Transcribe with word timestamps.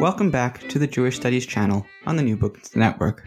Welcome 0.00 0.30
back 0.30 0.60
to 0.68 0.78
the 0.78 0.86
Jewish 0.86 1.16
Studies 1.16 1.44
channel 1.44 1.84
on 2.06 2.14
the 2.14 2.22
New 2.22 2.36
Books 2.36 2.76
Network. 2.76 3.26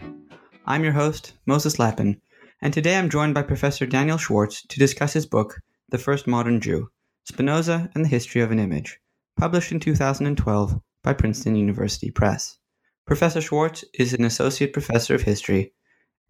I'm 0.64 0.82
your 0.82 0.94
host, 0.94 1.34
Moses 1.44 1.78
Lappin, 1.78 2.18
and 2.62 2.72
today 2.72 2.96
I'm 2.96 3.10
joined 3.10 3.34
by 3.34 3.42
Professor 3.42 3.84
Daniel 3.84 4.16
Schwartz 4.16 4.66
to 4.68 4.78
discuss 4.78 5.12
his 5.12 5.26
book, 5.26 5.60
The 5.90 5.98
First 5.98 6.26
Modern 6.26 6.62
Jew 6.62 6.90
Spinoza 7.24 7.90
and 7.94 8.02
the 8.02 8.08
History 8.08 8.40
of 8.40 8.50
an 8.50 8.58
Image, 8.58 8.98
published 9.36 9.70
in 9.70 9.80
2012 9.80 10.80
by 11.02 11.12
Princeton 11.12 11.56
University 11.56 12.10
Press. 12.10 12.56
Professor 13.06 13.42
Schwartz 13.42 13.84
is 13.92 14.14
an 14.14 14.24
associate 14.24 14.72
professor 14.72 15.14
of 15.14 15.20
history 15.20 15.74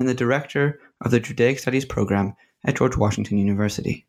and 0.00 0.08
the 0.08 0.12
director 0.12 0.80
of 1.00 1.12
the 1.12 1.20
Judaic 1.20 1.60
Studies 1.60 1.84
program 1.84 2.34
at 2.64 2.76
George 2.76 2.96
Washington 2.96 3.38
University. 3.38 4.08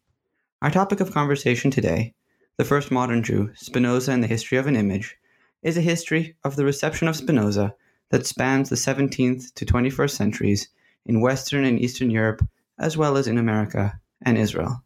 Our 0.63 0.71
topic 0.71 0.99
of 0.99 1.13
conversation 1.13 1.69
today, 1.69 2.15
The 2.57 2.65
First 2.65 2.89
Modern 2.89 3.21
Jew 3.21 3.51
Spinoza 3.53 4.11
and 4.11 4.23
the 4.23 4.27
History 4.27 4.57
of 4.57 4.65
an 4.65 4.75
Image, 4.75 5.15
is 5.63 5.77
a 5.77 5.81
history 5.81 6.35
of 6.43 6.55
the 6.55 6.65
reception 6.65 7.07
of 7.07 7.15
Spinoza 7.15 7.73
that 8.11 8.27
spans 8.27 8.69
the 8.69 8.75
17th 8.75 9.53
to 9.55 9.65
21st 9.65 10.11
centuries 10.11 10.67
in 11.05 11.21
Western 11.21 11.65
and 11.65 11.79
Eastern 11.79 12.11
Europe, 12.11 12.45
as 12.77 12.97
well 12.97 13.17
as 13.17 13.27
in 13.27 13.37
America 13.37 13.99
and 14.21 14.37
Israel. 14.37 14.83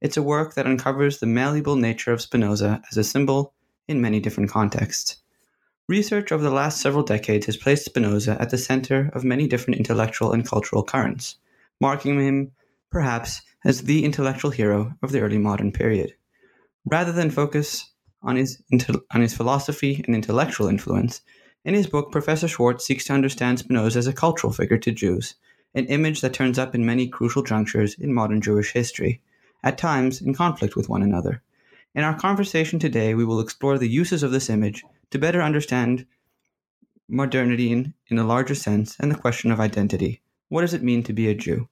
It's 0.00 0.16
a 0.16 0.22
work 0.22 0.54
that 0.54 0.66
uncovers 0.66 1.18
the 1.18 1.26
malleable 1.26 1.76
nature 1.76 2.12
of 2.12 2.20
Spinoza 2.20 2.82
as 2.90 2.96
a 2.96 3.02
symbol 3.04 3.54
in 3.88 4.00
many 4.00 4.20
different 4.20 4.50
contexts. 4.50 5.16
Research 5.88 6.30
over 6.30 6.44
the 6.44 6.50
last 6.50 6.80
several 6.80 7.02
decades 7.02 7.46
has 7.46 7.56
placed 7.56 7.86
Spinoza 7.86 8.36
at 8.40 8.50
the 8.50 8.58
center 8.58 9.10
of 9.14 9.24
many 9.24 9.48
different 9.48 9.78
intellectual 9.78 10.32
and 10.32 10.46
cultural 10.46 10.84
currents, 10.84 11.36
marking 11.80 12.20
him, 12.20 12.52
perhaps, 12.90 13.40
as 13.64 13.82
the 13.82 14.04
intellectual 14.04 14.50
hero 14.50 14.94
of 15.02 15.10
the 15.10 15.20
early 15.20 15.38
modern 15.38 15.72
period. 15.72 16.14
Rather 16.84 17.12
than 17.12 17.30
focus 17.30 17.90
on 18.22 18.36
his, 18.36 18.62
on 19.10 19.20
his 19.20 19.34
philosophy 19.34 20.02
and 20.06 20.14
intellectual 20.14 20.68
influence, 20.68 21.22
in 21.64 21.74
his 21.74 21.86
book, 21.86 22.10
Professor 22.12 22.48
Schwartz 22.48 22.84
seeks 22.84 23.04
to 23.06 23.12
understand 23.12 23.58
Spinoza 23.58 23.98
as 23.98 24.06
a 24.06 24.12
cultural 24.12 24.52
figure 24.52 24.78
to 24.78 24.92
Jews, 24.92 25.34
an 25.74 25.86
image 25.86 26.20
that 26.20 26.32
turns 26.32 26.58
up 26.58 26.74
in 26.74 26.86
many 26.86 27.08
crucial 27.08 27.42
junctures 27.42 27.94
in 27.94 28.14
modern 28.14 28.40
Jewish 28.40 28.72
history, 28.72 29.20
at 29.62 29.76
times 29.76 30.22
in 30.22 30.34
conflict 30.34 30.76
with 30.76 30.88
one 30.88 31.02
another. 31.02 31.42
In 31.94 32.04
our 32.04 32.18
conversation 32.18 32.78
today, 32.78 33.14
we 33.14 33.24
will 33.24 33.40
explore 33.40 33.76
the 33.76 33.88
uses 33.88 34.22
of 34.22 34.30
this 34.30 34.48
image 34.48 34.84
to 35.10 35.18
better 35.18 35.42
understand 35.42 36.06
modernity 37.08 37.72
in, 37.72 37.94
in 38.06 38.18
a 38.18 38.24
larger 38.26 38.54
sense 38.54 38.96
and 39.00 39.10
the 39.10 39.18
question 39.18 39.50
of 39.50 39.60
identity. 39.60 40.22
What 40.48 40.60
does 40.60 40.74
it 40.74 40.82
mean 40.82 41.02
to 41.02 41.12
be 41.12 41.28
a 41.28 41.34
Jew? 41.34 41.68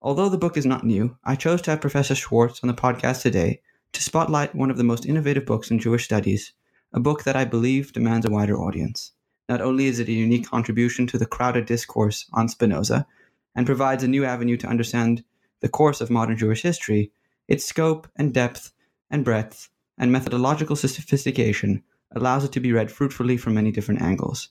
Although 0.00 0.28
the 0.28 0.38
book 0.38 0.56
is 0.56 0.66
not 0.66 0.84
new, 0.84 1.16
I 1.24 1.36
chose 1.36 1.62
to 1.62 1.72
have 1.72 1.80
Professor 1.80 2.14
Schwartz 2.14 2.60
on 2.62 2.68
the 2.68 2.74
podcast 2.74 3.22
today 3.22 3.60
to 3.96 4.02
spotlight 4.02 4.54
one 4.54 4.70
of 4.70 4.76
the 4.76 4.84
most 4.84 5.06
innovative 5.06 5.46
books 5.46 5.70
in 5.70 5.78
Jewish 5.78 6.04
studies, 6.04 6.52
a 6.92 7.00
book 7.00 7.24
that 7.24 7.34
I 7.34 7.46
believe 7.46 7.94
demands 7.94 8.26
a 8.26 8.30
wider 8.30 8.58
audience. 8.58 9.12
Not 9.48 9.62
only 9.62 9.86
is 9.86 9.98
it 9.98 10.08
a 10.08 10.12
unique 10.12 10.46
contribution 10.46 11.06
to 11.06 11.16
the 11.16 11.24
crowded 11.24 11.64
discourse 11.64 12.26
on 12.34 12.50
Spinoza 12.50 13.06
and 13.54 13.64
provides 13.64 14.04
a 14.04 14.08
new 14.08 14.22
avenue 14.22 14.58
to 14.58 14.66
understand 14.66 15.24
the 15.60 15.70
course 15.70 16.02
of 16.02 16.10
modern 16.10 16.36
Jewish 16.36 16.60
history, 16.60 17.10
its 17.48 17.64
scope 17.64 18.06
and 18.16 18.34
depth 18.34 18.70
and 19.10 19.24
breadth 19.24 19.70
and 19.96 20.12
methodological 20.12 20.76
sophistication 20.76 21.82
allows 22.14 22.44
it 22.44 22.52
to 22.52 22.60
be 22.60 22.72
read 22.72 22.90
fruitfully 22.90 23.38
from 23.38 23.54
many 23.54 23.72
different 23.72 24.02
angles. 24.02 24.50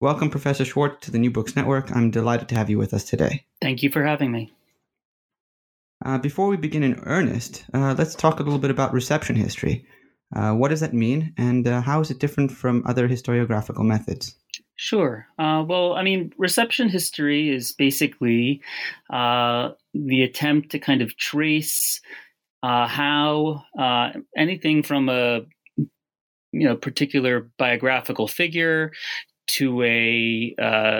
Welcome, 0.00 0.30
Professor 0.30 0.64
Schwartz, 0.64 1.06
to 1.06 1.12
the 1.12 1.18
New 1.20 1.30
Books 1.30 1.54
Network. 1.54 1.94
I'm 1.94 2.10
delighted 2.10 2.48
to 2.48 2.56
have 2.56 2.68
you 2.68 2.78
with 2.78 2.92
us 2.92 3.04
today. 3.04 3.46
Thank 3.62 3.84
you 3.84 3.90
for 3.92 4.04
having 4.04 4.32
me. 4.32 4.52
Uh, 6.04 6.18
before 6.18 6.48
we 6.48 6.56
begin 6.56 6.82
in 6.82 7.00
earnest, 7.04 7.64
uh, 7.72 7.94
let's 7.96 8.14
talk 8.14 8.38
a 8.38 8.42
little 8.42 8.58
bit 8.58 8.70
about 8.70 8.92
reception 8.92 9.34
history. 9.34 9.86
Uh, 10.36 10.52
what 10.52 10.68
does 10.68 10.80
that 10.80 10.92
mean, 10.92 11.32
and 11.38 11.66
uh, 11.66 11.80
how 11.80 12.00
is 12.00 12.10
it 12.10 12.18
different 12.18 12.50
from 12.50 12.82
other 12.86 13.08
historiographical 13.08 13.84
methods? 13.84 14.34
Sure. 14.76 15.26
Uh, 15.38 15.64
well, 15.66 15.94
I 15.94 16.02
mean, 16.02 16.32
reception 16.36 16.88
history 16.90 17.48
is 17.48 17.72
basically 17.72 18.60
uh, 19.10 19.70
the 19.94 20.22
attempt 20.22 20.70
to 20.72 20.78
kind 20.78 21.00
of 21.00 21.16
trace 21.16 22.00
how 22.62 23.62
anything 24.36 24.82
from 24.82 25.10
a 25.10 25.40
you 25.76 26.66
know 26.66 26.74
particular 26.74 27.50
biographical 27.58 28.26
figure 28.26 28.90
to 29.46 29.82
a 29.82 30.54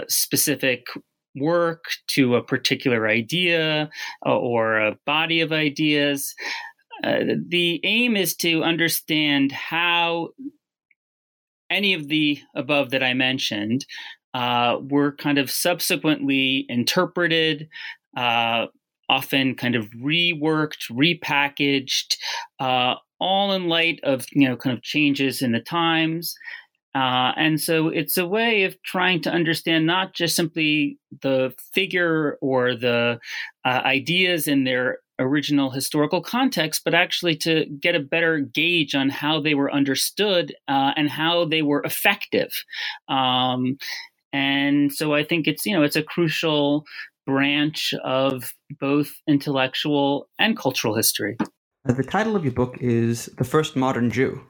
specific 0.09 0.87
work 1.35 1.85
to 2.09 2.37
a 2.37 2.43
particular 2.43 3.09
idea 3.09 3.91
uh, 4.25 4.37
or 4.37 4.79
a 4.79 4.99
body 5.07 5.41
of 5.41 5.53
ideas. 5.53 6.35
Uh, 7.03 7.21
the 7.49 7.81
aim 7.85 8.17
is 8.17 8.35
to 8.37 8.63
understand 8.63 9.53
how 9.53 10.29
any 11.71 11.95
of 11.95 12.09
the 12.09 12.41
above 12.55 12.91
that 12.91 13.03
I 13.03 13.15
mentioned 13.15 13.85
uh, 14.33 14.79
were 14.81 15.13
kind 15.13 15.39
of 15.39 15.51
subsequently 15.51 16.67
interpreted, 16.69 17.69
uh, 18.17 18.67
often 19.09 19.55
kind 19.55 19.75
of 19.75 19.91
reworked, 19.91 20.91
repackaged, 20.91 22.17
uh, 22.61 22.95
all 23.21 23.53
in 23.53 23.69
light 23.69 24.01
of 24.03 24.27
you 24.33 24.49
know 24.49 24.57
kind 24.57 24.77
of 24.77 24.83
changes 24.83 25.41
in 25.41 25.53
the 25.53 25.61
times 25.61 26.35
uh, 26.95 27.33
and 27.37 27.61
so 27.61 27.89
it's 27.89 28.17
a 28.17 28.27
way 28.27 28.65
of 28.65 28.81
trying 28.83 29.21
to 29.23 29.31
understand 29.31 29.87
not 29.87 30.15
just 30.15 30.37
simply 30.37 30.99
the 31.23 31.53
figure 31.73 32.39
or 32.41 32.77
the 32.77 33.19
uh, 33.65 33.81
ideas 33.85 34.47
in 34.47 34.65
their 34.65 34.99
original 35.19 35.71
historical 35.71 36.21
context, 36.21 36.83
but 36.85 36.95
actually 36.95 37.37
to 37.37 37.67
get 37.81 37.95
a 37.95 38.01
better 38.01 38.39
gauge 38.39 38.95
on 38.95 39.09
how 39.09 39.41
they 39.41 39.55
were 39.55 39.73
understood 39.73 40.55
uh, 40.69 40.93
and 40.97 41.09
how 41.09 41.45
they 41.45 41.63
were 41.63 41.83
effective. 41.85 42.53
Um, 43.09 43.77
and 44.33 44.93
so 44.93 45.15
I 45.15 45.25
think 45.25 45.47
it's 45.47 45.65
you 45.67 45.75
know 45.75 45.83
it's 45.83 45.97
a 45.97 46.03
crucial 46.03 46.85
branch 47.27 47.95
of 48.05 48.53
both 48.81 49.13
intellectual 49.27 50.29
and 50.39 50.57
cultural 50.57 50.95
history. 50.95 51.37
Uh, 51.89 51.93
the 51.93 52.03
title 52.03 52.37
of 52.37 52.45
your 52.45 52.53
book 52.53 52.77
is 52.81 53.27
"The 53.39 53.45
First 53.45 53.77
Modern 53.77 54.11
Jew." 54.11 54.41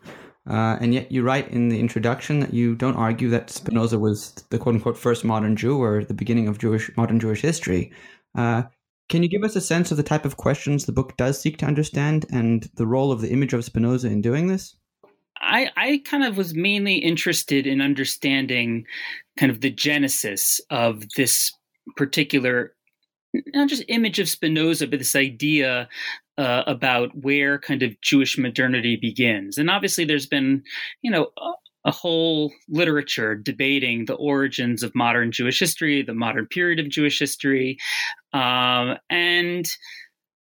Uh, 0.48 0.76
and 0.80 0.92
yet 0.92 1.10
you 1.10 1.22
write 1.22 1.48
in 1.48 1.70
the 1.70 1.80
introduction 1.80 2.40
that 2.40 2.52
you 2.52 2.74
don't 2.74 2.96
argue 2.96 3.30
that 3.30 3.50
Spinoza 3.50 3.98
was 3.98 4.32
the 4.50 4.58
quote 4.58 4.74
unquote 4.74 4.98
first 4.98 5.24
modern 5.24 5.56
Jew 5.56 5.82
or 5.82 6.04
the 6.04 6.14
beginning 6.14 6.48
of 6.48 6.58
Jewish 6.58 6.90
modern 6.96 7.18
Jewish 7.18 7.40
history. 7.40 7.92
Uh, 8.34 8.64
can 9.08 9.22
you 9.22 9.28
give 9.28 9.44
us 9.44 9.56
a 9.56 9.60
sense 9.60 9.90
of 9.90 9.96
the 9.96 10.02
type 10.02 10.24
of 10.24 10.36
questions 10.36 10.84
the 10.84 10.92
book 10.92 11.16
does 11.16 11.40
seek 11.40 11.58
to 11.58 11.66
understand 11.66 12.26
and 12.30 12.68
the 12.76 12.86
role 12.86 13.12
of 13.12 13.20
the 13.20 13.30
image 13.30 13.52
of 13.52 13.64
Spinoza 13.64 14.08
in 14.08 14.20
doing 14.20 14.48
this? 14.48 14.76
I, 15.40 15.70
I 15.76 16.02
kind 16.04 16.24
of 16.24 16.36
was 16.36 16.54
mainly 16.54 16.96
interested 16.96 17.66
in 17.66 17.80
understanding 17.80 18.86
kind 19.38 19.50
of 19.50 19.60
the 19.60 19.70
genesis 19.70 20.60
of 20.70 21.04
this 21.16 21.52
particular 21.96 22.74
not 23.52 23.68
just 23.68 23.84
image 23.88 24.18
of 24.18 24.28
Spinoza, 24.28 24.86
but 24.86 24.98
this 24.98 25.16
idea 25.16 25.88
uh, 26.38 26.62
about 26.66 27.10
where 27.14 27.58
kind 27.58 27.82
of 27.82 28.00
Jewish 28.00 28.38
modernity 28.38 28.96
begins. 28.96 29.58
And 29.58 29.70
obviously, 29.70 30.04
there's 30.04 30.26
been, 30.26 30.62
you 31.02 31.10
know, 31.10 31.28
a, 31.38 31.52
a, 31.86 31.90
whole 31.90 32.52
literature 32.68 33.34
debating 33.34 34.06
the 34.06 34.14
origins 34.14 34.82
of 34.82 34.94
modern 34.94 35.32
Jewish 35.32 35.60
history, 35.60 36.02
the 36.02 36.14
modern 36.14 36.46
period 36.46 36.80
of 36.80 36.88
Jewish 36.88 37.18
history, 37.18 37.78
um, 38.32 38.96
and 39.10 39.66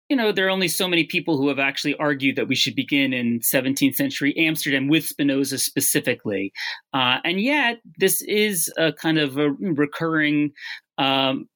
you 0.10 0.16
know, 0.16 0.32
there 0.32 0.48
are 0.48 0.52
only 0.52 0.70
so 0.70 0.88
many 0.88 1.04
people 1.04 1.38
who 1.38 1.50
have 1.50 1.60
actually 1.60 1.96
argued 1.96 2.38
that 2.38 2.48
we 2.48 2.56
should 2.56 2.76
begin 2.76 3.12
in 3.12 3.40
17th 3.40 3.96
century 3.96 4.34
Amsterdam 4.38 4.88
with 4.88 5.06
Spinoza 5.06 5.58
specifically. 5.58 6.54
Uh, 6.94 7.18
and 7.26 7.42
yet, 7.42 7.80
this 7.98 8.22
is 8.22 8.72
a 8.78 8.94
kind 8.94 9.18
of 9.18 9.38
a 9.38 9.52
recurring 9.52 10.54
um, 10.98 11.50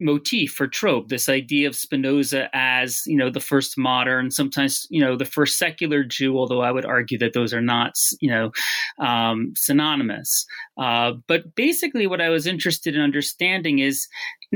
motif 0.00 0.52
for 0.52 0.66
trope 0.66 1.08
this 1.08 1.28
idea 1.28 1.66
of 1.66 1.74
spinoza 1.74 2.48
as 2.52 3.02
you 3.06 3.16
know 3.16 3.30
the 3.30 3.40
first 3.40 3.76
modern 3.76 4.30
sometimes 4.30 4.86
you 4.90 5.00
know 5.00 5.16
the 5.16 5.24
first 5.24 5.58
secular 5.58 6.04
jew 6.04 6.38
although 6.38 6.60
i 6.60 6.70
would 6.70 6.84
argue 6.84 7.18
that 7.18 7.32
those 7.32 7.52
are 7.52 7.60
not 7.60 7.96
you 8.20 8.30
know 8.30 8.50
um, 8.98 9.52
synonymous. 9.56 10.46
Uh, 10.76 11.12
but 11.26 11.54
basically 11.54 12.06
what 12.06 12.20
i 12.20 12.28
was 12.28 12.46
interested 12.46 12.94
in 12.94 13.00
understanding 13.00 13.80
is 13.80 14.06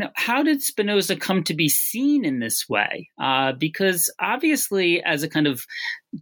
know 0.00 0.10
how 0.14 0.42
did 0.42 0.62
spinoza 0.62 1.16
come 1.16 1.42
to 1.44 1.54
be 1.54 1.68
seen 1.68 2.24
in 2.24 2.40
this 2.40 2.68
way? 2.68 3.08
Uh, 3.20 3.52
because 3.52 4.12
obviously 4.18 5.02
as 5.02 5.22
a 5.22 5.28
kind 5.28 5.46
of 5.46 5.64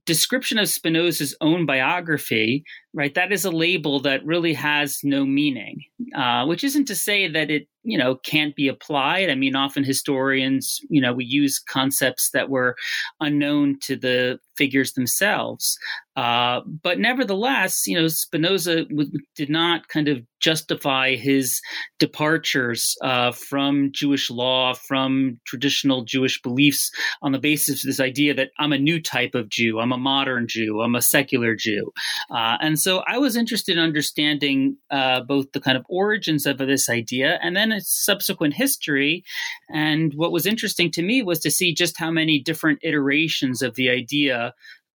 description 0.07 0.59
of 0.59 0.69
spinoza's 0.69 1.37
own 1.41 1.67
biography 1.67 2.63
right 2.95 3.15
that 3.17 3.33
is 3.33 3.45
a 3.45 3.51
label 3.51 3.99
that 3.99 4.25
really 4.25 4.53
has 4.53 5.01
no 5.03 5.27
meaning 5.27 5.83
uh, 6.15 6.47
which 6.47 6.63
isn't 6.63 6.87
to 6.87 6.95
say 6.95 7.27
that 7.27 7.51
it 7.51 7.67
you 7.83 7.97
know 7.97 8.17
can't 8.17 8.55
be 8.57 8.69
applied. 8.69 9.31
I 9.31 9.35
mean 9.35 9.57
often 9.57 9.85
historians 9.85 10.81
you 10.89 11.01
know 11.01 11.13
we 11.13 11.25
use 11.25 11.59
concepts 11.59 12.31
that 12.31 12.51
were 12.51 12.77
unknown 13.21 13.79
to 13.81 13.97
the 13.97 14.39
figures 14.61 14.93
themselves. 14.93 15.79
Uh, 16.17 16.61
but 16.83 16.99
nevertheless 16.99 17.87
you 17.87 17.99
know 17.99 18.09
spinoza 18.09 18.85
w- 18.87 19.11
did 19.37 19.49
not 19.49 19.89
kind 19.89 20.09
of 20.09 20.19
justify 20.41 21.15
his 21.15 21.63
departures 21.99 22.97
uh, 23.03 23.31
from 23.31 23.91
jewish 23.93 24.29
law 24.29 24.75
from 24.75 25.39
traditional 25.47 26.05
jewish 26.05 26.43
beliefs 26.43 26.91
on 27.23 27.31
the 27.33 27.39
basis 27.39 27.83
of 27.83 27.89
this 27.89 28.01
idea 28.01 28.35
that 28.35 28.51
i'm 28.59 28.73
a 28.73 28.79
new 28.79 29.01
type 29.01 29.35
of 29.35 29.49
jew. 29.49 29.79
I'm 29.79 29.93
a 29.93 29.97
modern 29.99 30.47
jew. 30.49 30.83
I'm 30.83 30.95
a 30.95 31.01
secular 31.01 31.55
jew. 31.55 31.93
Uh, 32.31 32.57
and 32.61 32.79
so 32.79 33.03
i 33.07 33.17
was 33.17 33.37
interested 33.37 33.79
in 33.79 33.83
understanding 33.83 34.77
uh, 34.91 35.21
both 35.23 35.53
the 35.53 35.61
kind 35.61 35.79
of 35.79 35.87
origins 35.89 36.45
of 36.45 36.59
this 36.59 36.91
idea 36.91 37.39
and 37.43 37.57
then 37.57 37.73
its 37.73 38.05
subsequent 38.05 38.55
history. 38.55 39.25
And 39.73 40.13
what 40.15 40.33
was 40.33 40.45
interesting 40.45 40.91
to 40.93 41.03
me 41.03 41.23
was 41.23 41.39
to 41.41 41.51
see 41.51 41.73
just 41.73 41.99
how 41.99 42.11
many 42.11 42.41
different 42.41 42.81
iterations 42.83 43.63
of 43.63 43.75
the 43.75 43.89
idea 43.89 44.50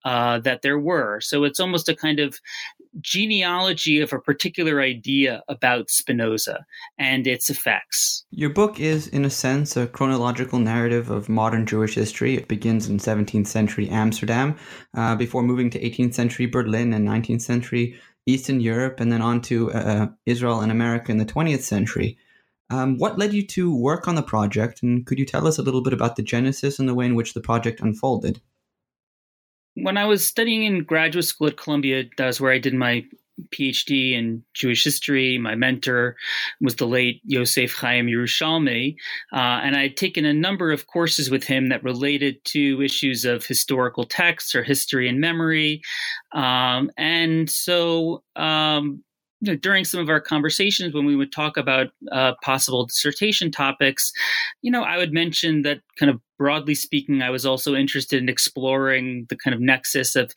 uh, 0.05 0.39
that 0.39 0.61
there 0.61 0.77
were. 0.77 1.19
So 1.19 1.43
it's 1.43 1.59
almost 1.59 1.89
a 1.89 1.95
kind 1.95 2.19
of 2.19 2.39
genealogy 3.01 3.99
of 3.99 4.13
a 4.13 4.19
particular 4.19 4.79
idea 4.79 5.43
about 5.47 5.89
Spinoza 5.89 6.65
and 6.97 7.27
its 7.27 7.49
effects. 7.49 8.23
Your 8.29 8.51
book 8.51 8.79
is, 8.79 9.07
in 9.07 9.25
a 9.25 9.29
sense, 9.29 9.75
a 9.75 9.87
chronological 9.87 10.59
narrative 10.59 11.09
of 11.09 11.27
modern 11.27 11.65
Jewish 11.65 11.95
history. 11.95 12.35
It 12.35 12.47
begins 12.47 12.87
in 12.87 12.99
17th 12.99 13.47
century 13.47 13.89
Amsterdam, 13.89 14.55
uh, 14.95 15.15
before 15.15 15.43
moving 15.43 15.69
to 15.71 15.79
18th 15.79 16.13
century 16.13 16.45
Berlin 16.45 16.93
and 16.93 17.07
19th 17.07 17.41
century 17.41 17.99
Eastern 18.27 18.59
Europe, 18.59 18.99
and 18.99 19.11
then 19.11 19.21
on 19.21 19.41
to 19.41 19.71
uh, 19.71 20.07
Israel 20.25 20.61
and 20.61 20.71
America 20.71 21.11
in 21.11 21.17
the 21.17 21.25
20th 21.25 21.61
century. 21.61 22.17
Um, 22.71 22.97
what 22.97 23.19
led 23.19 23.33
you 23.33 23.45
to 23.47 23.75
work 23.75 24.07
on 24.07 24.15
the 24.15 24.23
project, 24.23 24.81
and 24.81 25.05
could 25.05 25.19
you 25.19 25.25
tell 25.25 25.47
us 25.47 25.59
a 25.59 25.61
little 25.61 25.83
bit 25.83 25.93
about 25.93 26.15
the 26.15 26.23
genesis 26.23 26.79
and 26.79 26.89
the 26.89 26.95
way 26.95 27.05
in 27.05 27.13
which 27.13 27.33
the 27.33 27.41
project 27.41 27.81
unfolded? 27.81 28.41
When 29.75 29.97
I 29.97 30.05
was 30.05 30.25
studying 30.25 30.63
in 30.63 30.83
graduate 30.83 31.25
school 31.25 31.47
at 31.47 31.57
Columbia, 31.57 32.05
that 32.17 32.25
was 32.25 32.41
where 32.41 32.51
I 32.51 32.59
did 32.59 32.73
my 32.73 33.05
PhD 33.49 34.13
in 34.13 34.43
Jewish 34.53 34.83
history. 34.83 35.37
My 35.37 35.55
mentor 35.55 36.15
was 36.61 36.75
the 36.75 36.87
late 36.87 37.21
Yosef 37.25 37.73
Chaim 37.73 38.07
Yerushalmi, 38.07 38.95
uh, 39.33 39.35
and 39.35 39.75
I 39.75 39.83
had 39.83 39.97
taken 39.97 40.25
a 40.25 40.33
number 40.33 40.71
of 40.71 40.87
courses 40.87 41.29
with 41.29 41.43
him 41.43 41.69
that 41.69 41.83
related 41.83 42.43
to 42.45 42.81
issues 42.81 43.25
of 43.25 43.45
historical 43.45 44.05
texts 44.05 44.55
or 44.55 44.63
history 44.63 45.09
and 45.09 45.19
memory. 45.19 45.81
Um, 46.33 46.91
and 46.97 47.49
so 47.49 48.23
um, 48.35 49.03
you 49.41 49.51
know, 49.51 49.57
during 49.57 49.83
some 49.83 49.99
of 49.99 50.09
our 50.09 50.21
conversations 50.21 50.93
when 50.93 51.05
we 51.05 51.15
would 51.15 51.31
talk 51.31 51.57
about 51.57 51.87
uh, 52.11 52.33
possible 52.41 52.85
dissertation 52.85 53.51
topics, 53.51 54.11
you 54.61 54.71
know, 54.71 54.83
I 54.83 54.97
would 54.97 55.13
mention 55.13 55.61
that 55.63 55.81
kind 55.99 56.09
of 56.09 56.19
broadly 56.37 56.75
speaking, 56.75 57.21
I 57.21 57.29
was 57.29 57.45
also 57.45 57.75
interested 57.75 58.21
in 58.21 58.29
exploring 58.29 59.25
the 59.29 59.35
kind 59.35 59.53
of 59.53 59.61
nexus 59.61 60.15
of 60.15 60.31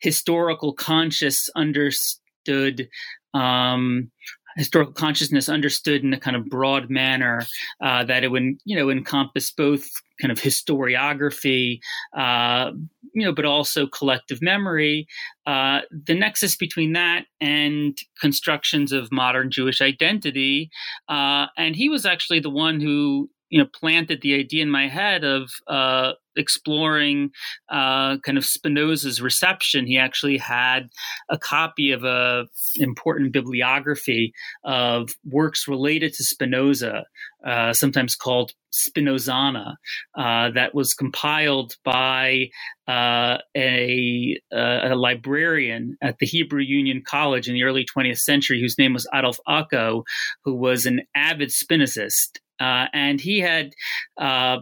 historical 0.00 0.72
conscious 0.72 1.50
understood 1.56 2.88
um, 3.34 4.10
historical 4.56 4.92
consciousness 4.92 5.48
understood 5.48 6.02
in 6.02 6.12
a 6.12 6.18
kind 6.18 6.36
of 6.36 6.46
broad 6.46 6.90
manner 6.90 7.46
uh, 7.80 8.04
that 8.04 8.24
it 8.24 8.28
would 8.28 8.42
you 8.64 8.76
know 8.76 8.90
encompass 8.90 9.50
both 9.50 9.88
kind 10.20 10.32
of 10.32 10.38
historiography 10.38 11.78
uh, 12.16 12.70
you 13.14 13.24
know 13.24 13.32
but 13.32 13.44
also 13.44 13.86
collective 13.86 14.40
memory 14.42 15.06
uh, 15.46 15.80
the 15.90 16.14
nexus 16.14 16.56
between 16.56 16.92
that 16.92 17.24
and 17.40 17.98
constructions 18.20 18.92
of 18.92 19.10
modern 19.12 19.50
jewish 19.50 19.80
identity 19.80 20.70
uh, 21.08 21.46
and 21.56 21.76
he 21.76 21.88
was 21.88 22.04
actually 22.04 22.40
the 22.40 22.50
one 22.50 22.80
who 22.80 23.28
you 23.50 23.58
know 23.58 23.68
planted 23.72 24.20
the 24.20 24.34
idea 24.34 24.62
in 24.62 24.70
my 24.70 24.88
head 24.88 25.24
of 25.24 25.50
uh, 25.68 26.12
exploring 26.36 27.30
uh, 27.70 28.18
kind 28.18 28.38
of 28.38 28.44
Spinoza's 28.44 29.20
reception. 29.20 29.86
He 29.86 29.98
actually 29.98 30.38
had 30.38 30.88
a 31.28 31.38
copy 31.38 31.90
of 31.90 32.04
a 32.04 32.46
important 32.76 33.32
bibliography 33.32 34.32
of 34.64 35.10
works 35.24 35.66
related 35.66 36.14
to 36.14 36.24
Spinoza, 36.24 37.04
uh, 37.44 37.72
sometimes 37.72 38.14
called 38.14 38.52
Spinozana, 38.72 39.74
uh, 40.16 40.50
that 40.50 40.74
was 40.74 40.94
compiled 40.94 41.74
by 41.84 42.50
uh, 42.86 43.38
a, 43.56 44.38
a, 44.52 44.94
librarian 44.94 45.96
at 46.02 46.18
the 46.18 46.26
Hebrew 46.26 46.62
Union 46.62 47.02
College 47.06 47.48
in 47.48 47.54
the 47.54 47.64
early 47.64 47.84
20th 47.84 48.20
century, 48.20 48.60
whose 48.60 48.78
name 48.78 48.94
was 48.94 49.06
Adolf 49.14 49.38
Oko, 49.46 50.04
who 50.44 50.54
was 50.54 50.86
an 50.86 51.02
avid 51.14 51.50
Spinozist. 51.50 52.38
Uh, 52.60 52.86
and 52.92 53.20
he 53.20 53.40
had 53.40 53.72
uh, 54.20 54.58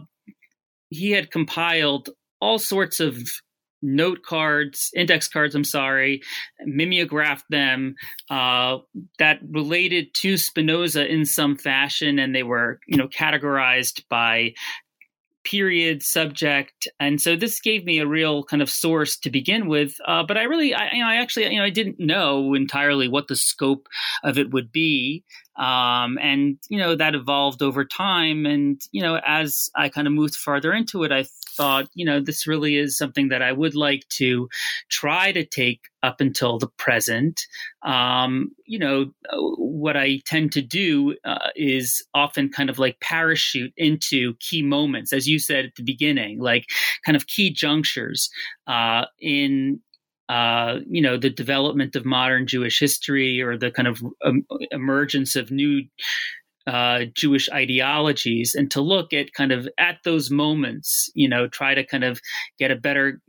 he 0.90 1.10
had 1.12 1.30
compiled 1.30 2.10
all 2.40 2.58
sorts 2.58 3.00
of 3.00 3.16
note 3.86 4.22
cards, 4.22 4.90
index 4.94 5.28
cards, 5.28 5.54
I'm 5.54 5.64
sorry, 5.64 6.22
mimeographed 6.64 7.46
them 7.48 7.94
uh, 8.30 8.78
that 9.18 9.38
related 9.48 10.12
to 10.14 10.36
Spinoza 10.36 11.10
in 11.10 11.24
some 11.24 11.56
fashion, 11.56 12.18
and 12.18 12.34
they 12.34 12.42
were, 12.42 12.80
you 12.86 12.96
know, 12.96 13.08
categorized 13.08 14.02
by 14.10 14.54
period, 15.44 16.02
subject, 16.02 16.88
and 16.98 17.20
so 17.20 17.36
this 17.36 17.60
gave 17.60 17.84
me 17.84 18.00
a 18.00 18.06
real 18.06 18.42
kind 18.42 18.60
of 18.60 18.68
source 18.68 19.16
to 19.16 19.30
begin 19.30 19.68
with. 19.68 19.94
Uh, 20.04 20.24
but 20.26 20.36
I 20.36 20.42
really, 20.42 20.74
I, 20.74 20.90
you 20.92 21.00
know, 21.00 21.08
I 21.08 21.16
actually, 21.16 21.46
you 21.52 21.58
know, 21.58 21.64
I 21.64 21.70
didn't 21.70 22.00
know 22.00 22.52
entirely 22.54 23.06
what 23.06 23.28
the 23.28 23.36
scope 23.36 23.86
of 24.24 24.38
it 24.38 24.50
would 24.50 24.72
be. 24.72 25.22
Um, 25.58 26.18
and, 26.20 26.58
you 26.68 26.78
know, 26.78 26.94
that 26.94 27.14
evolved 27.14 27.62
over 27.62 27.84
time. 27.84 28.44
And, 28.46 28.80
you 28.92 29.02
know, 29.02 29.20
as 29.26 29.70
I 29.74 29.88
kind 29.88 30.06
of 30.06 30.12
moved 30.12 30.34
farther 30.34 30.72
into 30.72 31.02
it, 31.04 31.12
I 31.12 31.24
thought, 31.56 31.88
you 31.94 32.04
know, 32.04 32.20
this 32.20 32.46
really 32.46 32.76
is 32.76 32.98
something 32.98 33.28
that 33.28 33.42
I 33.42 33.52
would 33.52 33.74
like 33.74 34.06
to 34.10 34.48
try 34.90 35.32
to 35.32 35.44
take 35.44 35.80
up 36.02 36.20
until 36.20 36.58
the 36.58 36.68
present. 36.76 37.40
Um, 37.82 38.50
you 38.66 38.78
know, 38.78 39.12
what 39.32 39.96
I 39.96 40.20
tend 40.26 40.52
to 40.52 40.62
do 40.62 41.16
uh, 41.24 41.50
is 41.56 42.04
often 42.14 42.50
kind 42.50 42.68
of 42.68 42.78
like 42.78 43.00
parachute 43.00 43.72
into 43.76 44.34
key 44.40 44.62
moments, 44.62 45.12
as 45.12 45.26
you 45.26 45.38
said 45.38 45.64
at 45.64 45.74
the 45.76 45.82
beginning, 45.82 46.40
like 46.40 46.66
kind 47.04 47.16
of 47.16 47.26
key 47.26 47.50
junctures 47.50 48.28
uh, 48.66 49.06
in 49.20 49.80
uh, 50.28 50.80
you 50.88 51.00
know, 51.00 51.16
the 51.16 51.30
development 51.30 51.96
of 51.96 52.04
modern 52.04 52.46
Jewish 52.46 52.80
history 52.80 53.40
or 53.40 53.56
the 53.56 53.70
kind 53.70 53.88
of 53.88 54.02
um, 54.24 54.44
emergence 54.70 55.36
of 55.36 55.50
new 55.50 55.82
uh, 56.66 57.04
Jewish 57.14 57.48
ideologies, 57.50 58.54
and 58.54 58.70
to 58.72 58.80
look 58.80 59.12
at 59.12 59.32
kind 59.34 59.52
of 59.52 59.68
at 59.78 59.98
those 60.04 60.30
moments, 60.30 61.10
you 61.14 61.28
know, 61.28 61.46
try 61.46 61.74
to 61.74 61.84
kind 61.84 62.02
of 62.02 62.20
get 62.58 62.72
a 62.72 62.76
better 62.76 63.20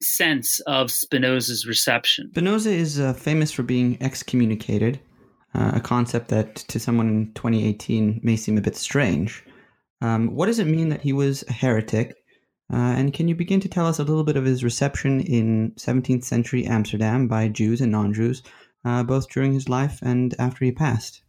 sense 0.00 0.60
of 0.60 0.90
Spinoza's 0.90 1.66
reception. 1.66 2.30
Spinoza 2.30 2.70
is 2.70 3.00
uh, 3.00 3.12
famous 3.14 3.50
for 3.50 3.64
being 3.64 3.98
excommunicated, 4.00 5.00
uh, 5.54 5.72
a 5.74 5.80
concept 5.80 6.28
that 6.28 6.54
to 6.56 6.78
someone 6.78 7.08
in 7.08 7.32
2018 7.34 8.20
may 8.22 8.36
seem 8.36 8.58
a 8.58 8.60
bit 8.60 8.76
strange. 8.76 9.44
Um, 10.00 10.28
what 10.34 10.46
does 10.46 10.58
it 10.58 10.66
mean 10.66 10.90
that 10.90 11.02
he 11.02 11.12
was 11.12 11.42
a 11.48 11.52
heretic? 11.52 12.14
Uh, 12.72 12.94
and 12.96 13.12
can 13.12 13.28
you 13.28 13.34
begin 13.34 13.60
to 13.60 13.68
tell 13.68 13.86
us 13.86 13.98
a 13.98 14.04
little 14.04 14.24
bit 14.24 14.36
of 14.36 14.44
his 14.44 14.64
reception 14.64 15.20
in 15.20 15.72
17th 15.72 16.24
century 16.24 16.64
Amsterdam 16.64 17.28
by 17.28 17.48
Jews 17.48 17.80
and 17.80 17.92
non 17.92 18.12
Jews, 18.12 18.42
uh, 18.84 19.02
both 19.02 19.28
during 19.28 19.52
his 19.52 19.68
life 19.68 20.00
and 20.02 20.34
after 20.38 20.64
he 20.64 20.72
passed? 20.72 21.24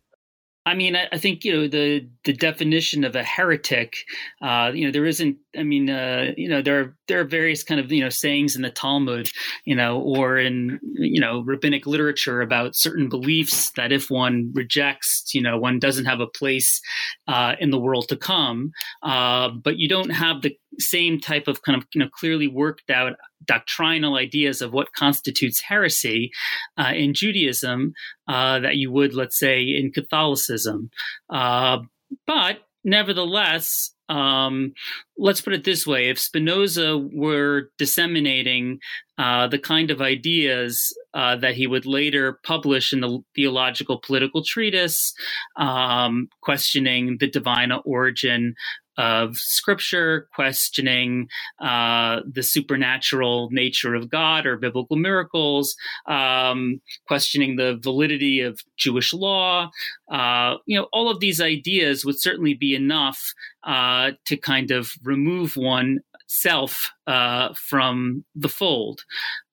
I 0.68 0.74
mean, 0.74 0.96
I, 0.96 1.08
I, 1.12 1.20
think 1.20 1.46
you 1.46 1.54
know 1.54 1.68
the 1.68 2.10
the 2.24 2.34
definition 2.34 3.04
of 3.04 3.16
a 3.16 3.24
heretic. 3.24 3.98
Uh, 4.42 4.72
you 4.74 4.86
know, 4.86 4.92
there 4.92 5.06
isn't. 5.06 5.38
I 5.56 5.62
mean, 5.62 5.90
uh, 5.92 6.32
you 6.36 6.50
know, 6.50 6.64
there 6.64 6.80
are 6.80 6.98
there 7.08 7.20
are 7.20 7.26
various 7.26 7.64
kind 7.64 7.80
of 7.80 7.92
you 7.92 8.02
know 8.02 8.10
sayings 8.10 8.56
in 8.56 8.64
the 8.64 8.72
Talmud, 8.72 9.30
you 9.66 9.76
know, 9.76 10.02
or 10.02 10.40
in 10.40 10.80
you 10.96 11.22
know 11.22 11.42
rabbinic 11.42 11.86
literature 11.86 12.42
about 12.42 12.76
certain 12.76 13.10
beliefs 13.10 13.72
that 13.76 13.92
if 13.92 14.10
one 14.10 14.52
rejects, 14.56 15.36
you 15.36 15.42
know, 15.42 15.56
one 15.56 15.78
doesn't 15.78 16.06
have 16.06 16.20
a 16.20 16.28
place 16.28 16.82
uh, 17.28 17.54
in 17.60 17.70
the 17.70 17.80
world 17.80 18.08
to 18.10 18.18
come. 18.18 18.72
Uh, 19.04 19.50
but 19.50 19.78
you 19.78 19.88
don't 19.88 20.10
have 20.10 20.42
the 20.42 20.58
same 20.80 21.20
type 21.20 21.48
of 21.48 21.62
kind 21.62 21.78
of 21.78 21.88
you 21.94 22.00
know 22.00 22.10
clearly 22.10 22.48
worked 22.48 22.90
out 22.90 23.14
doctrinal 23.46 24.16
ideas 24.16 24.62
of 24.62 24.74
what 24.74 24.94
constitutes 24.94 25.62
heresy 25.62 26.32
uh, 26.78 26.92
in 26.96 27.14
Judaism 27.14 27.94
uh, 28.28 28.60
that 28.60 28.78
you 28.78 28.92
would, 28.92 29.14
let's 29.14 29.38
say, 29.38 29.62
in 29.62 29.92
Catholicism. 29.92 30.90
Uh, 31.30 31.80
but 32.26 32.60
nevertheless, 32.84 33.92
um, 34.08 34.74
let's 35.18 35.42
put 35.42 35.54
it 35.54 35.64
this 35.64 35.88
way 35.88 36.10
if 36.10 36.20
Spinoza 36.20 36.98
were 37.12 37.72
disseminating 37.80 38.80
uh, 39.18 39.48
the 39.48 39.58
kind 39.58 39.90
of 39.90 40.02
ideas 40.02 40.96
uh, 41.16 41.36
that 41.38 41.56
he 41.56 41.66
would 41.66 41.88
later 41.88 42.40
publish 42.46 42.94
in 42.94 43.02
the 43.02 43.20
theological 43.36 44.00
political 44.00 44.44
treatise, 44.44 45.14
um, 45.58 46.28
questioning 46.42 47.18
the 47.20 47.30
divine 47.30 47.72
origin 47.84 48.54
of 48.98 49.38
scripture, 49.38 50.28
questioning 50.34 51.28
uh, 51.60 52.22
the 52.30 52.44
supernatural 52.44 53.50
nature 53.52 53.96
of 53.96 54.10
God 54.10 54.46
or 54.46 54.58
biblical 54.58 54.96
miracles, 54.96 55.76
um, 56.08 56.82
questioning 57.08 57.56
the 57.56 57.80
validity 57.82 58.42
of 58.42 58.60
Jewish 58.78 59.14
law. 59.14 59.70
Uh, 60.12 60.56
you 60.66 60.78
know, 60.78 60.88
all 60.94 61.10
of 61.10 61.20
these 61.20 61.42
ideas 61.42 62.06
would 62.06 62.20
certainly 62.20 62.54
be 62.54 62.76
enough 62.76 63.34
uh, 63.64 64.12
to 64.26 64.38
kind 64.38 64.72
of 64.72 64.92
remove 65.04 65.56
one 65.56 66.00
self 66.28 66.92
uh, 67.08 67.54
from 67.54 68.24
the 68.36 68.50
fold. 68.50 69.02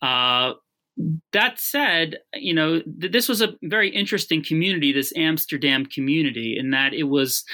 Uh, 0.01 0.55
that 1.33 1.59
said, 1.59 2.19
you 2.35 2.53
know, 2.53 2.83
th- 3.01 3.13
this 3.13 3.29
was 3.29 3.41
a 3.41 3.55
very 3.63 3.89
interesting 3.89 4.45
community, 4.45 4.93
this 4.93 5.13
Amsterdam 5.17 5.87
community, 5.87 6.57
in 6.59 6.71
that 6.71 6.93
it 6.93 7.05
was 7.05 7.45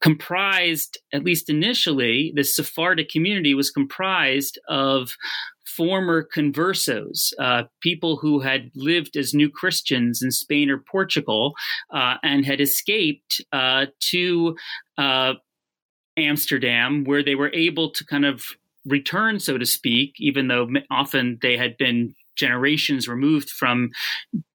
comprised, 0.00 0.98
at 1.12 1.24
least 1.24 1.50
initially, 1.50 2.32
the 2.34 2.44
Sephardic 2.44 3.08
community 3.08 3.54
was 3.54 3.70
comprised 3.70 4.58
of 4.68 5.16
former 5.66 6.26
conversos, 6.34 7.32
uh, 7.38 7.64
people 7.80 8.16
who 8.16 8.40
had 8.40 8.70
lived 8.74 9.16
as 9.16 9.34
new 9.34 9.48
Christians 9.48 10.22
in 10.22 10.30
Spain 10.30 10.68
or 10.70 10.78
Portugal 10.78 11.54
uh, 11.92 12.16
and 12.22 12.44
had 12.44 12.60
escaped 12.60 13.40
uh, 13.52 13.86
to 14.10 14.56
uh, 14.98 15.34
Amsterdam, 16.16 17.04
where 17.04 17.22
they 17.22 17.34
were 17.34 17.52
able 17.52 17.90
to 17.90 18.04
kind 18.04 18.24
of 18.24 18.44
return, 18.84 19.38
so 19.38 19.58
to 19.58 19.66
speak, 19.66 20.14
even 20.18 20.48
though 20.48 20.68
often 20.90 21.38
they 21.42 21.56
had 21.56 21.76
been 21.76 22.14
generations 22.36 23.08
removed 23.08 23.50
from 23.50 23.90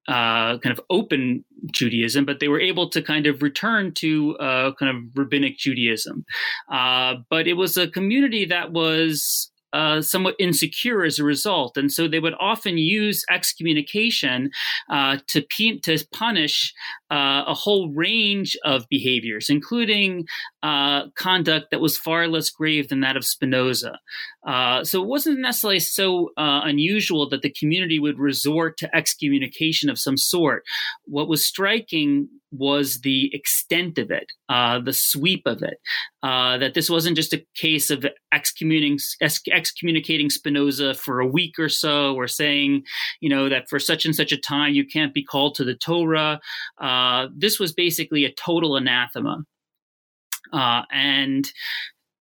uh, 0.08 0.58
kind 0.60 0.72
of 0.72 0.80
open 0.90 1.44
Judaism, 1.72 2.26
but 2.26 2.40
they 2.40 2.48
were 2.48 2.60
able 2.60 2.90
to 2.90 3.02
kind 3.02 3.26
of 3.26 3.42
return 3.42 3.94
to 3.96 4.38
uh, 4.38 4.72
kind 4.78 4.96
of 4.96 5.04
rabbinic 5.16 5.58
Judaism. 5.58 6.26
Uh, 6.72 7.16
but 7.30 7.48
it 7.48 7.54
was 7.54 7.78
a 7.78 7.88
community 7.88 8.46
that 8.46 8.72
was 8.72 9.52
uh, 9.74 10.02
somewhat 10.02 10.36
insecure 10.40 11.04
as 11.04 11.20
a 11.20 11.24
result, 11.24 11.78
and 11.78 11.92
so 11.92 12.08
they 12.08 12.20
would 12.20 12.36
often 12.40 12.78
use 12.78 13.26
excommunication 13.30 14.50
uh, 14.90 15.18
to 15.28 15.42
to 15.84 16.06
punish 16.12 16.74
uh, 17.12 17.44
a 17.48 17.54
whole 17.54 17.90
range 17.90 18.58
of 18.64 18.88
behaviors, 18.90 19.50
including 19.50 20.26
uh, 20.64 21.08
conduct 21.16 21.72
that 21.72 21.82
was 21.82 21.98
far 21.98 22.28
less 22.28 22.50
grave 22.50 22.90
than 22.90 23.02
that 23.02 23.18
of 23.18 23.26
Spinoza. 23.26 24.00
Uh, 24.48 24.84
so 24.84 25.02
it 25.02 25.08
wasn't 25.08 25.40
necessarily 25.40 25.80
so 25.80 26.32
uh, 26.38 26.62
unusual 26.64 27.30
that 27.30 27.42
the 27.42 27.54
community 27.58 28.00
would 28.00 28.20
resort 28.20 28.78
to 28.78 28.96
excommunication 28.96 29.90
of 29.90 30.00
some 30.00 30.18
sort. 30.18 30.64
What 31.06 31.28
was 31.28 31.46
striking 31.46 32.30
was 32.58 33.02
the 33.02 33.34
extent 33.34 33.98
of 33.98 34.12
it, 34.12 34.32
uh, 34.50 34.80
the 34.80 34.94
sweep 34.94 35.44
of 35.46 35.62
it. 35.62 35.80
Uh, 36.24 36.58
that 36.58 36.74
this 36.74 36.90
wasn't 36.90 37.16
just 37.16 37.34
a 37.34 37.46
case 37.56 37.90
of 37.90 38.06
excommunicating, 38.34 40.30
Spinoza 40.30 40.94
for 40.94 41.20
a 41.20 41.28
week 41.28 41.60
or 41.60 41.70
so, 41.70 42.16
or 42.16 42.28
saying, 42.28 42.84
you 43.22 43.30
know, 43.30 43.50
that 43.50 43.70
for 43.70 43.80
such 43.80 44.06
and 44.06 44.16
such 44.16 44.32
a 44.32 44.38
time 44.38 44.74
you 44.74 44.86
can't 44.86 45.14
be 45.14 45.24
called 45.24 45.56
to 45.56 45.64
the 45.64 45.76
Torah. 45.76 46.40
Uh, 46.80 47.28
this 47.36 47.60
was 47.60 47.74
basically 47.74 48.26
a 48.26 48.34
total 48.34 48.76
anathema. 48.76 49.44
Uh, 50.52 50.84
and, 50.92 51.52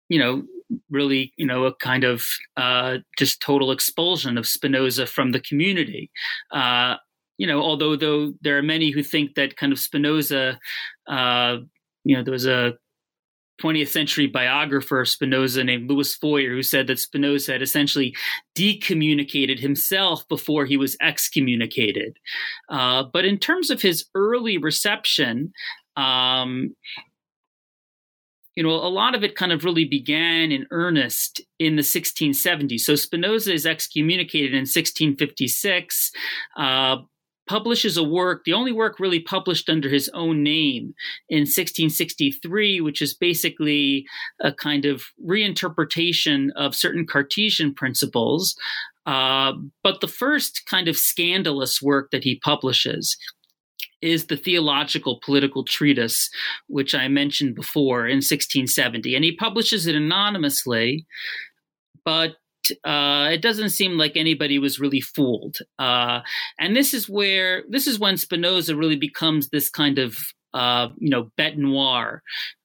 you 0.09 0.19
know, 0.19 0.43
really, 0.91 1.33
you 1.37 1.47
know, 1.47 1.65
a 1.65 1.75
kind 1.77 2.05
of 2.05 2.25
uh, 2.57 2.99
just 3.19 3.41
total 3.41 3.71
expulsion 3.71 4.39
of 4.39 4.47
Spinoza 4.47 5.07
from 5.07 5.33
the 5.33 5.41
community. 5.41 6.11
Uh, 6.51 6.97
you 7.39 7.47
know, 7.47 7.61
although 7.61 7.97
though 7.97 8.33
there 8.43 8.59
are 8.59 8.63
many 8.63 8.91
who 8.91 9.03
think 9.03 9.35
that 9.35 9.57
kind 9.57 9.73
of 9.73 9.79
Spinoza, 9.79 10.59
uh, 11.09 11.57
you 12.05 12.17
know, 12.17 12.23
there 12.23 12.33
was 12.33 12.47
a 12.47 12.75
20th 13.63 13.89
century 13.89 14.27
biographer 14.27 15.01
of 15.01 15.09
Spinoza 15.09 15.63
named 15.63 15.89
Lewis 15.89 16.17
Feuer 16.17 16.51
who 16.51 16.63
said 16.63 16.87
that 16.87 16.99
Spinoza 16.99 17.53
had 17.53 17.63
essentially 17.63 18.15
decommunicated 18.57 19.61
himself 19.61 20.27
before 20.29 20.65
he 20.65 20.77
was 20.77 20.97
excommunicated. 21.01 22.19
Uh, 22.69 23.05
but 23.13 23.25
in 23.25 23.39
terms 23.39 23.71
of 23.71 23.81
his 23.81 24.07
early 24.15 24.59
reception, 24.59 25.53
um, 25.97 26.75
you 28.57 28.63
know, 28.63 28.71
a 28.71 28.89
lot 28.89 29.15
of 29.15 29.25
it 29.25 29.35
kind 29.35 29.53
of 29.53 29.65
really 29.65 29.85
began 29.85 30.53
in 30.53 30.67
earnest 30.71 31.41
in 31.59 31.77
the 31.77 31.83
1670s. 31.83 32.81
So 32.81 32.95
Spinoza 32.95 33.53
is 33.53 33.67
excommunicated 33.67 34.53
in 34.53 34.61
1656. 34.61 36.13
Uh, 36.57 36.97
publishes 37.47 37.97
a 37.97 38.03
work, 38.03 38.45
the 38.45 38.53
only 38.53 38.73
work 38.73 38.99
really 38.99 39.21
published 39.21 39.69
under 39.69 39.89
his 39.89 40.09
own 40.15 40.43
name 40.43 40.95
in 41.29 41.41
1663, 41.41 42.81
which 42.81 43.03
is 43.03 43.15
basically 43.15 44.07
a 44.41 44.53
kind 44.53 44.85
of 44.85 45.03
reinterpretation 45.27 46.49
of 46.57 46.75
certain 46.75 47.07
Cartesian 47.07 47.75
principles. 47.75 48.57
Uh, 49.07 49.53
but 49.83 50.01
the 50.01 50.09
first 50.09 50.63
kind 50.69 50.89
of 50.89 50.97
scandalous 50.97 51.83
work 51.83 52.11
that 52.11 52.25
he 52.25 52.41
publishes 52.41 53.17
is 54.01 54.27
the 54.27 54.37
theological 54.37 55.21
political 55.25 55.65
treatise, 55.65 56.29
which 56.69 56.95
I 56.95 57.09
mentioned 57.09 57.55
before 57.55 58.07
in 58.07 58.17
1670. 58.17 59.15
And 59.15 59.25
he 59.25 59.35
publishes 59.37 59.87
it 59.87 59.95
anonymously, 59.95 61.07
but 62.05 62.37
uh, 62.85 63.29
it 63.33 63.43
doesn't 63.43 63.71
seem 63.71 63.97
like 63.99 64.17
anybody 64.17 64.59
was 64.59 64.81
really 64.81 65.01
fooled. 65.01 65.59
Uh, 65.79 66.21
and 66.59 66.77
this 66.77 66.95
is 66.95 67.09
where 67.09 67.65
this 67.69 67.87
is 67.87 67.99
when 67.99 68.17
Spinoza 68.17 68.77
really 68.77 68.97
becomes 68.97 69.49
this 69.49 69.69
kind 69.69 69.99
of 69.99 70.17
uh, 70.53 70.89
you 70.99 71.11
know 71.11 71.31
bête 71.39 71.57
noir 71.57 72.23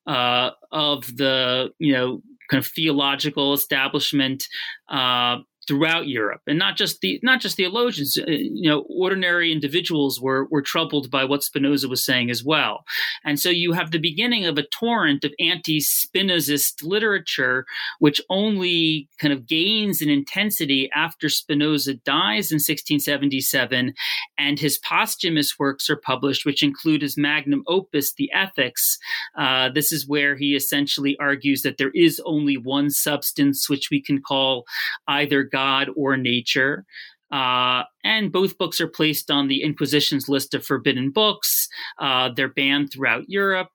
uh, 0.08 0.52
of 0.72 1.06
the 1.18 1.70
you 1.80 1.94
know 1.94 2.22
kind 2.50 2.64
of 2.64 2.68
theological 2.68 3.54
establishment 3.54 4.44
uh, 4.90 5.38
throughout 5.70 6.08
Europe, 6.08 6.42
and 6.48 6.58
not 6.58 6.76
just 6.76 7.00
the 7.02 7.20
not 7.22 7.40
just 7.42 7.56
theologians. 7.56 8.18
Uh, 8.18 8.24
you 8.32 8.68
know, 8.68 8.88
ordinary 8.90 9.52
individuals 9.52 10.20
were 10.20 10.46
were 10.46 10.64
troubled 10.64 11.12
by 11.12 11.24
what 11.24 11.44
Spinoza 11.44 11.88
was 11.88 12.04
saying 12.04 12.32
as 12.32 12.44
well, 12.44 12.84
and 13.24 13.40
so 13.40 13.50
you 13.50 13.74
have 13.74 13.92
the 13.92 14.00
beginning 14.00 14.46
of 14.46 14.58
a 14.58 14.64
torrent 14.64 15.24
of 15.24 15.32
anti-Spinozist 15.40 16.84
literature, 16.84 17.68
which 18.00 18.20
only 18.32 19.08
kind 19.20 19.32
of 19.32 19.46
gains 19.46 20.02
in 20.02 20.10
intensity 20.10 20.90
after 20.96 21.30
Spinoza 21.30 21.94
dies 21.94 22.52
in 22.52 22.56
1677, 22.56 23.94
and 24.40 24.60
his 24.60 24.80
posthumous 24.80 25.60
works 25.60 25.88
are 25.88 25.98
published, 25.98 26.48
which 26.48 26.64
include 26.64 27.04
his 27.04 27.16
magnum 27.16 27.64
opus, 27.68 28.14
The 28.16 28.32
Ethics. 28.34 28.98
Uh, 29.38 29.70
this 29.70 29.92
is 29.92 30.08
where 30.08 30.36
he 30.36 30.56
essentially 30.56 31.16
argues 31.20 31.62
that 31.62 31.78
there 31.78 31.92
is 31.94 32.20
only 32.26 32.58
one 32.58 32.90
substance 32.90 33.70
which 33.70 33.90
we 33.92 34.02
can 34.02 34.20
call 34.20 34.66
either 35.08 35.44
God 35.44 35.59
God 35.60 35.90
or 35.96 36.18
nature. 36.18 36.86
Uh, 37.32 37.84
and 38.04 38.32
both 38.32 38.58
books 38.58 38.82
are 38.82 38.88
placed 38.88 39.30
on 39.30 39.48
the 39.48 39.62
Inquisition's 39.62 40.28
list 40.28 40.54
of 40.54 40.66
forbidden 40.66 41.12
books. 41.12 41.68
Uh, 42.00 42.30
they're 42.36 42.54
banned 42.62 42.92
throughout 42.92 43.30
Europe. 43.30 43.70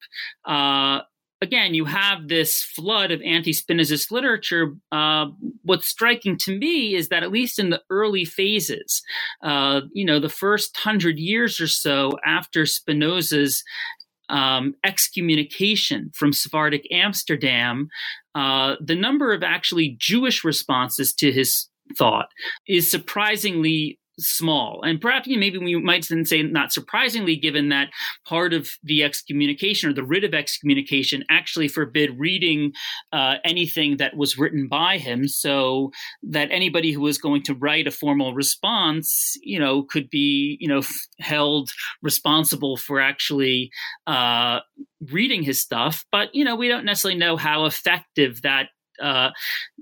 Uh, 0.45 1.01
again, 1.41 1.75
you 1.75 1.85
have 1.85 2.27
this 2.27 2.63
flood 2.63 3.13
of 3.13 3.23
anti 3.23 3.53
Spinozist 3.53 4.11
literature. 4.11 4.75
Uh, 4.91 5.27
what's 5.63 5.87
striking 5.87 6.37
to 6.39 6.59
me 6.59 6.97
is 6.97 7.09
that, 7.11 7.23
at 7.23 7.31
least 7.31 7.59
in 7.61 7.71
the 7.71 7.83
early 7.91 8.25
phases, 8.25 9.03
uh, 9.45 9.83
you 9.93 10.05
know, 10.05 10.19
the 10.19 10.29
first 10.29 10.77
hundred 10.77 11.19
years 11.19 11.61
or 11.61 11.69
so 11.69 12.13
after 12.27 12.67
Spinoza's 12.67 13.63
um, 14.29 14.75
excommunication 14.83 16.11
from 16.15 16.33
Sephardic 16.33 16.87
Amsterdam, 16.91 17.89
uh, 18.35 18.75
the 18.81 18.97
number 18.97 19.33
of 19.33 19.43
actually 19.43 19.97
Jewish 19.99 20.43
responses 20.43 21.15
to 21.15 21.31
his 21.31 21.69
thought 21.97 22.29
is 22.67 22.91
surprisingly 22.91 23.99
small. 24.19 24.81
And 24.85 25.01
perhaps 25.01 25.27
maybe 25.29 25.59
we 25.59 25.75
might 25.81 26.07
then 26.09 26.25
say 26.25 26.43
not 26.43 26.73
surprisingly, 26.73 27.37
given 27.37 27.69
that 27.71 27.89
part 28.25 28.53
of 28.53 28.71
the 28.83 29.03
excommunication 29.03 29.91
or 29.91 29.93
the 29.93 30.05
writ 30.05 30.25
of 30.25 30.35
excommunication 30.35 31.25
actually 31.31 31.69
forbid 31.69 32.19
reading 32.19 32.73
uh, 33.13 33.37
anything 33.45 33.97
that 33.97 34.17
was 34.17 34.39
written 34.39 34.69
by 34.69 34.99
him, 34.99 35.27
so 35.27 35.91
that 36.23 36.49
anybody 36.51 36.93
who 36.93 37.01
was 37.01 37.19
going 37.19 37.43
to 37.43 37.55
write 37.55 37.87
a 37.87 37.91
formal 37.91 38.35
response, 38.35 39.37
you 39.43 39.59
know, 39.59 39.83
could 39.83 40.09
be, 40.11 40.57
you 40.61 40.69
know, 40.69 40.79
f- 40.79 41.07
held 41.19 41.71
responsible 42.03 42.77
for 42.77 43.01
actually 43.01 43.71
uh, 44.07 44.61
reading 45.11 45.43
his 45.43 45.61
stuff. 45.61 46.05
But 46.13 46.29
you 46.35 46.45
know, 46.45 46.57
we 46.57 46.69
don't 46.69 46.85
necessarily 46.85 47.19
know 47.19 47.37
how 47.37 47.65
effective 47.65 48.43
that 48.43 48.69
uh, 49.03 49.31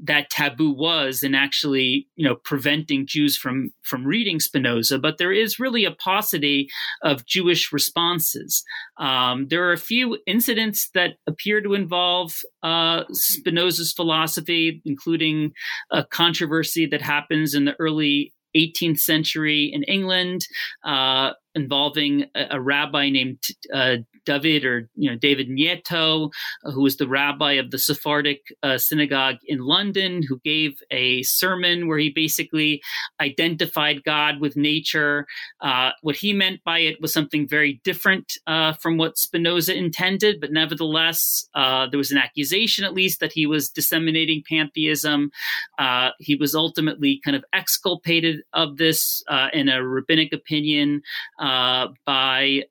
that 0.05 0.31
taboo 0.31 0.73
was 0.73 1.23
in 1.23 1.35
actually 1.35 2.09
you 2.17 2.29
know 2.29 2.37
preventing 2.37 3.07
Jews 3.07 3.37
from 3.37 3.71
from 3.83 4.05
reading 4.05 4.41
Spinoza, 4.41 4.99
but 4.99 5.19
there 5.19 5.33
is 5.33 5.59
really 5.59 5.85
a 5.85 5.93
paucity 5.93 6.69
of 7.03 7.27
Jewish 7.27 7.73
responses. 7.73 8.65
Um, 8.99 9.49
there 9.49 9.69
are 9.69 9.73
a 9.73 9.79
few 9.79 10.19
incidents 10.27 10.91
that 10.95 11.15
appear 11.27 11.61
to 11.61 11.75
involve 11.75 12.41
uh, 12.63 13.05
Spinoza's 13.13 13.93
philosophy, 13.93 14.83
including 14.85 15.53
a 15.91 16.05
controversy 16.05 16.87
that 16.87 17.03
happens 17.03 17.55
in 17.55 17.65
the 17.65 17.75
early 17.79 18.33
18th 18.57 19.01
century 19.01 19.71
in 19.73 19.83
England 19.85 20.47
uh, 20.85 21.31
involving 21.55 22.27
a, 22.35 22.47
a, 22.53 22.61
rabbi 22.61 23.09
named 23.09 23.39
uh, 23.73 23.97
David 24.25 24.65
or 24.65 24.89
you 24.95 25.11
know 25.11 25.17
David 25.17 25.49
Nieto, 25.49 26.31
uh, 26.65 26.71
who 26.71 26.83
was 26.83 26.97
the 26.97 27.09
rabbi 27.09 27.53
of 27.53 27.71
the 27.71 27.79
Sephardic 27.79 28.41
uh, 28.63 28.79
synagogue 28.79 29.37
in 29.47 29.61
London, 29.61 30.23
who 30.29 30.39
gave 30.41 30.79
a 30.91 31.23
sermon 31.23 31.89
where 31.89 31.99
he 31.99 32.11
basically 32.11 32.83
identified 33.21 34.05
God 34.05 34.41
with 34.41 34.57
nature. 34.57 35.27
Uh, 35.61 35.91
what 36.03 36.17
he 36.17 36.33
meant 36.33 36.63
by 36.65 36.79
it 36.79 37.01
was 37.01 37.13
something 37.13 37.49
very 37.49 37.81
different 37.85 38.39
uh, 38.47 38.73
from 38.75 38.97
what 38.97 39.19
Spinoza 39.19 39.77
intended, 39.77 40.41
but 40.41 40.53
nevertheless, 40.53 41.49
uh, 41.55 41.87
there 41.91 41.99
was 41.99 42.11
an 42.11 42.19
accusation, 42.19 42.85
at 42.85 42.95
least, 42.95 43.21
that 43.21 43.33
he 43.33 43.47
was 43.47 43.69
disseminating 43.69 44.43
pantheism. 44.49 45.31
Uh, 45.79 46.11
he 46.19 46.35
was 46.35 46.55
ultimately 46.55 47.21
kind 47.25 47.37
of 47.37 47.45
exculpated 47.53 48.43
of 48.53 48.77
this 48.77 49.23
in 49.53 49.69
a 49.69 49.83
rabbinic 49.83 50.33
opinion 50.33 51.03
by 51.39 52.63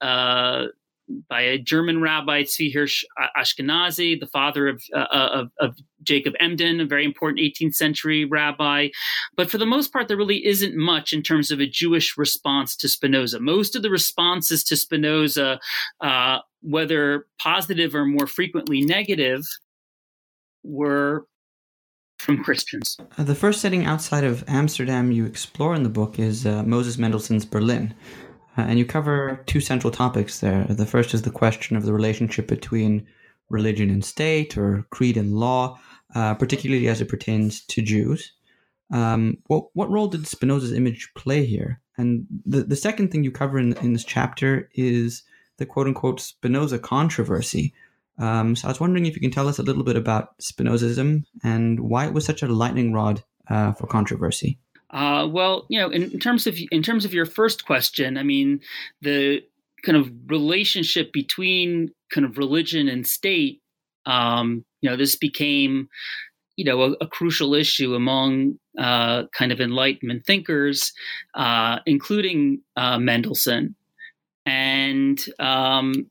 by 1.30 1.41
a 1.41 1.58
German 1.58 2.01
rabbi, 2.01 2.44
Tzvi 2.44 2.74
Ashkenazi, 3.38 4.20
the 4.20 4.27
father 4.27 4.68
of, 4.68 4.84
uh, 4.94 5.06
of, 5.12 5.51
of, 5.60 5.77
Jacob 6.03 6.34
Emden, 6.39 6.80
a 6.80 6.86
very 6.86 7.06
important 7.06 7.39
18th 7.39 7.75
century 7.75 8.25
rabbi. 8.25 8.88
But 9.36 9.51
for 9.51 9.60
the 9.60 9.68
most 9.68 9.94
part, 9.94 10.08
there 10.08 10.18
really 10.18 10.44
isn't 10.44 10.75
much 10.75 11.13
in 11.13 11.22
terms 11.22 11.51
of 11.51 11.60
a 11.60 11.68
Jewish 11.68 12.18
response 12.18 12.75
to 12.77 12.89
Spinoza. 12.89 13.39
Most 13.39 13.75
of 13.75 13.84
the 13.84 13.91
responses 13.91 14.63
to 14.63 14.75
Spinoza, 14.75 15.60
uh, 16.00 16.39
whether 16.63 17.27
positive 17.39 17.94
or 17.94 18.06
more 18.06 18.25
frequently 18.25 18.82
negative, 18.82 19.44
were 20.63 21.27
from 22.22 22.44
Christians. 22.44 22.98
Uh, 23.18 23.24
the 23.24 23.36
first 23.36 23.62
setting 23.62 23.86
outside 23.86 24.24
of 24.24 24.44
Amsterdam 24.48 25.12
you 25.12 25.25
explore 25.25 25.75
in 25.75 25.84
the 25.84 25.89
book 25.89 26.20
is 26.20 26.46
uh, 26.46 26.63
Moses 26.63 26.98
Mendelssohn's 26.98 27.46
Berlin. 27.46 27.94
Uh, 28.58 28.62
and 28.62 28.77
you 28.77 28.86
cover 28.86 29.43
two 29.46 29.62
central 29.62 29.91
topics 29.91 30.39
there. 30.39 30.65
The 30.65 30.86
first 30.86 31.13
is 31.13 31.22
the 31.22 31.31
question 31.31 31.77
of 31.77 31.86
the 31.86 31.93
relationship 31.93 32.48
between 32.48 33.08
religion 33.50 33.89
and 33.89 34.03
state, 34.03 34.58
or 34.58 34.86
creed 34.89 35.17
and 35.17 35.34
law, 35.34 35.79
uh, 36.15 36.34
particularly 36.36 36.88
as 36.88 37.01
it 37.01 37.10
pertains 37.10 37.62
to 37.65 37.81
Jews. 37.81 38.34
Um, 38.91 39.38
what, 39.48 39.65
what 39.74 39.89
role 39.89 40.08
did 40.08 40.27
Spinoza's 40.27 40.74
image 40.74 41.12
play 41.15 41.46
here? 41.46 41.79
And 41.98 42.25
the, 42.46 42.63
the 42.63 42.75
second 42.75 43.12
thing 43.12 43.24
you 43.24 43.31
cover 43.31 43.58
in, 43.58 43.74
in 43.77 43.93
this 43.93 44.03
chapter 44.03 44.70
is 44.74 45.24
the 45.58 45.65
quote 45.65 45.88
unquote 45.88 46.20
Spinoza 46.20 46.79
controversy. 46.79 47.74
Um, 48.17 48.55
so 48.55 48.67
I 48.67 48.72
was 48.72 48.79
wondering 48.79 49.05
if 49.05 49.15
you 49.15 49.22
can 49.22 49.31
tell 49.31 49.48
us 49.48 49.60
a 49.60 49.63
little 49.63 49.84
bit 49.84 49.96
about 49.96 50.38
Spinozism 50.39 51.24
and 51.43 51.79
why 51.79 52.05
it 52.05 52.13
was 52.13 52.25
such 52.25 52.43
a 52.43 52.48
lightning 52.48 52.93
rod 52.93 53.24
uh, 53.50 53.74
for 53.74 53.88
controversy. 53.88 54.60
Uh, 54.91 55.25
well, 55.25 55.65
you 55.69 55.79
know, 55.79 55.89
in, 55.89 56.03
in, 56.03 56.19
terms 56.19 56.45
of 56.45 56.57
in 56.69 56.83
terms 56.83 57.05
of 57.05 57.13
your 57.13 57.25
first 57.25 57.65
question, 57.65 58.17
I 58.17 58.24
mean, 58.24 58.60
the 59.01 59.41
kind 59.83 59.98
of 59.98 60.12
relationship 60.27 61.13
between 61.13 61.91
kind 62.12 62.25
of 62.25 62.38
religion 62.38 62.89
and 62.89 63.07
state, 63.07 63.62
um, 64.05 64.65
you 64.81 64.89
know, 64.89 64.98
this 64.98 65.15
became, 65.15 65.88
you 66.57 66.65
know, 66.65 66.81
a, 66.81 66.91
a 67.01 67.07
crucial 67.07 67.53
issue 67.53 67.95
among 67.95 68.60
uh, 68.77 69.24
kind 69.33 69.53
of 69.53 69.62
Enlightenment 69.62 70.25
thinkers, 70.25 70.91
uh, 71.36 71.79
including 71.86 72.62
uh, 72.75 73.00
Mendelssohn, 73.00 73.75
and 74.45 75.25
um, 75.39 76.11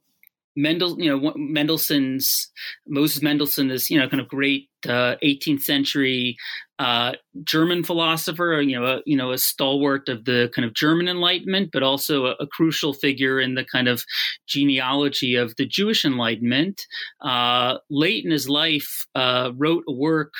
Mendel, 0.57 1.01
you 1.01 1.09
know, 1.09 1.33
Mendelssohn's 1.37 2.51
Moses 2.87 3.23
Mendelssohn 3.23 3.71
is 3.71 3.91
you 3.91 3.99
know 3.99 4.09
kind 4.09 4.21
of 4.21 4.29
great 4.29 4.69
uh, 4.87 5.17
18th 5.23 5.63
century 5.63 6.37
uh, 6.81 7.13
German 7.45 7.85
philosopher, 7.85 8.63
you 8.63 8.75
know, 8.81 8.87
a, 8.87 9.01
you 9.05 9.15
know, 9.15 9.33
a 9.33 9.39
stalwart 9.39 10.09
of 10.09 10.25
the 10.25 10.51
kind 10.55 10.65
of 10.65 10.73
German 10.73 11.09
Enlightenment, 11.09 11.69
but 11.75 11.83
also 11.83 12.25
a, 12.25 12.31
a 12.41 12.47
crucial 12.47 12.95
figure 12.95 13.39
in 13.39 13.55
the 13.55 13.67
kind 13.67 13.87
of 13.87 14.03
genealogy 14.49 15.35
of 15.35 15.55
the 15.57 15.67
Jewish 15.67 16.07
Enlightenment. 16.07 16.87
Uh, 17.21 17.77
late 17.91 18.25
in 18.25 18.31
his 18.31 18.49
life, 18.49 19.07
uh, 19.15 19.53
wrote 19.59 19.85
a 19.87 19.93
work 19.93 20.33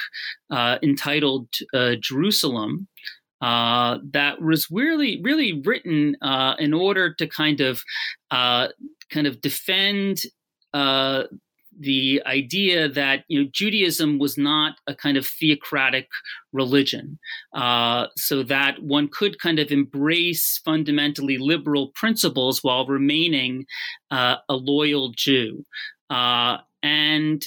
uh, 0.51 0.79
entitled 0.83 1.49
uh, 1.75 1.97
Jerusalem. 2.01 2.89
that 3.43 4.37
was 4.41 4.67
really, 4.71 5.21
really 5.23 5.61
written 5.61 6.17
in 6.59 6.73
order 6.73 7.13
to 7.13 7.27
kind 7.27 7.61
of 7.61 7.83
kind 9.11 9.27
of 9.27 9.41
defend 9.41 10.23
uh, 10.73 11.25
the 11.79 12.23
idea 12.27 12.89
that 12.89 13.25
you 13.29 13.43
know 13.43 13.49
Judaism 13.53 14.19
was 14.19 14.37
not 14.37 14.75
a 14.87 14.95
kind 14.95 15.17
of 15.17 15.27
theocratic 15.27 16.09
religion, 16.53 17.19
uh, 17.55 18.07
so 18.17 18.43
that 18.43 18.83
one 18.83 19.09
could 19.09 19.39
kind 19.39 19.59
of 19.59 19.71
embrace 19.71 20.61
fundamentally 20.65 21.39
liberal 21.39 21.89
principles 21.95 22.63
while 22.63 22.87
remaining 22.87 23.67
uh, 24.11 24.37
a 24.49 24.55
loyal 24.55 25.13
Jew. 25.17 25.65
Uh, 26.11 26.59
and 26.83 27.45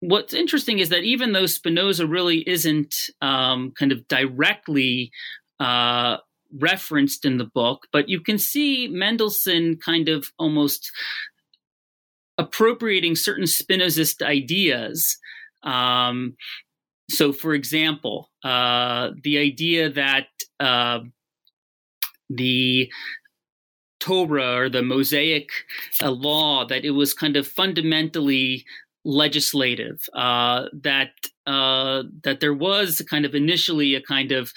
what's 0.00 0.34
interesting 0.34 0.78
is 0.78 0.88
that 0.90 1.02
even 1.02 1.32
though 1.32 1.46
Spinoza 1.46 2.06
really 2.06 2.48
isn't 2.48 2.94
um, 3.20 3.72
kind 3.78 3.92
of 3.92 4.06
directly 4.08 5.10
uh, 5.58 6.18
referenced 6.52 7.24
in 7.24 7.38
the 7.38 7.44
book, 7.44 7.86
but 7.92 8.08
you 8.08 8.20
can 8.20 8.38
see 8.38 8.88
Mendelssohn 8.88 9.76
kind 9.76 10.08
of 10.08 10.28
almost 10.38 10.90
appropriating 12.38 13.16
certain 13.16 13.44
Spinozist 13.44 14.22
ideas. 14.22 15.18
Um, 15.62 16.36
so, 17.10 17.32
for 17.32 17.54
example, 17.54 18.30
uh, 18.44 19.10
the 19.22 19.38
idea 19.38 19.90
that 19.90 20.26
uh, 20.60 21.00
the 22.28 22.90
Torah 24.00 24.56
or 24.56 24.68
the 24.68 24.82
Mosaic 24.82 25.50
uh, 26.02 26.10
law 26.10 26.66
that 26.66 26.84
it 26.84 26.90
was 26.90 27.14
kind 27.14 27.36
of 27.36 27.46
fundamentally 27.46 28.64
legislative, 29.04 30.02
uh, 30.14 30.64
that 30.72 31.10
uh, 31.46 32.02
that 32.24 32.40
there 32.40 32.54
was 32.54 33.00
kind 33.08 33.24
of 33.24 33.34
initially 33.34 33.94
a 33.94 34.02
kind 34.02 34.32
of 34.32 34.52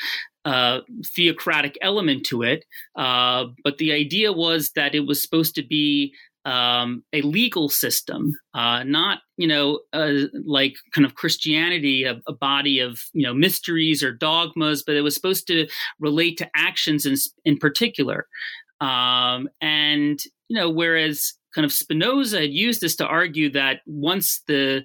uh, 0.45 0.79
theocratic 1.05 1.77
element 1.81 2.25
to 2.25 2.43
it, 2.43 2.65
uh, 2.95 3.45
but 3.63 3.77
the 3.77 3.91
idea 3.91 4.31
was 4.31 4.71
that 4.71 4.95
it 4.95 5.01
was 5.01 5.21
supposed 5.21 5.55
to 5.55 5.63
be 5.63 6.13
um, 6.45 7.03
a 7.13 7.21
legal 7.21 7.69
system, 7.69 8.33
uh, 8.53 8.83
not 8.83 9.19
you 9.37 9.47
know 9.47 9.79
like 10.45 10.75
kind 10.93 11.05
of 11.05 11.15
Christianity, 11.15 12.05
a, 12.05 12.19
a, 12.27 12.33
body 12.33 12.79
of 12.79 13.01
you 13.13 13.23
know 13.23 13.33
mysteries 13.33 14.01
or 14.01 14.13
dogmas, 14.13 14.81
but 14.81 14.95
it 14.95 15.01
was 15.01 15.13
supposed 15.13 15.47
to 15.47 15.67
relate 15.99 16.37
to 16.37 16.49
actions 16.55 17.05
in 17.05 17.15
in 17.45 17.57
particular. 17.57 18.27
Um, 18.81 19.49
and 19.61 20.19
you 20.47 20.57
know, 20.57 20.69
whereas 20.69 21.33
kind 21.53 21.65
of 21.65 21.73
Spinoza 21.73 22.41
had 22.41 22.51
used 22.51 22.81
this 22.81 22.95
to 22.97 23.07
argue 23.07 23.51
that 23.51 23.81
once 23.85 24.41
the 24.47 24.83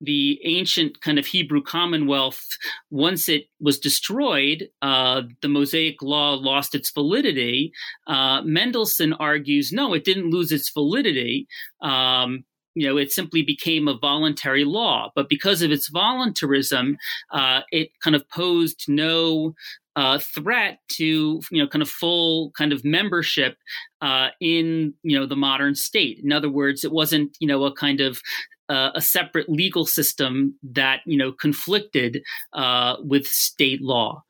the 0.00 0.40
ancient 0.44 1.00
kind 1.00 1.18
of 1.18 1.26
Hebrew 1.26 1.62
Commonwealth, 1.62 2.46
once 2.90 3.28
it 3.28 3.46
was 3.60 3.78
destroyed, 3.78 4.68
uh, 4.82 5.22
the 5.42 5.48
Mosaic 5.48 6.02
Law 6.02 6.34
lost 6.34 6.74
its 6.74 6.90
validity. 6.90 7.72
Uh, 8.06 8.42
Mendelssohn 8.42 9.12
argues, 9.14 9.72
no, 9.72 9.94
it 9.94 10.04
didn't 10.04 10.30
lose 10.30 10.52
its 10.52 10.70
validity. 10.70 11.48
Um, 11.82 12.44
you 12.74 12.86
know, 12.86 12.96
it 12.96 13.10
simply 13.10 13.42
became 13.42 13.88
a 13.88 13.98
voluntary 13.98 14.64
law. 14.64 15.10
But 15.16 15.28
because 15.28 15.62
of 15.62 15.72
its 15.72 15.88
voluntarism, 15.88 16.96
uh, 17.32 17.62
it 17.72 17.90
kind 18.00 18.14
of 18.14 18.28
posed 18.28 18.84
no 18.86 19.54
uh, 19.96 20.20
threat 20.20 20.78
to 20.88 21.40
you 21.50 21.60
know 21.60 21.66
kind 21.66 21.82
of 21.82 21.90
full 21.90 22.52
kind 22.52 22.72
of 22.72 22.84
membership 22.84 23.56
uh, 24.00 24.28
in 24.40 24.94
you 25.02 25.18
know 25.18 25.26
the 25.26 25.34
modern 25.34 25.74
state. 25.74 26.20
In 26.22 26.30
other 26.30 26.48
words, 26.48 26.84
it 26.84 26.92
wasn't 26.92 27.36
you 27.40 27.48
know 27.48 27.64
a 27.64 27.72
kind 27.74 28.00
of 28.00 28.20
uh, 28.68 28.90
a 28.94 29.00
separate 29.00 29.48
legal 29.48 29.86
system 29.86 30.54
that 30.62 31.00
you 31.06 31.16
know 31.16 31.32
conflicted 31.32 32.22
uh, 32.52 32.96
with 33.00 33.26
state 33.26 33.82
law. 33.82 34.22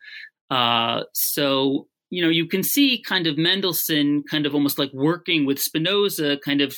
Uh, 0.51 1.03
so 1.13 1.87
you 2.11 2.23
know 2.23 2.31
you 2.31 2.47
can 2.47 2.63
see 2.63 3.03
kind 3.07 3.27
of 3.27 3.37
Mendelssohn 3.37 4.23
kind 4.31 4.47
of 4.47 4.55
almost 4.55 4.79
like 4.79 4.93
working 4.93 5.47
with 5.47 5.61
Spinoza, 5.61 6.39
kind 6.45 6.61
of 6.61 6.77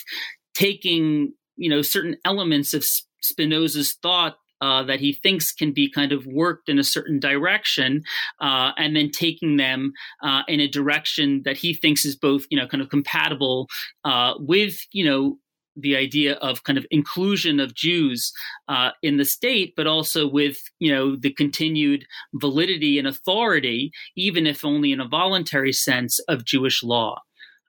taking 0.53 1.33
you 1.55 1.69
know 1.69 1.81
certain 1.81 2.17
elements 2.25 2.73
of 2.73 2.85
Spinoza's 3.21 3.93
thought 4.01 4.35
uh, 4.61 4.83
that 4.83 4.99
he 4.99 5.13
thinks 5.13 5.51
can 5.51 5.71
be 5.71 5.89
kind 5.89 6.11
of 6.11 6.25
worked 6.27 6.69
in 6.69 6.77
a 6.79 6.83
certain 6.83 7.19
direction, 7.19 8.03
uh, 8.39 8.71
and 8.77 8.95
then 8.95 9.09
taking 9.09 9.57
them 9.57 9.91
uh, 10.23 10.43
in 10.47 10.59
a 10.59 10.67
direction 10.67 11.41
that 11.43 11.57
he 11.57 11.73
thinks 11.73 12.05
is 12.05 12.15
both, 12.15 12.45
you 12.49 12.57
know, 12.57 12.67
kind 12.67 12.81
of 12.81 12.89
compatible 12.89 13.67
uh, 14.05 14.33
with, 14.37 14.77
you 14.91 15.03
know, 15.03 15.37
the 15.75 15.95
idea 15.95 16.33
of 16.35 16.63
kind 16.63 16.77
of 16.77 16.85
inclusion 16.91 17.59
of 17.59 17.73
Jews 17.73 18.33
uh, 18.67 18.91
in 19.01 19.17
the 19.17 19.25
state, 19.25 19.73
but 19.75 19.87
also 19.87 20.27
with 20.27 20.57
you 20.79 20.91
know 20.91 21.15
the 21.15 21.33
continued 21.33 22.05
validity 22.35 22.99
and 22.99 23.07
authority, 23.07 23.91
even 24.15 24.47
if 24.47 24.65
only 24.65 24.91
in 24.91 24.99
a 24.99 25.07
voluntary 25.07 25.73
sense, 25.73 26.19
of 26.27 26.45
Jewish 26.45 26.83
law. 26.83 27.21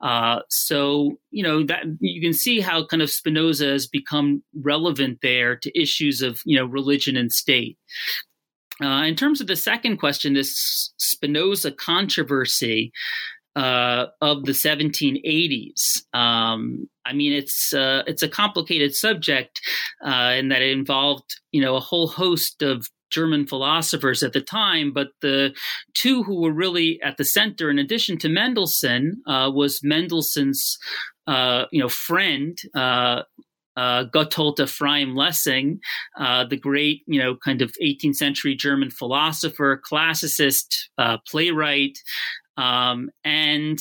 Uh, 0.02 0.40
so 0.48 1.16
you 1.30 1.42
know 1.42 1.62
that 1.62 1.84
you 2.00 2.20
can 2.20 2.34
see 2.34 2.60
how 2.60 2.84
kind 2.84 3.02
of 3.02 3.10
Spinoza 3.10 3.66
has 3.66 3.86
become 3.86 4.42
relevant 4.60 5.20
there 5.22 5.56
to 5.56 5.80
issues 5.80 6.22
of 6.22 6.40
you 6.44 6.56
know 6.56 6.66
religion 6.66 7.16
and 7.16 7.32
state. 7.32 7.78
Uh, 8.82 9.04
in 9.04 9.14
terms 9.14 9.40
of 9.40 9.46
the 9.46 9.54
second 9.54 9.98
question, 9.98 10.34
this 10.34 10.92
Spinoza 10.96 11.70
controversy, 11.70 12.92
uh, 13.56 14.06
of 14.20 14.44
the 14.44 14.52
1780s. 14.52 16.02
Um, 16.14 16.88
I 17.04 17.12
mean, 17.12 17.32
it's 17.32 17.72
uh, 17.72 18.02
it's 18.06 18.22
a 18.22 18.28
complicated 18.28 18.94
subject 18.94 19.60
uh, 20.04 20.34
in 20.36 20.48
that 20.48 20.62
it 20.62 20.70
involved 20.70 21.40
you 21.50 21.60
know 21.60 21.76
a 21.76 21.80
whole 21.80 22.08
host 22.08 22.62
of 22.62 22.88
German 23.10 23.46
philosophers 23.46 24.22
at 24.22 24.32
the 24.32 24.40
time, 24.40 24.92
but 24.92 25.08
the 25.20 25.54
two 25.94 26.22
who 26.22 26.40
were 26.40 26.52
really 26.52 27.00
at 27.02 27.18
the 27.18 27.24
center, 27.24 27.70
in 27.70 27.78
addition 27.78 28.18
to 28.18 28.28
Mendelssohn, 28.28 29.22
uh, 29.26 29.50
was 29.54 29.82
Mendelssohn's 29.84 30.78
uh, 31.26 31.66
you 31.70 31.80
know 31.80 31.88
friend. 31.88 32.58
Uh, 32.74 33.22
uh, 33.74 34.04
Gotthold 34.04 34.60
Ephraim 34.60 35.14
Lessing, 35.14 35.80
uh, 36.18 36.44
the 36.44 36.58
great, 36.58 37.02
you 37.06 37.18
know, 37.18 37.36
kind 37.36 37.62
of 37.62 37.72
18th 37.82 38.16
century 38.16 38.54
German 38.54 38.90
philosopher, 38.90 39.80
classicist, 39.90 40.88
uh, 40.98 41.16
playwright, 41.26 41.98
um, 42.56 43.10
and 43.24 43.78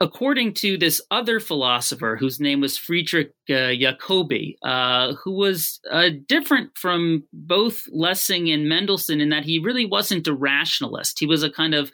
according 0.00 0.52
to 0.52 0.76
this 0.76 1.00
other 1.10 1.38
philosopher 1.38 2.16
whose 2.18 2.40
name 2.40 2.60
was 2.60 2.76
Friedrich 2.76 3.32
uh, 3.50 3.74
Jacobi, 3.74 4.56
uh, 4.62 5.14
who 5.22 5.32
was 5.32 5.80
uh, 5.90 6.10
different 6.28 6.70
from 6.76 7.24
both 7.32 7.82
Lessing 7.90 8.50
and 8.50 8.68
Mendelssohn 8.68 9.20
in 9.20 9.30
that 9.30 9.44
he 9.44 9.58
really 9.58 9.86
wasn't 9.86 10.26
a 10.26 10.34
rationalist. 10.34 11.18
He 11.18 11.26
was 11.26 11.42
a 11.42 11.50
kind 11.50 11.74
of 11.74 11.90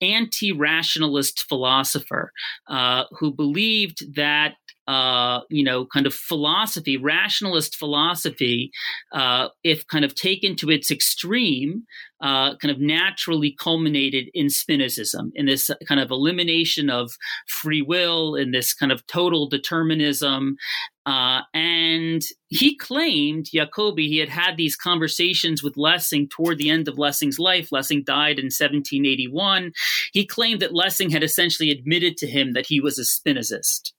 anti 0.00 0.52
rationalist 0.52 1.44
philosopher 1.48 2.32
uh, 2.68 3.04
who 3.18 3.32
believed 3.32 4.14
that 4.14 4.54
uh, 4.90 5.42
you 5.50 5.62
know, 5.62 5.86
kind 5.86 6.04
of 6.04 6.12
philosophy, 6.12 6.96
rationalist 6.96 7.76
philosophy, 7.76 8.72
uh, 9.12 9.46
if 9.62 9.86
kind 9.86 10.04
of 10.04 10.16
taken 10.16 10.56
to 10.56 10.68
its 10.68 10.90
extreme, 10.90 11.84
uh, 12.20 12.56
kind 12.56 12.72
of 12.72 12.80
naturally 12.80 13.54
culminated 13.56 14.28
in 14.34 14.46
Spinozism, 14.46 15.30
in 15.36 15.46
this 15.46 15.70
kind 15.86 16.00
of 16.00 16.10
elimination 16.10 16.90
of 16.90 17.12
free 17.46 17.82
will, 17.82 18.34
in 18.34 18.50
this 18.50 18.74
kind 18.74 18.90
of 18.90 19.06
total 19.06 19.48
determinism. 19.48 20.56
Uh, 21.10 21.40
and 21.52 22.22
he 22.50 22.76
claimed, 22.76 23.46
Jacobi, 23.52 24.06
he 24.06 24.18
had 24.18 24.28
had 24.28 24.56
these 24.56 24.76
conversations 24.76 25.60
with 25.60 25.76
Lessing 25.76 26.28
toward 26.28 26.58
the 26.58 26.70
end 26.70 26.86
of 26.86 26.98
Lessing's 26.98 27.40
life. 27.40 27.72
Lessing 27.72 28.04
died 28.04 28.38
in 28.38 28.44
1781. 28.44 29.72
He 30.12 30.24
claimed 30.24 30.62
that 30.62 30.72
Lessing 30.72 31.10
had 31.10 31.24
essentially 31.24 31.72
admitted 31.72 32.16
to 32.18 32.28
him 32.28 32.52
that 32.52 32.66
he 32.66 32.80
was 32.80 32.96
a 32.96 33.02
Spinozist. 33.02 33.90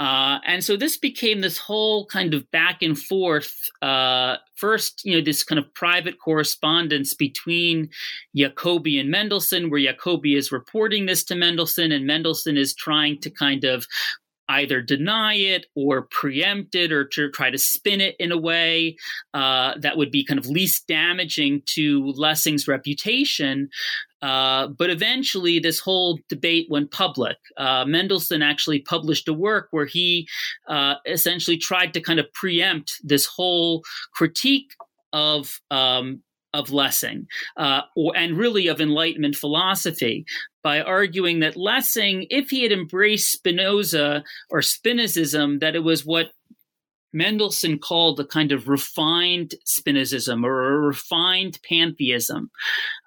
Uh, 0.00 0.38
and 0.46 0.64
so 0.64 0.74
this 0.74 0.96
became 0.96 1.42
this 1.42 1.58
whole 1.58 2.06
kind 2.06 2.32
of 2.32 2.50
back 2.50 2.80
and 2.80 2.98
forth. 2.98 3.54
Uh, 3.82 4.36
first, 4.54 5.02
you 5.04 5.14
know, 5.14 5.22
this 5.22 5.42
kind 5.42 5.58
of 5.58 5.74
private 5.74 6.18
correspondence 6.18 7.12
between 7.12 7.90
Jacobi 8.34 8.98
and 8.98 9.10
Mendelssohn, 9.10 9.68
where 9.68 9.80
Jacobi 9.80 10.34
is 10.34 10.50
reporting 10.50 11.04
this 11.04 11.24
to 11.24 11.34
Mendelssohn, 11.34 11.92
and 11.92 12.06
Mendelssohn 12.06 12.56
is 12.56 12.74
trying 12.74 13.20
to 13.20 13.28
kind 13.28 13.64
of 13.64 13.86
either 14.48 14.80
deny 14.80 15.34
it 15.34 15.66
or 15.74 16.02
preempt 16.10 16.74
it 16.74 16.92
or 16.92 17.04
to 17.04 17.30
try 17.30 17.50
to 17.50 17.58
spin 17.58 18.00
it 18.00 18.16
in 18.18 18.32
a 18.32 18.38
way 18.38 18.96
uh, 19.34 19.74
that 19.78 19.96
would 19.96 20.10
be 20.10 20.24
kind 20.24 20.38
of 20.38 20.46
least 20.46 20.86
damaging 20.86 21.62
to 21.66 22.06
Lessing's 22.16 22.66
reputation. 22.66 23.68
Uh, 24.20 24.66
but 24.66 24.90
eventually, 24.90 25.58
this 25.58 25.78
whole 25.78 26.18
debate 26.28 26.66
went 26.68 26.90
public. 26.90 27.36
Uh, 27.56 27.84
Mendelssohn 27.84 28.42
actually 28.42 28.80
published 28.80 29.28
a 29.28 29.32
work 29.32 29.68
where 29.70 29.86
he 29.86 30.26
uh, 30.68 30.94
essentially 31.06 31.56
tried 31.56 31.94
to 31.94 32.00
kind 32.00 32.18
of 32.18 32.26
preempt 32.32 32.94
this 33.04 33.26
whole 33.26 33.84
critique 34.12 34.72
of 35.12 35.60
um, 35.70 36.22
of 36.54 36.70
Lessing, 36.70 37.26
uh, 37.56 37.82
or, 37.96 38.16
and 38.16 38.36
really 38.36 38.68
of 38.68 38.80
Enlightenment 38.80 39.36
philosophy, 39.36 40.24
by 40.62 40.80
arguing 40.80 41.40
that 41.40 41.56
Lessing, 41.56 42.26
if 42.30 42.50
he 42.50 42.62
had 42.62 42.72
embraced 42.72 43.32
Spinoza 43.32 44.24
or 44.50 44.60
Spinozism, 44.60 45.60
that 45.60 45.76
it 45.76 45.84
was 45.84 46.04
what 46.04 46.32
Mendelssohn 47.12 47.78
called 47.78 48.20
a 48.20 48.26
kind 48.26 48.52
of 48.52 48.68
refined 48.68 49.54
Spinozism 49.66 50.44
or 50.44 50.74
a 50.74 50.78
refined 50.78 51.58
pantheism, 51.68 52.50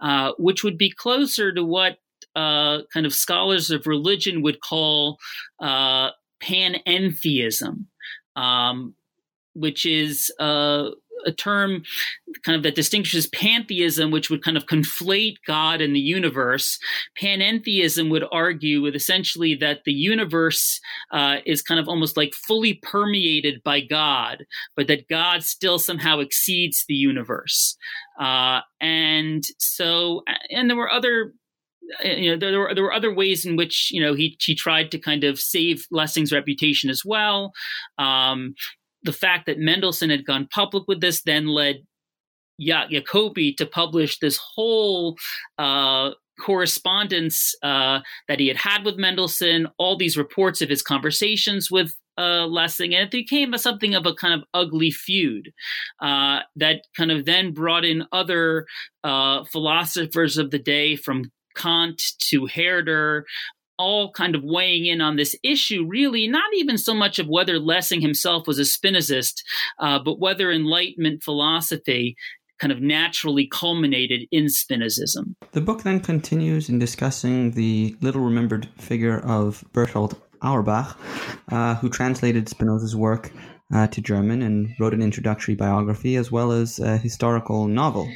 uh, 0.01 0.31
which 0.37 0.63
would 0.63 0.77
be 0.77 0.89
closer 0.89 1.53
to 1.53 1.63
what 1.63 1.97
uh, 2.35 2.79
kind 2.93 3.05
of 3.05 3.13
scholars 3.13 3.71
of 3.71 3.87
religion 3.87 4.41
would 4.41 4.61
call 4.61 5.17
uh, 5.59 6.09
panentheism, 6.41 7.85
um, 8.35 8.95
which 9.53 9.85
is 9.85 10.31
uh, 10.39 10.89
a 11.25 11.31
term 11.31 11.83
kind 12.43 12.55
of 12.55 12.63
that 12.63 12.75
distinguishes 12.75 13.27
pantheism, 13.27 14.11
which 14.11 14.29
would 14.29 14.43
kind 14.43 14.57
of 14.57 14.65
conflate 14.65 15.35
God 15.45 15.81
and 15.81 15.95
the 15.95 15.99
universe. 15.99 16.79
Panentheism 17.19 18.09
would 18.09 18.23
argue 18.31 18.81
with 18.81 18.95
essentially 18.95 19.55
that 19.55 19.79
the 19.85 19.93
universe 19.93 20.79
uh, 21.11 21.37
is 21.45 21.61
kind 21.61 21.79
of 21.79 21.87
almost 21.87 22.17
like 22.17 22.33
fully 22.33 22.79
permeated 22.83 23.61
by 23.63 23.81
God, 23.81 24.45
but 24.75 24.87
that 24.87 25.07
God 25.07 25.43
still 25.43 25.79
somehow 25.79 26.19
exceeds 26.19 26.85
the 26.87 26.95
universe. 26.95 27.77
Uh, 28.19 28.61
and 28.79 29.43
so, 29.57 30.23
and 30.49 30.69
there 30.69 30.77
were 30.77 30.91
other 30.91 31.33
you 32.03 32.31
know 32.31 32.37
there 32.37 32.59
were 32.59 32.73
there 32.73 32.83
were 32.83 32.93
other 32.93 33.13
ways 33.13 33.45
in 33.45 33.55
which 33.55 33.89
you 33.91 34.01
know 34.01 34.13
he 34.13 34.37
he 34.39 34.55
tried 34.55 34.91
to 34.91 34.99
kind 34.99 35.23
of 35.23 35.39
save 35.39 35.85
Lessing's 35.91 36.31
reputation 36.31 36.89
as 36.89 37.03
well. 37.05 37.51
Um, 37.97 38.55
the 39.03 39.13
fact 39.13 39.45
that 39.45 39.59
Mendelssohn 39.59 40.09
had 40.09 40.25
gone 40.25 40.47
public 40.53 40.83
with 40.87 41.01
this 41.01 41.23
then 41.23 41.47
led 41.47 41.77
ja- 42.57 42.87
Jacobi 42.87 43.55
to 43.57 43.65
publish 43.65 44.19
this 44.19 44.37
whole 44.37 45.17
uh, 45.57 46.11
correspondence 46.39 47.55
uh, 47.63 47.99
that 48.27 48.39
he 48.39 48.47
had 48.47 48.57
had 48.57 48.85
with 48.85 48.97
Mendelssohn, 48.97 49.67
all 49.77 49.97
these 49.97 50.17
reports 50.17 50.61
of 50.61 50.69
his 50.69 50.81
conversations 50.81 51.69
with 51.69 51.93
uh, 52.17 52.45
Lessing, 52.45 52.93
and 52.93 53.05
it 53.05 53.11
became 53.11 53.53
a, 53.53 53.59
something 53.59 53.95
of 53.95 54.05
a 54.05 54.13
kind 54.13 54.33
of 54.33 54.43
ugly 54.53 54.91
feud 54.91 55.51
uh, 56.01 56.39
that 56.55 56.81
kind 56.95 57.11
of 57.11 57.25
then 57.25 57.53
brought 57.53 57.85
in 57.85 58.05
other 58.11 58.65
uh, 59.03 59.43
philosophers 59.45 60.37
of 60.37 60.51
the 60.51 60.59
day 60.59 60.95
from 60.95 61.31
Kant 61.55 62.01
to 62.29 62.47
Herder, 62.47 63.25
all 63.77 64.11
kind 64.11 64.35
of 64.35 64.43
weighing 64.43 64.85
in 64.85 65.01
on 65.01 65.15
this 65.15 65.35
issue, 65.43 65.85
really, 65.87 66.27
not 66.27 66.53
even 66.55 66.77
so 66.77 66.93
much 66.93 67.19
of 67.19 67.27
whether 67.27 67.59
Lessing 67.59 68.01
himself 68.01 68.47
was 68.47 68.59
a 68.59 68.63
Spinozist, 68.63 69.43
uh, 69.79 69.99
but 69.99 70.19
whether 70.19 70.51
Enlightenment 70.51 71.23
philosophy 71.23 72.15
kind 72.59 72.71
of 72.71 72.79
naturally 72.79 73.47
culminated 73.47 74.27
in 74.31 74.45
Spinozism. 74.45 75.35
The 75.51 75.61
book 75.61 75.81
then 75.81 75.99
continues 75.99 76.69
in 76.69 76.77
discussing 76.77 77.51
the 77.51 77.95
little 78.01 78.21
remembered 78.21 78.69
figure 78.77 79.19
of 79.19 79.63
Berthold 79.73 80.21
Auerbach, 80.43 80.95
uh, 81.51 81.75
who 81.75 81.89
translated 81.89 82.47
Spinoza's 82.47 82.95
work 82.95 83.31
uh, 83.73 83.87
to 83.87 84.01
German 84.01 84.43
and 84.43 84.69
wrote 84.79 84.93
an 84.93 85.01
introductory 85.01 85.55
biography 85.55 86.15
as 86.17 86.31
well 86.31 86.51
as 86.51 86.79
a 86.79 86.97
historical 86.97 87.67
novel. 87.67 88.07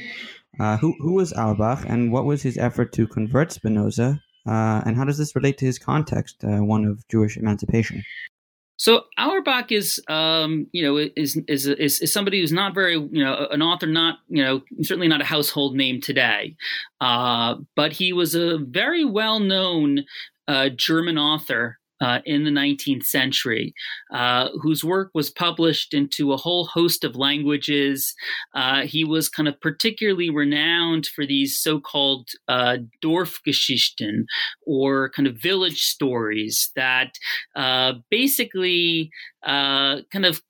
Uh, 0.58 0.76
who, 0.78 0.94
who 1.00 1.12
was 1.12 1.34
Auerbach 1.34 1.84
and 1.86 2.10
what 2.10 2.24
was 2.24 2.42
his 2.42 2.56
effort 2.56 2.90
to 2.90 3.06
convert 3.06 3.52
Spinoza 3.52 4.22
uh, 4.46 4.82
and 4.86 4.96
how 4.96 5.04
does 5.04 5.18
this 5.18 5.34
relate 5.34 5.58
to 5.58 5.64
his 5.64 5.78
context, 5.78 6.44
uh, 6.44 6.58
one 6.58 6.84
of 6.84 7.06
Jewish 7.08 7.36
emancipation? 7.36 8.04
So 8.78 9.04
Auerbach 9.16 9.72
is, 9.72 10.02
um, 10.08 10.66
you 10.72 10.82
know, 10.82 10.98
is, 11.16 11.40
is 11.48 11.66
is 11.66 12.00
is 12.00 12.12
somebody 12.12 12.40
who's 12.40 12.52
not 12.52 12.74
very, 12.74 12.94
you 12.94 13.24
know, 13.24 13.48
an 13.50 13.62
author, 13.62 13.86
not 13.86 14.18
you 14.28 14.44
know, 14.44 14.62
certainly 14.82 15.08
not 15.08 15.22
a 15.22 15.24
household 15.24 15.74
name 15.74 16.00
today, 16.00 16.56
uh, 17.00 17.54
but 17.74 17.92
he 17.92 18.12
was 18.12 18.34
a 18.34 18.58
very 18.58 19.04
well 19.04 19.40
known 19.40 20.04
uh, 20.46 20.68
German 20.68 21.16
author 21.16 21.78
uh, 22.00 22.20
in 22.24 22.44
the 22.44 22.50
19th 22.50 23.04
century, 23.04 23.74
uh, 24.12 24.48
whose 24.60 24.84
work 24.84 25.10
was 25.14 25.30
published 25.30 25.94
into 25.94 26.32
a 26.32 26.36
whole 26.36 26.66
host 26.66 27.04
of 27.04 27.16
languages. 27.16 28.14
Uh, 28.54 28.82
he 28.82 29.04
was 29.04 29.28
kind 29.28 29.48
of 29.48 29.60
particularly 29.60 30.30
renowned 30.30 31.06
for 31.06 31.26
these 31.26 31.58
so 31.58 31.80
called 31.80 32.28
uh, 32.48 32.78
Dorfgeschichten, 33.02 34.24
or 34.66 35.10
kind 35.10 35.26
of 35.26 35.36
village 35.36 35.82
stories 35.82 36.70
that 36.76 37.18
uh, 37.54 37.94
basically 38.10 39.10
uh, 39.44 40.02
kind 40.12 40.26
of 40.26 40.42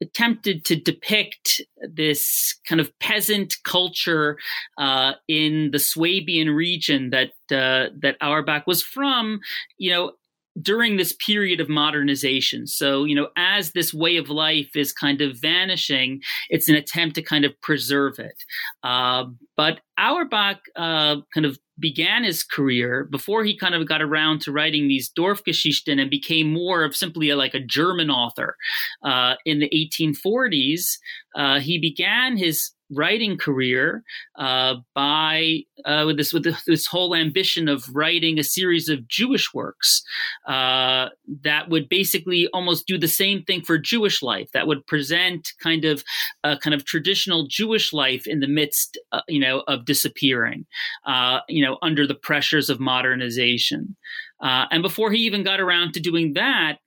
attempted 0.00 0.64
to 0.64 0.76
depict 0.76 1.60
this 1.82 2.58
kind 2.66 2.80
of 2.80 2.96
peasant 3.00 3.56
culture 3.64 4.38
uh, 4.78 5.12
in 5.28 5.70
the 5.72 5.78
Swabian 5.78 6.50
region 6.50 7.10
that 7.10 7.30
uh, 7.52 7.92
that 8.00 8.16
Auerbach 8.20 8.66
was 8.66 8.82
from, 8.82 9.40
you 9.76 9.90
know, 9.90 10.12
during 10.60 10.96
this 10.96 11.14
period 11.14 11.60
of 11.60 11.68
modernization. 11.68 12.66
So, 12.66 13.04
you 13.04 13.14
know, 13.14 13.28
as 13.36 13.72
this 13.72 13.94
way 13.94 14.16
of 14.16 14.28
life 14.28 14.74
is 14.74 14.92
kind 14.92 15.20
of 15.20 15.40
vanishing, 15.40 16.20
it's 16.48 16.68
an 16.68 16.74
attempt 16.74 17.14
to 17.16 17.22
kind 17.22 17.44
of 17.44 17.52
preserve 17.60 18.18
it. 18.18 18.42
Uh, 18.82 19.24
but 19.56 19.80
Auerbach 19.98 20.58
uh, 20.76 21.16
kind 21.32 21.46
of 21.46 21.58
began 21.78 22.24
his 22.24 22.44
career 22.44 23.08
before 23.10 23.42
he 23.44 23.56
kind 23.56 23.74
of 23.74 23.88
got 23.88 24.02
around 24.02 24.40
to 24.42 24.52
writing 24.52 24.86
these 24.86 25.10
Dorfgeschichten 25.10 26.00
and 26.00 26.10
became 26.10 26.52
more 26.52 26.84
of 26.84 26.94
simply 26.94 27.30
a, 27.30 27.36
like 27.36 27.54
a 27.54 27.60
German 27.60 28.10
author. 28.10 28.56
Uh, 29.02 29.34
in 29.46 29.60
the 29.60 29.70
1840s, 29.70 30.98
uh, 31.36 31.60
he 31.60 31.78
began 31.78 32.36
his 32.36 32.72
writing 32.90 33.36
career 33.36 34.02
uh, 34.36 34.76
by 34.94 35.60
uh, 35.84 36.04
with 36.06 36.16
this 36.16 36.32
with 36.32 36.44
this 36.66 36.86
whole 36.86 37.14
ambition 37.14 37.68
of 37.68 37.84
writing 37.94 38.38
a 38.38 38.44
series 38.44 38.88
of 38.88 39.06
Jewish 39.08 39.52
works 39.54 40.02
uh, 40.46 41.08
that 41.42 41.68
would 41.68 41.88
basically 41.88 42.48
almost 42.52 42.86
do 42.86 42.98
the 42.98 43.08
same 43.08 43.42
thing 43.42 43.62
for 43.62 43.78
Jewish 43.78 44.22
life. 44.22 44.50
That 44.52 44.66
would 44.66 44.86
present 44.86 45.52
kind 45.62 45.84
of 45.84 46.04
kind 46.42 46.74
of 46.74 46.84
traditional 46.84 47.46
Jewish 47.46 47.92
life 47.92 48.26
in 48.26 48.40
the 48.40 48.48
midst, 48.48 48.98
uh, 49.12 49.22
you 49.28 49.40
know, 49.40 49.62
of 49.68 49.84
disappearing, 49.84 50.66
uh, 51.06 51.40
you 51.48 51.64
know, 51.64 51.78
under 51.82 52.06
the 52.06 52.14
pressures 52.14 52.70
of 52.70 52.80
modernization. 52.80 53.96
Uh, 54.40 54.66
and 54.70 54.82
before 54.82 55.12
he 55.12 55.18
even 55.20 55.42
got 55.42 55.60
around 55.60 55.92
to 55.92 56.00
doing 56.00 56.32
that, 56.34 56.78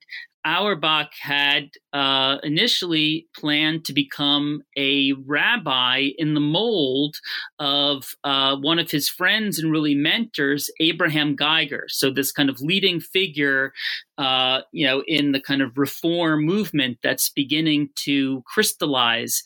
Auerbach 0.44 1.12
had 1.20 1.70
uh, 1.92 2.36
initially 2.42 3.26
planned 3.34 3.84
to 3.86 3.92
become 3.92 4.62
a 4.76 5.12
rabbi 5.26 6.10
in 6.18 6.34
the 6.34 6.40
mold 6.40 7.16
of 7.58 8.14
uh, 8.24 8.56
one 8.56 8.78
of 8.78 8.90
his 8.90 9.08
friends 9.08 9.58
and 9.58 9.72
really 9.72 9.94
mentors, 9.94 10.70
Abraham 10.80 11.34
Geiger. 11.34 11.84
So 11.88 12.10
this 12.10 12.32
kind 12.32 12.50
of 12.50 12.60
leading 12.60 13.00
figure, 13.00 13.72
uh, 14.18 14.60
you 14.72 14.86
know, 14.86 15.02
in 15.06 15.32
the 15.32 15.40
kind 15.40 15.62
of 15.62 15.78
reform 15.78 16.44
movement 16.44 16.98
that's 17.02 17.30
beginning 17.30 17.90
to 18.04 18.42
crystallize 18.46 19.42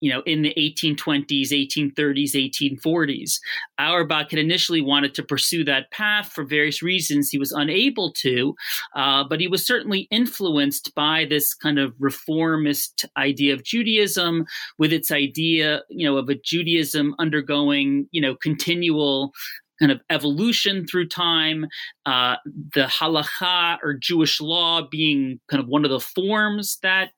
you 0.00 0.12
know, 0.12 0.22
in 0.26 0.42
the 0.42 0.54
1820s, 0.56 1.50
1830s, 1.50 2.32
1840s. 2.34 3.38
Auerbach 3.78 4.30
had 4.30 4.38
initially 4.38 4.80
wanted 4.80 5.14
to 5.14 5.22
pursue 5.22 5.64
that 5.64 5.90
path 5.90 6.32
for 6.32 6.44
various 6.44 6.82
reasons. 6.82 7.30
He 7.30 7.38
was 7.38 7.52
unable 7.52 8.12
to, 8.14 8.54
uh, 8.94 9.24
but 9.24 9.40
he 9.40 9.48
was 9.48 9.66
certainly 9.66 10.08
influenced 10.10 10.94
by 10.94 11.26
this 11.28 11.54
kind 11.54 11.78
of 11.78 11.94
reformist 11.98 13.04
idea 13.16 13.54
of 13.54 13.64
Judaism, 13.64 14.46
with 14.78 14.92
its 14.92 15.10
idea, 15.10 15.82
you 15.88 16.06
know, 16.06 16.16
of 16.16 16.28
a 16.28 16.34
Judaism 16.34 17.14
undergoing, 17.18 18.08
you 18.10 18.20
know, 18.20 18.34
continual 18.36 19.32
kind 19.78 19.92
of 19.92 20.00
evolution 20.10 20.86
through 20.86 21.08
time, 21.08 21.66
uh, 22.06 22.36
the 22.74 22.84
halacha 22.84 23.78
or 23.82 23.94
Jewish 23.94 24.40
law 24.40 24.82
being 24.82 25.40
kind 25.48 25.62
of 25.62 25.68
one 25.68 25.84
of 25.84 25.90
the 25.90 26.00
forms 26.00 26.78
that 26.82 27.10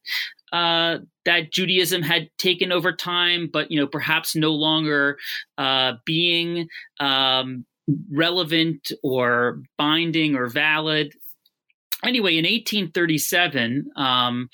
uh, 0.53 0.99
that 1.25 1.53
Judaism 1.53 2.03
had 2.03 2.29
taken 2.39 2.73
over 2.73 2.93
time, 2.93 3.49
but 3.53 3.71
you 3.71 3.81
know 3.81 3.87
perhaps 3.87 4.35
no 4.35 4.53
longer 4.53 5.19
uh, 5.59 5.95
being 6.05 6.69
um, 6.99 7.65
relevant 8.13 8.93
or 9.03 9.63
binding 9.79 10.35
or 10.37 10.49
valid. 10.49 11.15
Anyway, 12.03 12.33
in 12.39 12.45
1837, 12.45 13.91
um, 13.97 14.49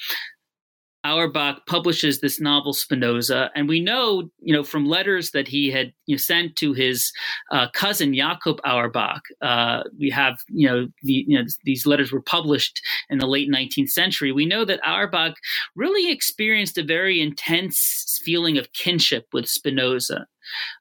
Auerbach 1.07 1.65
publishes 1.67 2.21
this 2.21 2.41
novel 2.41 2.73
Spinoza, 2.73 3.51
and 3.55 3.69
we 3.69 3.81
know, 3.81 4.29
you 4.41 4.53
know, 4.53 4.65
from 4.65 4.87
letters 4.87 5.31
that 5.31 5.47
he 5.47 5.71
had 5.71 5.93
you 6.07 6.17
know, 6.17 6.19
sent 6.19 6.57
to 6.57 6.73
his 6.73 7.13
uh, 7.53 7.69
cousin 7.73 8.13
Jakob 8.15 8.61
Auerbach. 8.65 9.23
Uh, 9.41 9.85
we 9.99 10.11
have, 10.11 10.39
you 10.49 10.67
know, 10.67 10.89
the, 11.03 11.25
you 11.29 11.39
know, 11.39 11.45
these 11.65 11.87
letters 11.87 12.11
were 12.11 12.21
published 12.21 12.83
in 13.09 13.19
the 13.19 13.27
late 13.27 13.49
19th 13.49 13.91
century. 13.91 14.33
We 14.33 14.47
know 14.47 14.65
that 14.65 14.81
Auerbach 14.85 15.35
really 15.77 16.11
experienced 16.11 16.77
a 16.77 16.83
very 16.83 17.21
intense 17.21 18.21
feeling 18.25 18.59
of 18.59 18.73
kinship 18.73 19.27
with 19.33 19.49
Spinoza, 19.49 20.27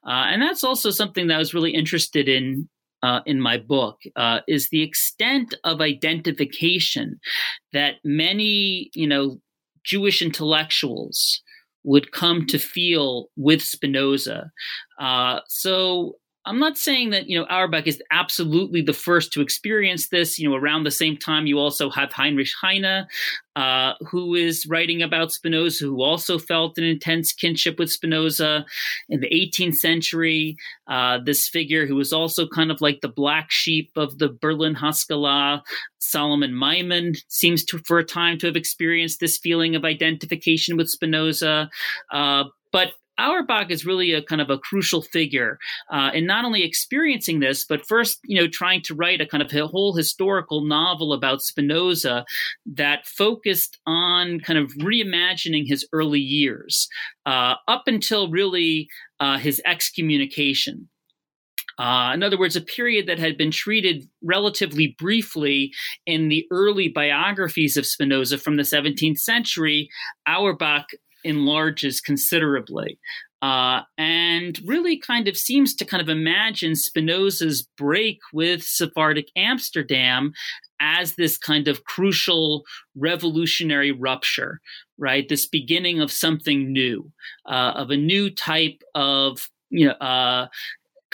uh, 0.05 0.25
and 0.31 0.41
that's 0.41 0.63
also 0.63 0.89
something 0.89 1.27
that 1.27 1.35
I 1.35 1.39
was 1.39 1.53
really 1.53 1.71
interested 1.71 2.27
in 2.27 2.67
uh, 3.03 3.21
in 3.27 3.39
my 3.39 3.57
book 3.57 3.99
uh, 4.15 4.39
is 4.47 4.69
the 4.69 4.81
extent 4.81 5.53
of 5.63 5.79
identification 5.79 7.19
that 7.71 7.95
many, 8.03 8.89
you 8.95 9.05
know, 9.05 9.39
Jewish 9.85 10.21
intellectuals 10.21 11.41
would 11.83 12.11
come 12.11 12.45
to 12.47 12.57
feel 12.57 13.29
with 13.37 13.61
Spinoza. 13.61 14.51
Uh, 14.99 15.39
so 15.47 16.15
I'm 16.45 16.59
not 16.59 16.77
saying 16.77 17.09
that 17.11 17.27
you 17.27 17.37
know 17.37 17.45
Auerbach 17.45 17.87
is 17.87 18.01
absolutely 18.11 18.81
the 18.81 18.93
first 18.93 19.33
to 19.33 19.41
experience 19.41 20.09
this. 20.09 20.37
You 20.37 20.49
know, 20.49 20.55
around 20.55 20.83
the 20.83 20.91
same 20.91 21.17
time, 21.17 21.47
you 21.47 21.59
also 21.59 21.89
have 21.89 22.11
Heinrich 22.11 22.49
Heine, 22.61 23.05
uh, 23.55 23.93
who 24.07 24.35
is 24.35 24.65
writing 24.65 25.01
about 25.01 25.31
Spinoza, 25.31 25.85
who 25.85 26.01
also 26.01 26.37
felt 26.37 26.77
an 26.77 26.83
intense 26.83 27.31
kinship 27.31 27.79
with 27.79 27.91
Spinoza 27.91 28.65
in 29.07 29.21
the 29.21 29.29
18th 29.29 29.75
century. 29.75 30.57
Uh, 30.87 31.19
this 31.23 31.47
figure 31.47 31.85
who 31.85 31.95
was 31.95 32.11
also 32.11 32.47
kind 32.47 32.71
of 32.71 32.81
like 32.81 33.01
the 33.01 33.07
black 33.07 33.51
sheep 33.51 33.91
of 33.95 34.17
the 34.17 34.29
Berlin 34.29 34.75
Haskalah, 34.75 35.63
Solomon 35.99 36.53
Maimon, 36.53 37.15
seems 37.29 37.63
to, 37.65 37.79
for 37.79 37.97
a 37.97 38.03
time, 38.03 38.37
to 38.39 38.47
have 38.47 38.57
experienced 38.57 39.19
this 39.19 39.37
feeling 39.37 39.75
of 39.75 39.85
identification 39.85 40.75
with 40.75 40.89
Spinoza. 40.89 41.69
Uh, 42.11 42.45
but 42.71 42.93
Auerbach 43.17 43.71
is 43.71 43.85
really 43.85 44.13
a 44.13 44.21
kind 44.21 44.41
of 44.41 44.49
a 44.49 44.57
crucial 44.57 45.01
figure 45.01 45.57
uh, 45.91 46.11
in 46.13 46.25
not 46.25 46.45
only 46.45 46.63
experiencing 46.63 47.39
this, 47.39 47.65
but 47.65 47.85
first, 47.85 48.19
you 48.23 48.39
know, 48.39 48.47
trying 48.47 48.81
to 48.83 48.95
write 48.95 49.21
a 49.21 49.25
kind 49.25 49.41
of 49.41 49.53
a 49.53 49.67
whole 49.67 49.93
historical 49.93 50.61
novel 50.65 51.13
about 51.13 51.41
Spinoza 51.41 52.25
that 52.65 53.05
focused 53.05 53.79
on 53.85 54.39
kind 54.39 54.59
of 54.59 54.71
reimagining 54.73 55.67
his 55.67 55.87
early 55.93 56.19
years 56.19 56.87
uh, 57.25 57.55
up 57.67 57.83
until 57.87 58.29
really 58.29 58.87
uh, 59.19 59.37
his 59.37 59.61
excommunication. 59.65 60.89
Uh, 61.77 62.11
in 62.13 62.23
other 62.23 62.39
words, 62.39 62.55
a 62.55 62.61
period 62.61 63.05
that 63.07 63.19
had 63.19 63.37
been 63.37 63.51
treated 63.51 64.07
relatively 64.23 64.95
briefly 64.97 65.73
in 66.05 66.29
the 66.29 66.47
early 66.49 66.87
biographies 66.87 67.75
of 67.75 67.85
Spinoza 67.85 68.37
from 68.37 68.55
the 68.55 68.63
17th 68.63 69.19
century, 69.19 69.89
Auerbach 70.25 70.85
enlarges 71.25 71.99
considerably. 71.99 72.99
Uh, 73.41 73.81
and 73.97 74.59
really 74.65 74.97
kind 74.97 75.27
of 75.27 75.37
seems 75.37 75.75
to 75.75 75.85
kind 75.85 76.01
of 76.01 76.09
imagine 76.09 76.75
Spinoza's 76.75 77.67
break 77.77 78.19
with 78.33 78.63
Sephardic 78.63 79.27
Amsterdam 79.35 80.33
as 80.79 81.15
this 81.15 81.37
kind 81.37 81.67
of 81.67 81.83
crucial 81.83 82.63
revolutionary 82.95 83.91
rupture, 83.91 84.61
right? 84.97 85.29
This 85.29 85.45
beginning 85.45 86.01
of 86.01 86.11
something 86.11 86.71
new, 86.71 87.11
uh, 87.47 87.73
of 87.75 87.91
a 87.91 87.97
new 87.97 88.29
type 88.29 88.81
of 88.95 89.49
you 89.69 89.87
know 89.87 89.93
uh, 89.93 90.47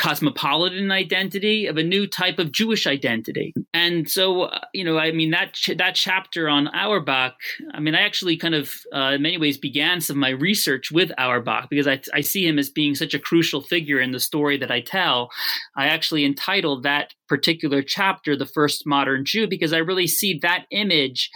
cosmopolitan 0.02 0.90
identity 0.90 1.68
of 1.68 1.78
a 1.78 1.84
new 1.84 2.08
type 2.08 2.40
of 2.40 2.52
Jewish 2.52 2.88
identity. 2.88 3.54
And 3.72 4.10
so, 4.10 4.44
uh, 4.46 4.60
you 4.74 4.84
know, 4.84 4.98
I 4.98 5.12
mean 5.12 5.30
that 5.30 5.54
ch- 5.54 5.78
that 5.78 5.94
chapter 5.94 6.50
on 6.50 6.68
Auerbach. 6.70 7.36
I 7.76 7.80
mean, 7.80 7.94
I 7.94 8.02
actually 8.02 8.36
kind 8.36 8.56
of, 8.56 8.74
uh, 8.92 9.12
in 9.14 9.22
many 9.22 9.38
ways, 9.38 9.60
began 9.60 10.02
some 10.02 10.16
of 10.16 10.20
my 10.20 10.30
research 10.30 10.92
with 10.92 11.12
Auerbach 11.20 11.70
because 11.70 11.88
I, 11.88 12.02
I 12.16 12.22
see 12.22 12.48
him 12.48 12.58
as 12.58 12.68
being 12.68 12.96
such 12.96 13.14
a 13.14 13.20
crucial 13.20 13.62
figure 13.62 14.00
in 14.00 14.12
the 14.12 14.20
story 14.20 14.58
that 14.58 14.72
I 14.72 14.82
tell. 14.82 15.30
I 15.76 15.86
actually 15.86 16.26
entitled 16.26 16.82
that 16.82 17.14
particular 17.30 17.84
chapter 17.84 18.36
"The 18.36 18.48
First 18.48 18.88
Modern 18.88 19.24
Jew" 19.24 19.48
because 19.48 19.72
I 19.72 19.78
really 19.78 20.08
see 20.08 20.40
that 20.42 20.66
image 20.72 21.30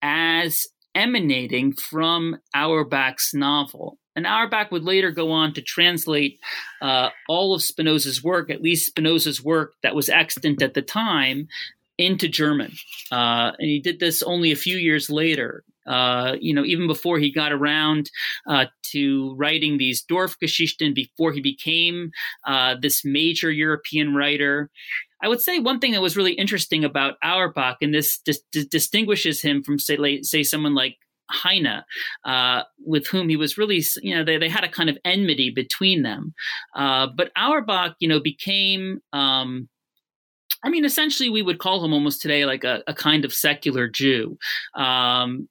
as 0.00 0.66
emanating 0.96 1.74
from 1.74 2.38
Auerbach's 2.54 3.32
novel. 3.34 3.98
And 4.16 4.26
Auerbach 4.26 4.72
would 4.72 4.82
later 4.82 5.10
go 5.10 5.30
on 5.30 5.52
to 5.52 5.60
translate 5.60 6.40
uh, 6.80 7.10
all 7.28 7.54
of 7.54 7.62
Spinoza's 7.62 8.24
work, 8.24 8.50
at 8.50 8.62
least 8.62 8.86
Spinoza's 8.86 9.44
work 9.44 9.74
that 9.82 9.94
was 9.94 10.08
extant 10.08 10.62
at 10.62 10.72
the 10.72 10.80
time, 10.80 11.48
into 11.98 12.28
German. 12.28 12.72
Uh, 13.12 13.52
and 13.58 13.68
he 13.68 13.78
did 13.78 14.00
this 14.00 14.22
only 14.22 14.52
a 14.52 14.56
few 14.56 14.78
years 14.78 15.10
later. 15.10 15.64
Uh, 15.86 16.34
you 16.40 16.52
know, 16.52 16.64
even 16.64 16.86
before 16.88 17.18
he 17.18 17.30
got 17.30 17.52
around 17.52 18.10
uh, 18.48 18.64
to 18.82 19.34
writing 19.36 19.78
these 19.78 20.04
Dorfgeschichten, 20.10 20.94
before 20.94 21.32
he 21.32 21.40
became 21.40 22.10
uh, 22.46 22.74
this 22.80 23.04
major 23.04 23.52
European 23.52 24.14
writer. 24.14 24.68
I 25.22 25.28
would 25.28 25.40
say 25.40 25.58
one 25.58 25.80
thing 25.80 25.92
that 25.92 26.02
was 26.02 26.16
really 26.16 26.32
interesting 26.32 26.84
about 26.84 27.14
Auerbach, 27.22 27.78
and 27.80 27.94
this 27.94 28.18
dis- 28.18 28.42
distinguishes 28.52 29.40
him 29.40 29.62
from, 29.62 29.78
say, 29.78 30.22
say 30.22 30.42
someone 30.42 30.74
like 30.74 30.96
Heine, 31.30 31.82
uh, 32.24 32.62
with 32.84 33.06
whom 33.06 33.28
he 33.28 33.36
was 33.36 33.58
really, 33.58 33.82
you 34.02 34.14
know, 34.14 34.24
they, 34.24 34.38
they 34.38 34.48
had 34.48 34.64
a 34.64 34.68
kind 34.68 34.90
of 34.90 34.98
enmity 35.04 35.50
between 35.50 36.02
them. 36.02 36.34
Uh, 36.74 37.06
but 37.16 37.32
Auerbach, 37.36 37.96
you 37.98 38.08
know, 38.08 38.20
became, 38.20 39.00
um, 39.12 39.68
I 40.62 40.68
mean, 40.68 40.84
essentially, 40.84 41.30
we 41.30 41.42
would 41.42 41.58
call 41.58 41.84
him 41.84 41.92
almost 41.92 42.22
today 42.22 42.44
like 42.44 42.64
a, 42.64 42.82
a 42.86 42.94
kind 42.94 43.24
of 43.24 43.32
secular 43.32 43.88
Jew. 43.88 44.38
Um, 44.74 45.48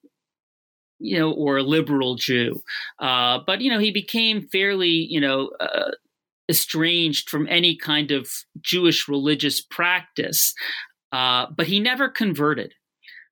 you 0.97 1.19
know, 1.19 1.33
or 1.33 1.57
a 1.57 1.63
liberal 1.63 2.15
Jew. 2.15 2.61
Uh, 2.99 3.39
but, 3.45 3.59
you 3.59 3.69
know, 3.69 3.79
he 3.79 3.91
became 3.91 4.47
fairly, 4.47 4.87
you 4.87 5.19
know, 5.19 5.49
uh, 5.59 5.91
estranged 6.49 7.29
from 7.29 7.47
any 7.49 7.75
kind 7.75 8.11
of 8.11 8.29
Jewish 8.61 9.07
religious 9.07 9.61
practice. 9.61 10.53
uh, 11.11 11.47
but 11.55 11.67
he 11.67 11.79
never 11.79 12.09
converted. 12.09 12.73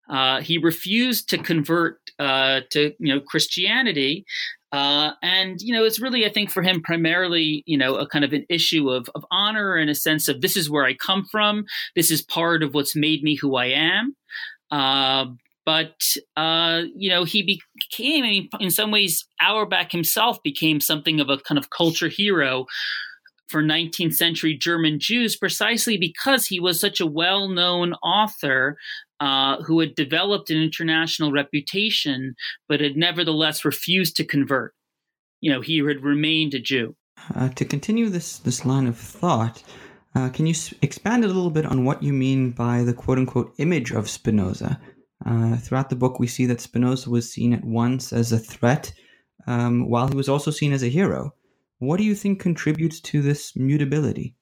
Uh, 0.10 0.41
he 0.41 0.58
refused 0.58 1.30
to 1.30 1.38
convert 1.38 1.99
uh, 2.19 2.62
to 2.71 2.93
you 2.99 3.13
know 3.13 3.21
Christianity, 3.21 4.26
uh, 4.71 5.12
and 5.21 5.62
you 5.62 5.73
know 5.73 5.84
it's 5.84 5.99
really 6.02 6.26
I 6.26 6.30
think 6.30 6.52
for 6.52 6.62
him 6.62 6.82
primarily 6.82 7.63
you 7.65 7.78
know 7.78 7.95
a 7.95 8.08
kind 8.08 8.26
of 8.26 8.34
an 8.34 8.45
issue 8.49 8.89
of 8.89 9.10
of 9.15 9.26
honor 9.32 9.76
and 9.76 9.89
a 9.89 9.95
sense 9.95 10.28
of 10.28 10.41
this 10.41 10.58
is 10.58 10.69
where 10.69 10.86
I 10.86 10.93
come 10.93 11.26
from, 11.32 11.65
this 11.95 12.12
is 12.12 12.21
part 12.21 12.63
of 12.63 12.73
what's 12.73 12.95
made 12.95 13.23
me 13.23 13.36
who 13.36 13.56
I 13.56 13.67
am. 13.67 14.15
But 15.65 16.02
uh, 16.36 16.84
you 16.95 17.10
know 17.10 17.23
he 17.23 17.41
became 17.41 18.23
I 18.23 18.28
mean, 18.28 18.49
in 18.60 18.71
some 18.71 18.91
ways 18.91 19.26
Auerbach 19.41 19.91
himself 19.91 20.41
became 20.43 20.80
something 20.80 21.19
of 21.19 21.30
a 21.30 21.38
kind 21.38 21.58
of 21.58 21.69
culture 21.69 22.10
hero 22.10 22.65
for 23.47 23.62
19th 23.62 24.15
century 24.15 24.58
German 24.58 24.99
Jews 24.99 25.38
precisely 25.38 25.95
because 25.95 26.47
he 26.47 26.60
was 26.60 26.80
such 26.80 26.99
a 26.99 27.06
well 27.06 27.47
known 27.47 27.93
author 27.95 28.78
uh, 29.19 29.62
who 29.62 29.80
had 29.80 29.95
developed 29.95 30.49
an 30.49 30.62
international 30.62 31.32
reputation, 31.32 32.36
but 32.67 32.82
had 32.82 32.97
nevertheless 32.97 33.63
refused 33.63 34.17
to 34.17 34.26
convert. 34.26 34.73
You 35.39 35.52
know, 35.52 35.62
he 35.62 35.78
had 35.78 36.04
remained 36.04 36.54
a 36.54 36.60
Jew. 36.60 36.95
Uh, 37.36 37.49
to 37.49 37.63
continue 37.63 38.10
this, 38.10 38.39
this 38.39 38.65
line 38.65 38.88
of 38.88 38.97
thought, 38.97 39.63
uh, 40.15 40.30
can 40.30 40.45
you 40.45 40.52
s- 40.52 40.73
expand 40.82 41.23
a 41.23 41.28
little 41.28 41.49
bit 41.49 41.65
on 41.65 41.86
what 41.86 42.04
you 42.04 42.12
mean 42.12 42.52
by 42.52 42.84
the 42.84 42.93
quote 42.93 43.17
unquote 43.17 43.54
image 43.60 43.91
of 43.91 44.10
Spinoza? 44.10 44.80
Uh, 45.25 45.55
throughout 45.57 45.89
the 45.89 45.95
book, 45.95 46.19
we 46.19 46.27
see 46.27 46.45
that 46.45 46.62
Spinoza 46.62 47.09
was 47.09 47.31
seen 47.31 47.53
at 47.53 47.63
once 47.63 48.12
as 48.12 48.31
a 48.31 48.39
threat, 48.39 48.93
um, 49.47 49.89
while 49.89 50.07
he 50.07 50.15
was 50.15 50.29
also 50.29 50.51
seen 50.51 50.73
as 50.73 50.83
a 50.83 50.89
hero. 50.89 51.33
What 51.79 51.97
do 51.97 52.03
you 52.03 52.15
think 52.15 52.39
contributes 52.39 52.99
to 53.01 53.21
this 53.21 53.55
mutability? 53.55 54.36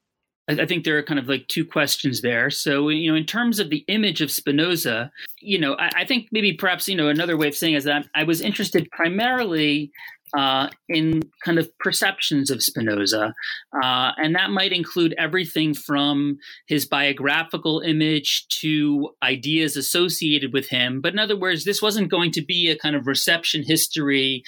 I 0.48 0.66
think 0.66 0.84
there 0.84 0.98
are 0.98 1.04
kind 1.04 1.20
of 1.20 1.30
like 1.30 1.48
two 1.48 1.66
questions 1.66 2.22
there. 2.22 2.50
So, 2.50 2.90
you 2.90 3.12
know, 3.12 3.16
in 3.16 3.26
terms 3.26 3.60
of 3.60 3.70
the 3.70 3.86
image 3.88 4.22
of 4.22 4.32
Spinoza, 4.32 5.12
you 5.40 5.60
know, 5.60 5.76
I, 5.76 5.90
I 5.98 6.06
think 6.06 6.28
maybe 6.32 6.54
perhaps, 6.54 6.88
you 6.88 6.96
know, 6.96 7.08
another 7.08 7.38
way 7.38 7.48
of 7.48 7.56
saying 7.56 7.76
is 7.76 7.84
that 7.86 8.08
I 8.16 8.24
was 8.24 8.42
interested 8.42 8.90
primarily 8.92 9.92
uh, 10.38 10.70
in 10.88 11.24
kind 11.44 11.60
of 11.60 11.70
perceptions 11.80 12.50
of 12.50 12.64
Spinoza. 12.64 13.34
Uh, 13.84 14.12
and 14.18 14.36
that 14.36 14.50
might 14.50 14.72
include 14.72 15.14
everything 15.18 15.74
from 15.74 16.38
his 16.68 16.86
biographical 16.86 17.80
image 17.82 18.46
to 18.62 19.10
ideas 19.24 19.76
associated 19.76 20.54
with 20.54 20.70
him. 20.70 21.02
But 21.02 21.14
in 21.14 21.20
other 21.20 21.38
words, 21.38 21.66
this 21.66 21.82
wasn't 21.82 22.10
going 22.10 22.32
to 22.32 22.44
be 22.44 22.70
a 22.70 22.78
kind 22.78 22.96
of 22.96 23.08
reception 23.08 23.64
history 23.64 24.44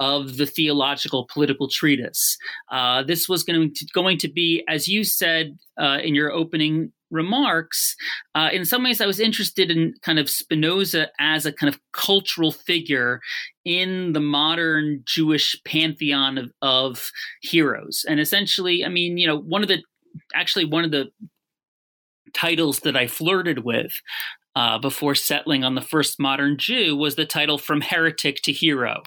of 0.00 0.36
the 0.36 0.46
theological 0.46 1.26
political 1.32 1.68
treatise. 1.68 2.36
Uh, 2.70 3.02
this 3.02 3.28
was 3.28 3.42
going 3.42 3.72
to, 3.74 3.86
going 3.92 4.18
to 4.18 4.28
be, 4.28 4.64
as 4.68 4.88
you 4.88 5.04
said 5.04 5.56
uh, 5.80 5.98
in 6.02 6.14
your 6.14 6.32
opening 6.32 6.92
remarks, 7.10 7.96
uh, 8.34 8.48
in 8.52 8.64
some 8.64 8.82
ways, 8.84 9.00
I 9.00 9.06
was 9.06 9.20
interested 9.20 9.70
in 9.70 9.94
kind 10.02 10.18
of 10.18 10.28
Spinoza 10.28 11.08
as 11.18 11.46
a 11.46 11.52
kind 11.52 11.72
of 11.72 11.80
cultural 11.92 12.52
figure 12.52 13.20
in 13.64 14.12
the 14.12 14.20
modern 14.20 15.02
Jewish 15.04 15.56
pantheon 15.64 16.38
of, 16.38 16.52
of 16.62 17.10
heroes. 17.42 18.04
And 18.08 18.20
essentially, 18.20 18.84
I 18.84 18.88
mean, 18.88 19.18
you 19.18 19.26
know, 19.26 19.38
one 19.38 19.62
of 19.62 19.68
the 19.68 19.82
actually 20.34 20.64
one 20.64 20.84
of 20.84 20.90
the 20.90 21.10
titles 22.34 22.80
that 22.80 22.96
I 22.96 23.06
flirted 23.06 23.64
with 23.64 23.92
uh, 24.56 24.78
before 24.78 25.14
settling 25.14 25.64
on 25.64 25.74
the 25.74 25.80
first 25.80 26.18
modern 26.18 26.56
Jew 26.58 26.96
was 26.96 27.14
the 27.14 27.24
title 27.24 27.58
From 27.58 27.80
Heretic 27.80 28.42
to 28.42 28.52
Hero. 28.52 29.02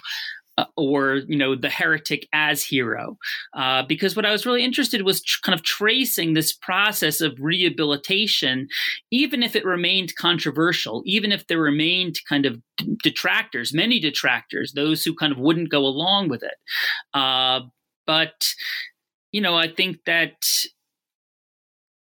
Uh, 0.61 0.65
or 0.77 1.15
you 1.27 1.35
know 1.35 1.55
the 1.55 1.69
heretic 1.69 2.27
as 2.33 2.63
hero. 2.63 3.17
Uh, 3.53 3.81
because 3.83 4.15
what 4.15 4.25
i 4.25 4.31
was 4.31 4.45
really 4.45 4.63
interested 4.63 5.01
was 5.01 5.23
tr- 5.23 5.41
kind 5.43 5.57
of 5.57 5.63
tracing 5.63 6.33
this 6.33 6.53
process 6.53 7.19
of 7.19 7.39
rehabilitation 7.39 8.67
even 9.09 9.41
if 9.41 9.55
it 9.55 9.65
remained 9.65 10.15
controversial 10.15 11.01
even 11.05 11.31
if 11.31 11.47
there 11.47 11.57
remained 11.57 12.19
kind 12.29 12.45
of 12.45 12.61
d- 12.77 12.95
detractors 13.01 13.73
many 13.73 13.99
detractors 13.99 14.73
those 14.73 15.03
who 15.03 15.15
kind 15.15 15.33
of 15.33 15.39
wouldn't 15.39 15.69
go 15.69 15.83
along 15.83 16.29
with 16.29 16.43
it. 16.43 16.57
Uh, 17.13 17.61
but 18.05 18.53
you 19.31 19.41
know 19.41 19.55
i 19.55 19.67
think 19.67 19.97
that 20.05 20.35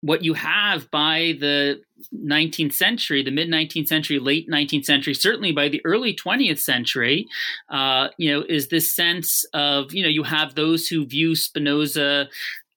what 0.07 0.23
you 0.23 0.35
have 0.35 0.91
by 0.91 1.35
the 1.41 1.81
19th 2.15 2.73
century, 2.73 3.23
the 3.23 3.31
mid 3.31 3.49
19th 3.49 3.89
century, 3.89 4.19
late 4.19 4.49
19th 4.49 4.85
century, 4.85 5.15
certainly 5.15 5.53
by 5.53 5.69
the 5.69 5.81
early 5.85 6.15
20th 6.15 6.61
century, 6.61 7.27
uh, 7.71 8.09
you 8.17 8.31
know, 8.31 8.45
is 8.49 8.69
this 8.69 8.93
sense 8.93 9.45
of, 9.53 9.93
you 9.93 10.03
know, 10.03 10.09
you 10.09 10.23
have 10.23 10.55
those 10.55 10.87
who 10.87 11.07
view 11.07 11.35
Spinoza 11.35 12.29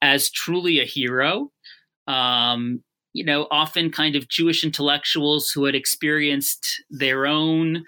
as 0.01 0.29
truly 0.29 0.79
a 0.79 0.85
hero. 0.85 1.51
Um, 2.07 2.83
you 3.13 3.23
know, 3.23 3.47
often 3.51 3.91
kind 3.91 4.15
of 4.15 4.27
Jewish 4.27 4.63
intellectuals 4.63 5.51
who 5.51 5.65
had 5.65 5.75
experienced 5.75 6.83
their 6.89 7.25
own 7.25 7.83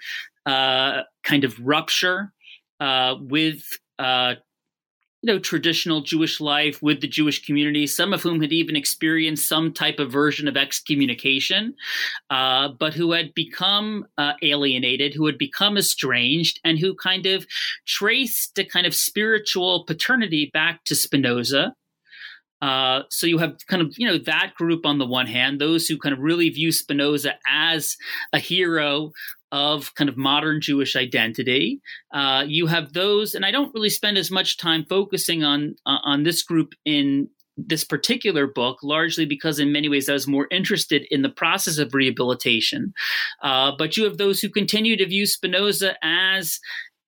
uh, 0.46 1.02
kind 1.22 1.44
of 1.44 1.58
rupture 1.60 2.32
uh, 2.80 3.14
with 3.20 3.62
uh, 3.98 4.34
you 5.22 5.32
know 5.32 5.38
traditional 5.38 6.00
Jewish 6.00 6.40
life 6.40 6.82
with 6.82 7.00
the 7.00 7.06
Jewish 7.06 7.44
community, 7.44 7.86
some 7.86 8.12
of 8.12 8.22
whom 8.22 8.40
had 8.40 8.52
even 8.52 8.76
experienced 8.76 9.48
some 9.48 9.72
type 9.72 9.98
of 10.00 10.10
version 10.10 10.48
of 10.48 10.56
excommunication, 10.56 11.74
uh, 12.28 12.68
but 12.78 12.92
who 12.92 13.12
had 13.12 13.32
become 13.32 14.06
uh, 14.18 14.32
alienated, 14.42 15.14
who 15.14 15.26
had 15.26 15.38
become 15.38 15.78
estranged, 15.78 16.60
and 16.64 16.78
who 16.78 16.94
kind 16.94 17.26
of 17.26 17.46
traced 17.86 18.58
a 18.58 18.64
kind 18.64 18.86
of 18.86 18.94
spiritual 18.94 19.84
paternity 19.84 20.50
back 20.52 20.84
to 20.84 20.96
Spinoza. 20.96 21.74
Uh, 22.60 23.02
so 23.10 23.26
you 23.26 23.38
have 23.38 23.56
kind 23.66 23.82
of 23.82 23.92
you 23.96 24.06
know 24.06 24.18
that 24.18 24.52
group 24.56 24.84
on 24.84 24.98
the 24.98 25.06
one 25.06 25.26
hand, 25.26 25.60
those 25.60 25.86
who 25.86 25.98
kind 25.98 26.12
of 26.12 26.20
really 26.20 26.48
view 26.48 26.72
Spinoza 26.72 27.34
as 27.48 27.96
a 28.32 28.38
hero 28.38 29.12
of 29.52 29.94
kind 29.94 30.08
of 30.08 30.16
modern 30.16 30.60
Jewish 30.60 30.96
identity. 30.96 31.80
Uh, 32.12 32.44
you 32.46 32.66
have 32.66 32.94
those, 32.94 33.34
and 33.34 33.44
I 33.44 33.50
don't 33.50 33.72
really 33.74 33.90
spend 33.90 34.16
as 34.16 34.30
much 34.30 34.56
time 34.56 34.84
focusing 34.88 35.44
on 35.44 35.76
uh, 35.86 35.98
on 36.02 36.24
this 36.24 36.42
group 36.42 36.72
in 36.84 37.28
this 37.56 37.84
particular 37.84 38.46
book, 38.46 38.78
largely 38.82 39.26
because 39.26 39.58
in 39.58 39.72
many 39.72 39.88
ways 39.88 40.08
I 40.08 40.14
was 40.14 40.26
more 40.26 40.48
interested 40.50 41.06
in 41.10 41.20
the 41.20 41.28
process 41.28 41.76
of 41.76 41.92
rehabilitation. 41.92 42.94
Uh, 43.42 43.72
but 43.76 43.96
you 43.96 44.04
have 44.04 44.16
those 44.16 44.40
who 44.40 44.48
continue 44.48 44.96
to 44.96 45.06
view 45.06 45.26
Spinoza 45.26 45.96
as 46.02 46.58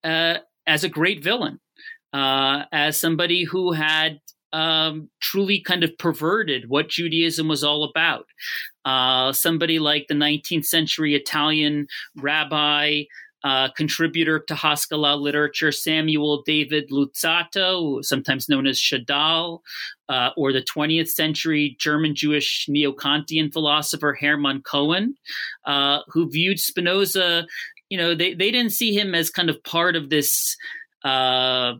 uh, 0.05 0.39
as 0.67 0.85
a 0.85 0.89
great 0.89 1.25
villain, 1.25 1.61
uh, 2.13 2.65
as 2.73 2.99
somebody 2.99 3.45
who 3.45 3.73
had 3.73 4.21
um, 4.53 5.11
truly 5.21 5.61
kind 5.61 5.83
of 5.83 5.97
perverted 5.99 6.69
what 6.69 6.89
Judaism 6.89 7.49
was 7.49 7.65
all 7.65 7.83
about. 7.85 8.27
Uh, 8.85 9.33
somebody 9.33 9.79
like 9.79 10.07
the 10.09 10.15
19th 10.15 10.67
century 10.67 11.15
Italian 11.15 11.87
rabbi, 12.17 13.05
uh, 13.45 13.69
contributor 13.77 14.39
to 14.39 14.55
Haskalah 14.55 15.17
literature, 15.17 15.71
Samuel 15.71 16.43
David 16.43 16.89
Luzzatto, 16.91 18.03
sometimes 18.03 18.49
known 18.49 18.67
as 18.67 18.79
Shadal, 18.79 19.61
uh, 20.09 20.31
or 20.37 20.53
the 20.53 20.63
20th 20.63 21.11
century 21.11 21.77
German 21.79 22.15
Jewish 22.15 22.67
neo 22.69 22.93
Kantian 22.93 23.53
philosopher 23.53 24.17
Hermann 24.19 24.63
Cohen, 24.63 25.17
uh, 25.67 26.01
who 26.09 26.31
viewed 26.31 26.59
Spinoza, 26.59 27.47
you 27.91 27.99
know, 27.99 28.15
they, 28.15 28.33
they 28.33 28.51
didn't 28.51 28.73
see 28.73 28.99
him 28.99 29.15
as 29.15 29.29
kind 29.29 29.51
of 29.51 29.63
part 29.63 29.95
of 29.95 30.09
this 30.09 30.57
uh, 31.05 31.75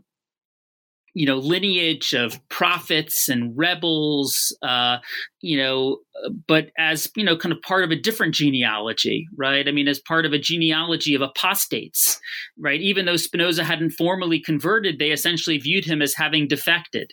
you 1.15 1.25
know 1.25 1.37
lineage 1.37 2.13
of 2.13 2.39
prophets 2.49 3.29
and 3.29 3.57
rebels 3.57 4.57
uh, 4.63 4.99
you 5.41 5.57
know 5.57 5.99
but 6.47 6.71
as 6.77 7.11
you 7.17 7.25
know 7.25 7.37
kind 7.37 7.53
of 7.53 7.63
part 7.63 7.85
of 7.85 7.91
a 7.91 7.97
different 7.97 8.35
genealogy 8.35 9.27
right? 9.37 9.69
I 9.69 9.71
mean 9.71 9.89
as 9.89 10.01
part 10.01 10.27
of 10.27 10.33
a 10.33 10.39
genealogy 10.39 11.15
of 11.15 11.23
apostates 11.23 12.21
right? 12.59 12.81
Even 12.81 13.07
though 13.07 13.17
spinoza 13.17 13.65
hadn't 13.65 13.91
formally 13.91 14.41
converted 14.41 14.99
they 14.99 15.11
essentially 15.11 15.59
viewed 15.59 15.85
him 15.85 16.03
as 16.03 16.15
having 16.15 16.47
defected. 16.49 17.13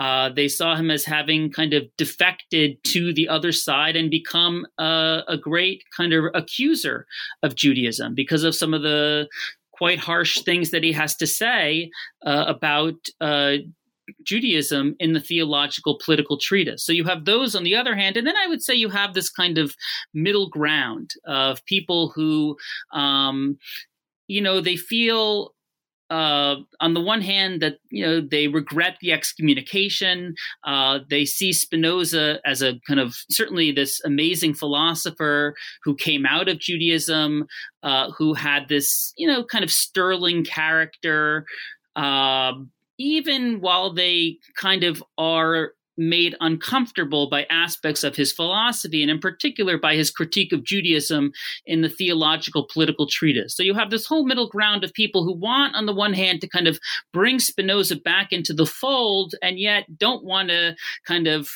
Uh, 0.00 0.30
they 0.30 0.48
saw 0.48 0.74
him 0.74 0.90
as 0.90 1.04
having 1.04 1.52
kind 1.52 1.74
of 1.74 1.84
defected 1.98 2.82
to 2.82 3.12
the 3.12 3.28
other 3.28 3.52
side 3.52 3.96
and 3.96 4.10
become 4.10 4.64
a, 4.78 5.20
a 5.28 5.36
great 5.36 5.84
kind 5.94 6.14
of 6.14 6.24
accuser 6.34 7.04
of 7.42 7.54
Judaism 7.54 8.14
because 8.14 8.42
of 8.42 8.54
some 8.54 8.72
of 8.72 8.80
the 8.80 9.28
quite 9.80 9.98
harsh 9.98 10.42
things 10.42 10.72
that 10.72 10.84
he 10.84 10.92
has 10.92 11.16
to 11.16 11.26
say 11.26 11.90
uh, 12.26 12.44
about 12.46 12.96
uh, 13.22 13.56
Judaism 14.24 14.94
in 14.98 15.14
the 15.14 15.20
theological 15.20 15.98
political 16.04 16.36
treatise. 16.36 16.84
So 16.84 16.92
you 16.92 17.04
have 17.04 17.24
those 17.24 17.56
on 17.56 17.64
the 17.64 17.76
other 17.76 17.96
hand, 17.96 18.18
and 18.18 18.26
then 18.26 18.36
I 18.36 18.46
would 18.46 18.62
say 18.62 18.74
you 18.74 18.90
have 18.90 19.14
this 19.14 19.30
kind 19.30 19.56
of 19.56 19.74
middle 20.12 20.50
ground 20.50 21.12
of 21.24 21.64
people 21.64 22.12
who, 22.14 22.58
um, 22.92 23.56
you 24.28 24.42
know, 24.42 24.60
they 24.60 24.76
feel 24.76 25.54
uh, 26.10 26.56
on 26.80 26.94
the 26.94 27.00
one 27.00 27.22
hand 27.22 27.62
that 27.62 27.78
you 27.90 28.04
know 28.04 28.20
they 28.20 28.48
regret 28.48 28.96
the 29.00 29.12
excommunication. 29.12 30.34
Uh, 30.64 30.98
they 31.08 31.24
see 31.24 31.52
spinoza 31.52 32.40
as 32.44 32.62
a 32.62 32.80
kind 32.86 33.00
of 33.00 33.14
certainly 33.30 33.70
this 33.70 34.00
amazing 34.04 34.52
philosopher 34.52 35.54
who 35.84 35.94
came 35.94 36.26
out 36.26 36.48
of 36.48 36.58
judaism 36.58 37.46
uh, 37.82 38.10
who 38.10 38.34
had 38.34 38.68
this 38.68 39.12
you 39.16 39.26
know 39.26 39.44
kind 39.44 39.64
of 39.64 39.70
sterling 39.70 40.44
character. 40.44 41.46
Um, 41.96 42.70
even 42.98 43.60
while 43.60 43.92
they 43.94 44.36
kind 44.56 44.84
of 44.84 45.02
are 45.16 45.72
made 46.00 46.34
uncomfortable 46.40 47.28
by 47.28 47.46
aspects 47.50 48.02
of 48.02 48.16
his 48.16 48.32
philosophy, 48.32 49.02
and 49.02 49.10
in 49.10 49.18
particular 49.18 49.76
by 49.76 49.94
his 49.94 50.10
critique 50.10 50.50
of 50.52 50.64
Judaism 50.64 51.30
in 51.66 51.82
the 51.82 51.90
theological 51.90 52.66
political 52.72 53.06
treatise. 53.06 53.54
So 53.54 53.62
you 53.62 53.74
have 53.74 53.90
this 53.90 54.06
whole 54.06 54.24
middle 54.24 54.48
ground 54.48 54.82
of 54.82 54.94
people 54.94 55.24
who 55.24 55.34
want, 55.34 55.76
on 55.76 55.84
the 55.84 55.94
one 55.94 56.14
hand, 56.14 56.40
to 56.40 56.48
kind 56.48 56.66
of 56.66 56.80
bring 57.12 57.38
Spinoza 57.38 57.96
back 57.96 58.32
into 58.32 58.54
the 58.54 58.66
fold, 58.66 59.34
and 59.42 59.58
yet 59.58 59.98
don't 59.98 60.24
want 60.24 60.48
to 60.48 60.74
kind 61.06 61.26
of 61.26 61.50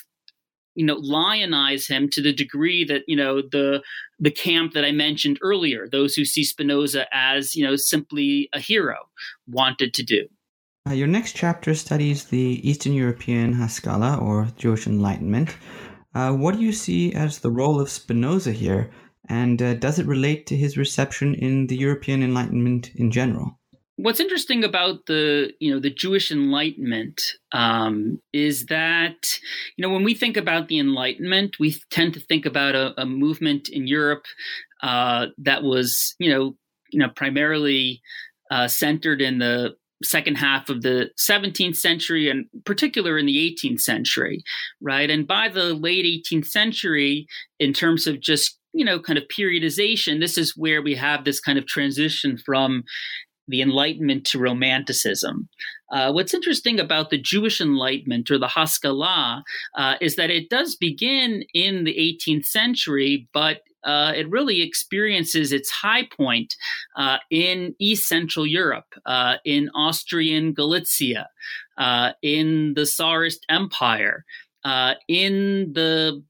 you 0.75 0.85
know 0.85 0.97
lionize 0.97 1.87
him 1.87 2.11
to 2.11 2.21
the 2.21 2.33
degree 2.33 2.85
that 2.85 3.03
you 3.07 3.17
know 3.17 3.41
the 3.41 3.83
the 4.19 4.31
camp 4.31 4.75
that 4.75 4.85
I 4.85 4.93
mentioned 4.93 5.39
earlier, 5.41 5.89
those 5.89 6.15
who 6.15 6.25
see 6.25 6.45
Spinoza 6.45 7.07
as 7.13 7.57
you 7.57 7.65
know 7.65 7.77
simply 7.77 8.51
a 8.53 8.61
hero, 8.61 8.97
wanted 9.49 9.95
to 9.95 10.03
do. 10.03 10.29
Uh, 10.87 10.93
your 10.93 11.07
next 11.07 11.35
chapter 11.35 11.75
studies 11.75 12.25
the 12.25 12.61
Eastern 12.69 12.93
European 12.93 13.55
Haskalah 13.55 14.19
or 14.19 14.49
Jewish 14.57 14.87
Enlightenment. 14.87 15.57
Uh, 16.15 16.33
what 16.33 16.57
do 16.57 16.63
you 16.63 16.73
see 16.73 17.13
as 17.15 17.39
the 17.39 17.51
role 17.51 17.81
of 17.81 17.89
Spinoza 17.89 18.53
here, 18.53 18.91
and 19.29 19.61
uh, 19.63 19.75
does 19.75 19.99
it 19.99 20.07
relate 20.07 20.47
to 20.47 20.57
his 20.57 20.77
reception 20.77 21.35
in 21.35 21.67
the 21.69 21.77
European 21.77 22.23
Enlightenment 22.23 22.91
in 22.95 23.11
general? 23.11 23.59
what's 23.97 24.21
interesting 24.21 24.65
about 24.65 25.07
the 25.07 25.53
you 25.61 25.73
know 25.73 25.81
the 25.81 25.91
Jewish 25.91 26.31
Enlightenment 26.31 27.23
um, 27.53 28.21
is 28.33 28.67
that 28.67 29.39
you 29.77 29.83
know 29.83 29.93
when 29.93 30.05
we 30.05 30.15
think 30.15 30.37
about 30.37 30.69
the 30.69 30.79
Enlightenment, 30.79 31.57
we 31.59 31.77
tend 31.91 32.15
to 32.15 32.21
think 32.21 32.47
about 32.47 32.75
a, 32.75 33.01
a 33.01 33.07
movement 33.07 33.69
in 33.69 33.87
Europe 33.87 34.25
uh, 34.83 35.27
that 35.39 35.63
was 35.63 36.15
you 36.19 36.31
know 36.31 36.57
you 36.91 36.99
know 36.99 37.09
primarily 37.09 38.03
uh, 38.51 38.69
centered 38.69 39.21
in 39.21 39.39
the 39.39 39.75
second 40.03 40.37
half 40.37 40.69
of 40.69 40.83
the 40.83 41.11
17th 41.19 41.77
century 41.77 42.29
and 42.29 42.47
particular 42.65 43.17
in 43.17 43.27
the 43.27 43.57
18th 43.63 43.81
century 43.81 44.43
right 44.81 45.11
and 45.11 45.27
by 45.27 45.49
the 45.49 45.75
late 45.75 46.05
18th 46.05 46.47
century 46.47 47.27
in 47.59 47.73
terms 47.73 48.07
of 48.07 48.21
just 48.21 48.59
you 48.73 48.85
know 48.85 48.99
kind 48.99 49.19
of 49.19 49.25
periodization 49.29 50.21
this 50.21 50.37
is 50.37 50.57
where 50.57 50.83
we 50.83 50.95
have 50.95 51.25
this 51.25 51.41
kind 51.41 51.59
of 51.59 51.67
transition 51.67 52.37
from 52.37 52.83
the 53.49 53.63
Enlightenment 53.63 54.25
to 54.27 54.39
Romanticism. 54.39 55.49
Uh, 55.93 56.11
what's 56.13 56.35
interesting 56.35 56.81
about 56.81 57.11
the 57.11 57.19
Jewish 57.19 57.61
Enlightenment 57.61 58.31
or 58.31 58.39
the 58.39 58.49
Haskalah 58.49 59.45
uh, 59.77 59.95
is 60.01 60.17
that 60.17 60.31
it 60.31 60.49
does 60.49 60.77
begin 60.77 61.45
in 61.53 61.85
the 61.85 61.95
18th 61.95 62.47
century, 62.47 63.29
but 63.33 63.59
uh, 63.85 64.13
it 64.15 64.29
really 64.31 64.63
experiences 64.63 65.53
its 65.53 65.71
high 65.71 66.07
point 66.17 66.55
uh, 66.97 67.19
in 67.31 67.75
East 67.79 68.09
Central 68.09 68.47
Europe, 68.47 68.95
uh, 69.07 69.37
in 69.45 69.71
Austrian 69.75 70.53
Galicia, 70.53 71.29
uh, 71.79 72.13
in 72.23 72.75
the 72.75 72.87
Tsarist 72.87 73.45
Empire, 73.49 74.25
in 75.09 75.73
the 75.75 76.23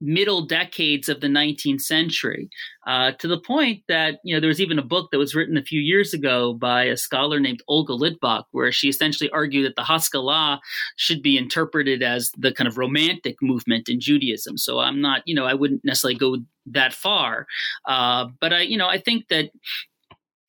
middle 0.00 0.44
decades 0.44 1.08
of 1.08 1.20
the 1.20 1.26
19th 1.26 1.80
century 1.80 2.48
uh, 2.86 3.12
to 3.12 3.26
the 3.26 3.40
point 3.40 3.82
that 3.88 4.18
you 4.24 4.34
know 4.34 4.40
there 4.40 4.48
was 4.48 4.60
even 4.60 4.78
a 4.78 4.84
book 4.84 5.10
that 5.10 5.18
was 5.18 5.34
written 5.34 5.56
a 5.56 5.62
few 5.62 5.80
years 5.80 6.12
ago 6.12 6.52
by 6.52 6.84
a 6.84 6.96
scholar 6.96 7.40
named 7.40 7.62
Olga 7.68 7.94
Litvak 7.94 8.44
where 8.52 8.70
she 8.70 8.88
essentially 8.88 9.30
argued 9.30 9.66
that 9.66 9.76
the 9.76 9.84
Haskalah 9.84 10.60
should 10.96 11.22
be 11.22 11.38
interpreted 11.38 12.02
as 12.02 12.30
the 12.36 12.52
kind 12.52 12.68
of 12.68 12.78
romantic 12.78 13.36
movement 13.40 13.88
in 13.88 14.00
Judaism. 14.00 14.58
So 14.58 14.78
I'm 14.78 15.00
not 15.00 15.22
you 15.24 15.34
know 15.34 15.46
I 15.46 15.54
wouldn't 15.54 15.84
necessarily 15.84 16.18
go 16.18 16.36
that 16.66 16.92
far. 16.92 17.46
Uh, 17.86 18.26
but 18.40 18.52
I 18.52 18.60
you 18.62 18.76
know 18.76 18.88
I 18.88 18.98
think 18.98 19.28
that 19.28 19.50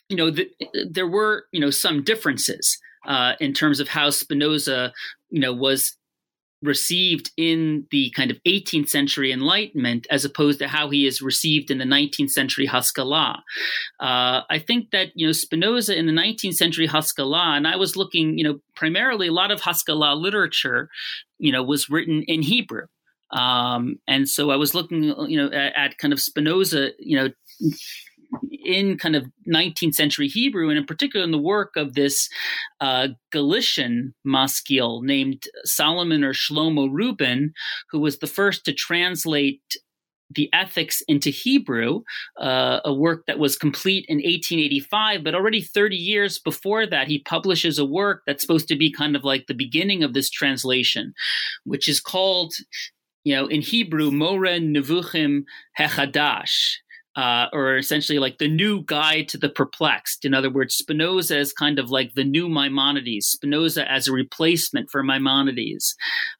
you 0.09 0.17
know 0.17 0.29
the, 0.29 0.49
there 0.89 1.07
were 1.07 1.45
you 1.51 1.59
know 1.59 1.69
some 1.69 2.03
differences 2.03 2.77
uh, 3.07 3.33
in 3.39 3.53
terms 3.53 3.79
of 3.79 3.87
how 3.87 4.09
Spinoza 4.09 4.93
you 5.29 5.39
know 5.39 5.53
was 5.53 5.96
received 6.61 7.31
in 7.37 7.85
the 7.91 8.11
kind 8.15 8.31
of 8.31 8.41
18th 8.47 8.89
century 8.89 9.31
Enlightenment 9.31 10.07
as 10.09 10.25
opposed 10.25 10.59
to 10.59 10.67
how 10.67 10.89
he 10.89 11.05
is 11.05 11.21
received 11.21 11.69
in 11.69 11.77
the 11.77 11.85
19th 11.85 12.31
century 12.31 12.65
Haskalah. 12.65 13.43
Uh, 13.99 14.41
I 14.49 14.63
think 14.65 14.91
that, 14.91 15.09
you 15.13 15.27
know, 15.27 15.33
Spinoza 15.33 15.95
in 15.95 16.07
the 16.07 16.13
19th 16.13 16.55
century 16.55 16.87
Haskalah, 16.87 17.55
and 17.55 17.67
I 17.67 17.75
was 17.75 17.95
looking, 17.95 18.37
you 18.37 18.43
know, 18.43 18.59
primarily 18.75 19.27
a 19.27 19.33
lot 19.33 19.51
of 19.51 19.61
Haskalah 19.61 20.15
literature, 20.15 20.89
you 21.37 21.51
know, 21.51 21.63
was 21.63 21.89
written 21.89 22.23
in 22.23 22.41
Hebrew. 22.41 22.87
Um, 23.31 23.99
and 24.07 24.27
so 24.27 24.49
I 24.49 24.55
was 24.55 24.73
looking, 24.73 25.03
you 25.03 25.37
know, 25.37 25.47
at, 25.47 25.75
at 25.75 25.97
kind 25.97 26.13
of 26.13 26.19
Spinoza, 26.19 26.91
you 26.97 27.17
know, 27.17 27.29
in 28.67 28.97
kind 28.97 29.15
of 29.15 29.25
19th 29.47 29.95
century 29.95 30.27
Hebrew, 30.27 30.69
and 30.69 30.77
in 30.77 30.85
particular 30.85 31.23
in 31.23 31.31
the 31.31 31.37
work 31.37 31.75
of 31.77 31.93
this 31.93 32.29
uh, 32.81 33.07
Galician 33.31 34.13
maskil 34.25 35.01
named 35.01 35.45
Solomon 35.63 36.23
or 36.23 36.33
Shlomo 36.33 36.89
Rubin, 36.91 37.53
who 37.89 37.99
was 37.99 38.19
the 38.19 38.27
first 38.27 38.65
to 38.65 38.73
translate 38.73 39.61
the 40.29 40.49
ethics 40.51 41.01
into 41.07 41.29
Hebrew, 41.29 42.01
uh, 42.37 42.81
a 42.83 42.93
work 42.93 43.25
that 43.27 43.39
was 43.39 43.55
complete 43.55 44.05
in 44.09 44.17
1885. 44.17 45.23
But 45.23 45.33
already 45.33 45.61
30 45.61 45.95
years 45.95 46.37
before 46.37 46.85
that, 46.85 47.07
he 47.07 47.19
publishes 47.19 47.79
a 47.79 47.85
work 47.85 48.23
that's 48.27 48.41
supposed 48.41 48.67
to 48.67 48.75
be 48.75 48.91
kind 48.91 49.15
of 49.15 49.23
like 49.23 49.47
the 49.47 49.53
beginning 49.53 50.03
of 50.03 50.13
this 50.13 50.29
translation, 50.29 51.13
which 51.63 51.87
is 51.87 52.01
called, 52.01 52.53
you 53.23 53.33
know, 53.33 53.47
in 53.47 53.61
Hebrew, 53.61 54.11
Moreh 54.11 54.59
Nevuchim 54.59 55.43
Hechadash 55.79 56.75
uh, 57.17 57.47
or 57.51 57.77
essentially 57.77 58.19
like 58.19 58.37
the 58.37 58.47
new 58.47 58.83
guide 58.83 59.27
to 59.27 59.39
the 59.39 59.49
perplexed. 59.49 60.23
In 60.23 60.35
other 60.35 60.51
words, 60.51 60.75
Spinoza 60.75 61.39
is 61.39 61.51
kind 61.51 61.79
of 61.79 61.89
like 61.89 62.13
the 62.13 62.23
new 62.23 62.47
Maimonides, 62.47 63.25
Spinoza 63.25 63.91
as 63.91 64.07
a 64.07 64.11
replacement 64.13 64.91
for 64.91 65.01
Maimonides. 65.01 65.95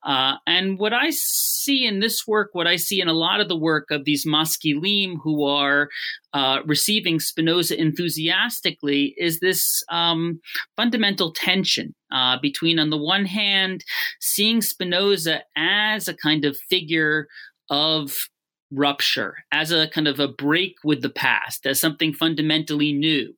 Uh, 0.05 0.35
and 0.45 0.77
what 0.77 0.93
I 0.93 1.09
see 1.09 1.87
in 1.87 1.99
this 1.99 2.27
work, 2.27 2.51
what 2.53 2.67
I 2.67 2.75
see 2.75 3.01
in 3.01 3.07
a 3.07 3.13
lot 3.13 3.41
of 3.41 3.47
the 3.47 3.57
work 3.57 3.89
of 3.89 4.05
these 4.05 4.23
maskilim 4.25 5.15
who 5.23 5.45
are 5.45 5.89
uh, 6.33 6.59
receiving 6.67 7.19
Spinoza 7.19 7.79
enthusiastically, 7.79 9.15
is 9.17 9.39
this 9.39 9.83
um, 9.89 10.39
fundamental 10.75 11.31
tension 11.31 11.95
uh, 12.11 12.37
between, 12.39 12.77
on 12.77 12.91
the 12.91 12.97
one 12.97 13.25
hand, 13.25 13.83
seeing 14.21 14.61
Spinoza 14.61 15.41
as 15.55 16.07
a 16.07 16.15
kind 16.15 16.45
of 16.45 16.55
figure 16.69 17.27
of 17.71 18.13
rupture, 18.71 19.35
as 19.51 19.71
a 19.71 19.87
kind 19.89 20.07
of 20.07 20.19
a 20.19 20.27
break 20.27 20.75
with 20.83 21.01
the 21.01 21.09
past, 21.09 21.65
as 21.65 21.79
something 21.79 22.13
fundamentally 22.13 22.93
new. 22.93 23.33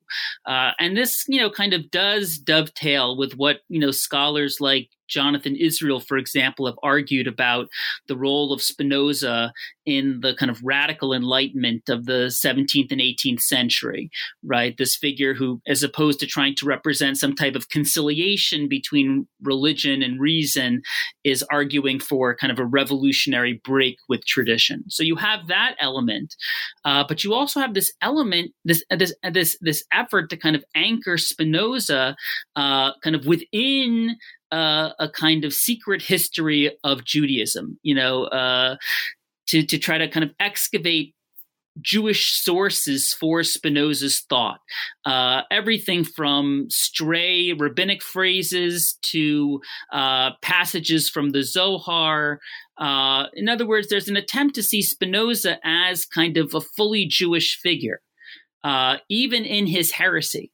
Uh, 0.46 0.72
and 0.78 0.96
this, 0.96 1.24
you 1.28 1.40
know, 1.40 1.50
kind 1.50 1.72
of 1.72 1.90
does 1.90 2.38
dovetail 2.38 3.16
with 3.16 3.34
what, 3.36 3.60
you 3.68 3.78
know, 3.78 3.90
scholars 3.90 4.60
like 4.60 4.88
Jonathan 5.10 5.56
Israel, 5.56 6.00
for 6.00 6.16
example, 6.16 6.66
have 6.66 6.78
argued 6.82 7.26
about 7.26 7.68
the 8.08 8.16
role 8.16 8.52
of 8.52 8.62
Spinoza 8.62 9.52
in 9.86 10.20
the 10.20 10.34
kind 10.34 10.50
of 10.50 10.60
radical 10.62 11.12
enlightenment 11.12 11.88
of 11.88 12.06
the 12.06 12.26
17th 12.28 12.92
and 12.92 13.00
18th 13.00 13.40
century, 13.40 14.10
right? 14.44 14.76
This 14.78 14.96
figure 14.96 15.34
who, 15.34 15.60
as 15.66 15.82
opposed 15.82 16.20
to 16.20 16.26
trying 16.26 16.54
to 16.56 16.66
represent 16.66 17.18
some 17.18 17.34
type 17.34 17.56
of 17.56 17.68
conciliation 17.70 18.68
between 18.68 19.26
religion 19.42 20.02
and 20.02 20.20
reason, 20.20 20.82
is 21.24 21.42
arguing 21.50 21.98
for 21.98 22.36
kind 22.36 22.52
of 22.52 22.58
a 22.58 22.64
revolutionary 22.64 23.60
break 23.64 23.96
with 24.08 24.24
tradition. 24.26 24.84
So 24.88 25.02
you 25.02 25.16
have 25.16 25.48
that 25.48 25.74
element, 25.80 26.36
uh, 26.84 27.04
but 27.08 27.24
you 27.24 27.34
also 27.34 27.58
have 27.60 27.74
this 27.74 27.92
element, 28.00 28.52
this 28.64 28.84
this 28.90 29.12
this 29.32 29.58
this 29.60 29.84
effort 29.92 30.30
to 30.30 30.36
kind 30.36 30.56
of 30.56 30.64
anchor 30.74 31.18
Spinoza, 31.18 32.16
uh, 32.56 32.92
kind 33.02 33.16
of 33.16 33.26
within 33.26 34.16
uh, 34.52 34.90
a 34.98 35.08
kind 35.08 35.44
of 35.44 35.52
secret 35.52 36.02
history 36.02 36.76
of 36.84 37.04
Judaism, 37.04 37.78
you 37.82 37.94
know, 37.94 38.24
uh, 38.24 38.76
to, 39.48 39.64
to 39.64 39.78
try 39.78 39.98
to 39.98 40.08
kind 40.08 40.24
of 40.24 40.30
excavate 40.40 41.14
Jewish 41.80 42.32
sources 42.32 43.12
for 43.12 43.42
Spinoza's 43.42 44.20
thought. 44.20 44.60
Uh, 45.04 45.42
everything 45.50 46.04
from 46.04 46.66
stray 46.68 47.52
rabbinic 47.52 48.02
phrases 48.02 48.98
to 49.02 49.60
uh, 49.92 50.30
passages 50.42 51.08
from 51.08 51.30
the 51.30 51.42
Zohar. 51.42 52.40
Uh, 52.76 53.26
in 53.34 53.48
other 53.48 53.66
words, 53.66 53.88
there's 53.88 54.08
an 54.08 54.16
attempt 54.16 54.54
to 54.56 54.62
see 54.62 54.82
Spinoza 54.82 55.58
as 55.64 56.04
kind 56.04 56.36
of 56.36 56.54
a 56.54 56.60
fully 56.60 57.06
Jewish 57.06 57.56
figure, 57.56 58.00
uh, 58.64 58.96
even 59.08 59.44
in 59.44 59.66
his 59.66 59.92
heresy 59.92 60.50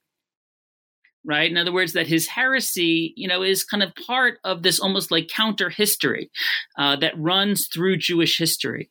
right? 1.27 1.51
In 1.51 1.59
other 1.59 1.73
words, 1.73 1.93
that 1.93 2.07
his 2.07 2.29
heresy, 2.29 3.13
you 3.17 3.29
know, 3.29 3.43
is 3.43 3.65
kind 3.65 3.83
of 3.83 3.93
part 4.07 4.39
of 4.45 4.63
this 4.63 4.79
almost 4.79 5.11
like 5.11 5.29
counter 5.29 5.69
history 5.69 6.31
uh, 6.79 6.97
that 6.97 7.19
runs 7.19 7.67
through 7.67 7.99
Jewish 7.99 8.39
history. 8.39 8.91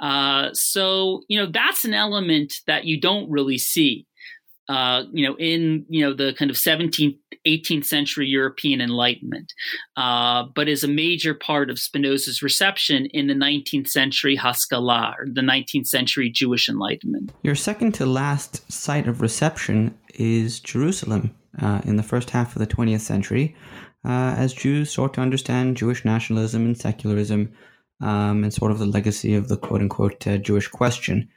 Uh, 0.00 0.48
so, 0.52 1.22
you 1.28 1.38
know, 1.38 1.50
that's 1.50 1.84
an 1.84 1.94
element 1.94 2.54
that 2.66 2.84
you 2.84 3.00
don't 3.00 3.30
really 3.30 3.58
see, 3.58 4.06
uh, 4.68 5.02
you 5.12 5.26
know, 5.26 5.36
in, 5.36 5.84
you 5.88 6.04
know, 6.04 6.14
the 6.14 6.32
kind 6.34 6.50
of 6.50 6.56
17th, 6.56 7.18
18th 7.46 7.84
century 7.84 8.26
European 8.26 8.80
Enlightenment, 8.80 9.52
uh, 9.96 10.44
but 10.54 10.68
is 10.68 10.84
a 10.84 10.88
major 10.88 11.34
part 11.34 11.70
of 11.70 11.78
Spinoza's 11.78 12.42
reception 12.42 13.06
in 13.06 13.26
the 13.26 13.34
19th 13.34 13.88
century 13.88 14.36
Haskalah, 14.36 15.16
or 15.18 15.26
the 15.26 15.40
19th 15.40 15.86
century 15.86 16.30
Jewish 16.30 16.68
Enlightenment. 16.68 17.32
Your 17.42 17.54
second 17.54 17.92
to 17.94 18.06
last 18.06 18.70
site 18.70 19.08
of 19.08 19.20
reception 19.20 19.98
is 20.18 20.60
Jerusalem 20.60 21.34
uh, 21.60 21.80
in 21.84 21.96
the 21.96 22.02
first 22.02 22.30
half 22.30 22.54
of 22.54 22.60
the 22.60 22.66
20th 22.66 23.00
century. 23.00 23.56
uh, 24.04 24.34
as 24.36 24.52
Jews 24.52 24.90
sought 24.90 25.14
to 25.14 25.20
understand 25.20 25.76
Jewish 25.76 26.04
nationalism 26.04 26.64
and 26.64 26.76
secularism 26.76 27.52
um, 28.00 28.44
and 28.44 28.52
sort 28.52 28.70
of 28.70 28.78
the 28.78 28.86
legacy 28.86 29.34
of 29.34 29.48
the 29.48 29.56
quote 29.56 29.80
unquote 29.80 30.26
uh, 30.26 30.38
Jewish 30.38 30.68
question. 30.68 31.28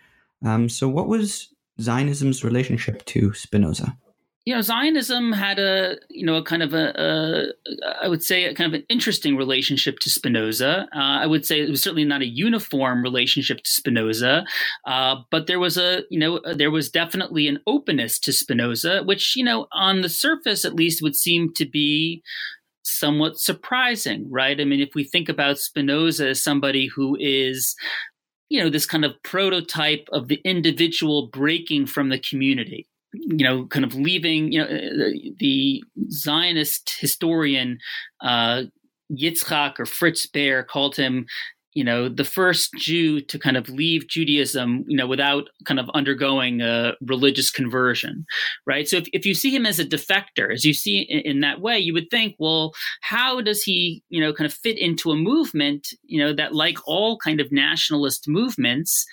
Um, 0.43 0.69
so, 0.69 0.87
what 0.87 1.07
was 1.07 1.53
Zionism's 1.79 2.43
relationship 2.43 3.03
to 3.05 3.33
Spinoza? 3.33 3.97
You 4.45 4.55
know, 4.55 4.61
Zionism 4.61 5.33
had 5.33 5.59
a, 5.59 5.97
you 6.09 6.25
know, 6.25 6.35
a 6.35 6.43
kind 6.43 6.63
of 6.63 6.73
a, 6.73 6.93
a 6.99 7.93
I 8.01 8.07
would 8.07 8.23
say, 8.23 8.45
a 8.45 8.55
kind 8.55 8.73
of 8.73 8.79
an 8.79 8.85
interesting 8.89 9.37
relationship 9.37 9.99
to 9.99 10.09
Spinoza. 10.09 10.87
Uh, 10.95 10.99
I 10.99 11.27
would 11.27 11.45
say 11.45 11.61
it 11.61 11.69
was 11.69 11.83
certainly 11.83 12.05
not 12.05 12.21
a 12.21 12.27
uniform 12.27 13.03
relationship 13.03 13.61
to 13.61 13.69
Spinoza, 13.69 14.43
uh, 14.87 15.17
but 15.29 15.45
there 15.45 15.59
was 15.59 15.77
a, 15.77 16.03
you 16.09 16.19
know, 16.19 16.41
there 16.55 16.71
was 16.71 16.89
definitely 16.89 17.47
an 17.47 17.59
openness 17.67 18.17
to 18.21 18.33
Spinoza, 18.33 19.03
which, 19.03 19.35
you 19.35 19.43
know, 19.43 19.67
on 19.73 20.01
the 20.01 20.09
surface 20.09 20.65
at 20.65 20.73
least 20.73 21.03
would 21.03 21.15
seem 21.15 21.53
to 21.53 21.65
be 21.65 22.23
somewhat 22.81 23.37
surprising, 23.37 24.27
right? 24.31 24.59
I 24.59 24.65
mean, 24.65 24.81
if 24.81 24.95
we 24.95 25.03
think 25.03 25.29
about 25.29 25.59
Spinoza 25.59 26.29
as 26.29 26.43
somebody 26.43 26.87
who 26.87 27.15
is 27.19 27.75
you 28.49 28.61
know 28.61 28.69
this 28.69 28.85
kind 28.85 29.05
of 29.05 29.13
prototype 29.23 30.09
of 30.11 30.27
the 30.27 30.41
individual 30.43 31.27
breaking 31.27 31.85
from 31.85 32.09
the 32.09 32.19
community 32.19 32.85
you 33.13 33.43
know, 33.43 33.65
kind 33.67 33.85
of 33.85 33.93
leaving, 33.95 34.51
you 34.51 34.61
know, 34.61 34.67
the, 34.67 35.33
the 35.39 35.83
Zionist 36.11 36.93
historian 36.99 37.77
uh, 38.21 38.63
Yitzchak 39.11 39.79
or 39.79 39.85
Fritz 39.85 40.25
Baer 40.25 40.63
called 40.63 40.95
him, 40.95 41.25
you 41.73 41.83
know, 41.83 42.09
the 42.09 42.25
first 42.25 42.73
Jew 42.77 43.21
to 43.21 43.39
kind 43.39 43.55
of 43.55 43.69
leave 43.69 44.07
Judaism, 44.07 44.83
you 44.87 44.97
know, 44.97 45.07
without 45.07 45.49
kind 45.65 45.79
of 45.79 45.89
undergoing 45.93 46.61
a 46.61 46.93
religious 47.01 47.49
conversion, 47.49 48.25
right? 48.65 48.87
So 48.87 48.97
if, 48.97 49.07
if 49.13 49.25
you 49.25 49.33
see 49.33 49.55
him 49.55 49.65
as 49.65 49.79
a 49.79 49.85
defector, 49.85 50.53
as 50.53 50.65
you 50.65 50.73
see 50.73 51.01
in, 51.01 51.19
in 51.19 51.39
that 51.41 51.61
way, 51.61 51.79
you 51.79 51.93
would 51.93 52.09
think, 52.09 52.35
well, 52.39 52.73
how 53.01 53.41
does 53.41 53.63
he, 53.63 54.03
you 54.09 54.19
know, 54.19 54.33
kind 54.33 54.45
of 54.45 54.53
fit 54.53 54.77
into 54.77 55.11
a 55.11 55.15
movement, 55.15 55.93
you 56.03 56.21
know, 56.21 56.33
that 56.33 56.53
like 56.53 56.77
all 56.85 57.17
kind 57.17 57.39
of 57.39 57.51
nationalist 57.51 58.27
movements, 58.27 59.05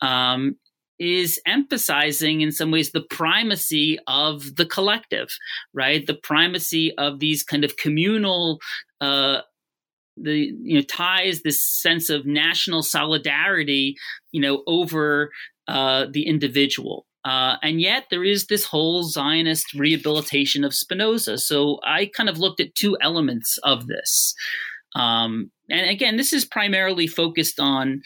um, 0.00 0.56
is 0.98 1.40
emphasizing 1.46 2.40
in 2.40 2.52
some 2.52 2.70
ways 2.70 2.92
the 2.92 3.00
primacy 3.00 3.98
of 4.06 4.56
the 4.56 4.66
collective 4.66 5.28
right 5.72 6.06
the 6.06 6.14
primacy 6.14 6.96
of 6.98 7.18
these 7.18 7.42
kind 7.42 7.64
of 7.64 7.76
communal 7.76 8.60
uh 9.00 9.40
the 10.16 10.52
you 10.62 10.74
know 10.74 10.82
ties 10.82 11.42
this 11.42 11.62
sense 11.62 12.10
of 12.10 12.24
national 12.24 12.82
solidarity 12.82 13.96
you 14.30 14.40
know 14.40 14.62
over 14.66 15.30
uh 15.66 16.06
the 16.12 16.26
individual 16.26 17.06
uh, 17.24 17.56
and 17.62 17.80
yet 17.80 18.04
there 18.10 18.24
is 18.24 18.46
this 18.46 18.66
whole 18.66 19.02
Zionist 19.02 19.72
rehabilitation 19.72 20.62
of 20.62 20.74
Spinoza. 20.74 21.38
So 21.38 21.80
I 21.82 22.10
kind 22.14 22.28
of 22.28 22.38
looked 22.38 22.60
at 22.60 22.74
two 22.74 22.98
elements 23.00 23.58
of 23.62 23.86
this. 23.86 24.34
Um, 24.94 25.50
and 25.70 25.88
again, 25.88 26.16
this 26.16 26.32
is 26.32 26.44
primarily 26.44 27.06
focused 27.06 27.58
on 27.58 28.02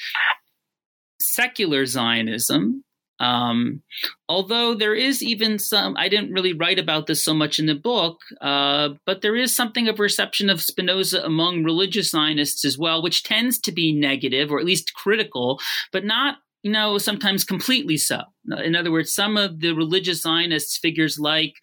secular 1.20 1.86
Zionism. 1.86 2.84
Um, 3.20 3.82
although 4.28 4.74
there 4.74 4.94
is 4.94 5.24
even 5.24 5.58
some, 5.58 5.96
I 5.96 6.08
didn't 6.08 6.32
really 6.32 6.52
write 6.52 6.78
about 6.78 7.08
this 7.08 7.24
so 7.24 7.34
much 7.34 7.58
in 7.58 7.66
the 7.66 7.74
book, 7.74 8.20
uh, 8.40 8.90
but 9.06 9.22
there 9.22 9.34
is 9.34 9.56
something 9.56 9.88
of 9.88 9.98
reception 9.98 10.48
of 10.48 10.62
Spinoza 10.62 11.24
among 11.24 11.64
religious 11.64 12.10
Zionists 12.10 12.64
as 12.64 12.78
well, 12.78 13.02
which 13.02 13.24
tends 13.24 13.58
to 13.60 13.72
be 13.72 13.92
negative 13.92 14.52
or 14.52 14.60
at 14.60 14.64
least 14.64 14.94
critical, 14.94 15.60
but 15.90 16.04
not 16.04 16.36
you 16.62 16.72
know, 16.72 16.98
sometimes 16.98 17.44
completely 17.44 17.96
so. 17.96 18.20
In 18.64 18.74
other 18.74 18.90
words, 18.90 19.12
some 19.12 19.36
of 19.36 19.60
the 19.60 19.72
religious 19.72 20.22
Zionists, 20.22 20.76
figures 20.76 21.18
like 21.18 21.54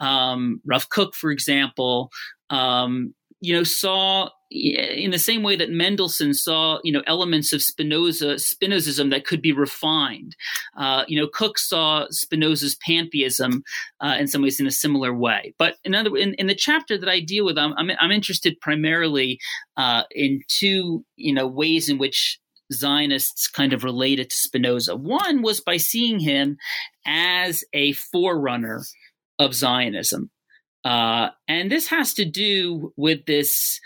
um, 0.00 0.60
Rav 0.66 0.88
Kook, 0.88 1.14
for 1.14 1.30
example, 1.30 2.10
um, 2.50 3.14
you 3.40 3.54
know, 3.54 3.64
saw 3.64 4.28
in 4.50 5.10
the 5.10 5.18
same 5.18 5.42
way 5.42 5.56
that 5.56 5.70
Mendelssohn 5.70 6.32
saw, 6.32 6.78
you 6.84 6.92
know, 6.92 7.02
elements 7.06 7.52
of 7.52 7.62
Spinoza, 7.62 8.34
Spinozism 8.36 9.10
that 9.10 9.26
could 9.26 9.42
be 9.42 9.52
refined. 9.52 10.36
Uh, 10.76 11.04
you 11.08 11.20
know, 11.20 11.26
Kook 11.26 11.58
saw 11.58 12.06
Spinoza's 12.10 12.76
pantheism 12.76 13.64
uh, 14.00 14.16
in 14.18 14.28
some 14.28 14.42
ways 14.42 14.60
in 14.60 14.66
a 14.66 14.70
similar 14.72 15.12
way. 15.12 15.52
But 15.58 15.76
in 15.84 15.94
other, 15.94 16.16
in, 16.16 16.34
in 16.34 16.46
the 16.46 16.54
chapter 16.54 16.96
that 16.96 17.08
I 17.08 17.20
deal 17.20 17.44
with, 17.44 17.58
I'm, 17.58 17.74
I'm, 17.76 17.90
I'm 17.98 18.12
interested 18.12 18.60
primarily 18.60 19.40
uh, 19.76 20.04
in 20.12 20.42
two, 20.48 21.04
you 21.16 21.34
know, 21.34 21.46
ways 21.46 21.88
in 21.88 21.98
which 21.98 22.38
Zionists 22.72 23.48
kind 23.48 23.72
of 23.72 23.84
related 23.84 24.30
to 24.30 24.36
Spinoza. 24.36 24.96
One 24.96 25.42
was 25.42 25.60
by 25.60 25.76
seeing 25.76 26.20
him 26.20 26.56
as 27.04 27.64
a 27.72 27.92
forerunner 27.92 28.84
of 29.38 29.54
Zionism. 29.54 30.30
Uh, 30.86 31.30
and 31.48 31.68
this 31.68 31.88
has 31.88 32.14
to 32.14 32.24
do 32.24 32.92
with 32.96 33.26
this 33.26 33.80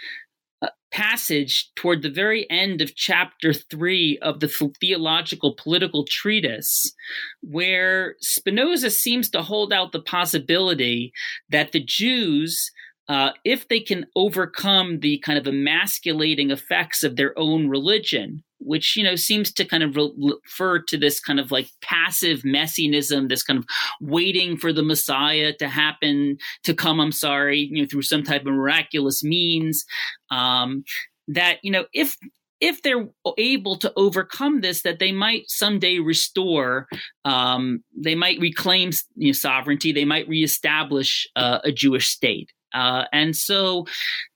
uh, 0.61 0.69
passage 0.93 1.71
toward 1.75 2.03
the 2.03 2.11
very 2.11 2.49
end 2.51 2.83
of 2.83 2.95
chapter 2.95 3.55
three 3.55 4.19
of 4.21 4.41
the 4.41 4.49
theological 4.81 5.55
political 5.55 6.05
treatise, 6.05 6.93
where 7.41 8.17
Spinoza 8.21 8.91
seems 8.91 9.31
to 9.31 9.41
hold 9.41 9.73
out 9.73 9.93
the 9.93 10.03
possibility 10.03 11.11
that 11.49 11.73
the 11.73 11.83
Jews 11.83 12.71
uh, 13.09 13.33
if 13.45 13.67
they 13.67 13.81
can 13.81 14.07
overcome 14.15 15.01
the 15.01 15.19
kind 15.19 15.39
of 15.39 15.47
emasculating 15.47 16.51
effects 16.51 17.03
of 17.03 17.17
their 17.17 17.37
own 17.37 17.69
religion, 17.69 18.45
which 18.61 18.97
you 18.97 19.05
know 19.05 19.17
seems 19.17 19.53
to 19.53 19.65
kind 19.65 19.83
of 19.83 19.97
refer 19.97 20.81
to 20.81 20.97
this 20.97 21.21
kind 21.21 21.41
of 21.41 21.51
like 21.51 21.69
passive 21.83 22.45
messianism, 22.45 23.29
this 23.29 23.43
kind 23.43 23.59
of 23.59 23.65
waiting 24.01 24.57
for 24.57 24.73
the 24.73 24.83
Messiah 24.83 25.53
to 25.59 25.69
happen 25.69 26.39
to 26.65 26.75
come. 26.75 27.01
I'm 27.01 27.13
sorry, 27.13 27.69
you 27.71 27.83
know, 27.83 27.89
through 27.91 28.03
some 28.03 28.23
type 28.23 28.43
of 28.43 28.53
miraculous 28.53 29.25
means. 29.25 29.85
Um, 30.31 30.85
that 31.29 31.59
you 31.63 31.71
know, 31.71 31.87
if 31.93 32.17
if 32.61 32.83
they're 32.83 33.09
able 33.39 33.77
to 33.77 33.93
overcome 33.97 34.61
this, 34.61 34.83
that 34.83 34.99
they 34.99 35.13
might 35.13 35.49
someday 35.49 35.99
restore, 35.99 36.87
um, 37.25 37.83
they 37.97 38.15
might 38.15 38.39
reclaim 38.39 38.91
you 39.17 39.29
know, 39.29 39.33
sovereignty, 39.33 39.93
they 39.93 40.05
might 40.05 40.29
reestablish 40.29 41.27
uh, 41.37 41.61
a 41.65 41.73
Jewish 41.73 42.09
state. 42.09 42.53
Uh, 42.75 43.05
and 43.13 43.35
so 43.35 43.87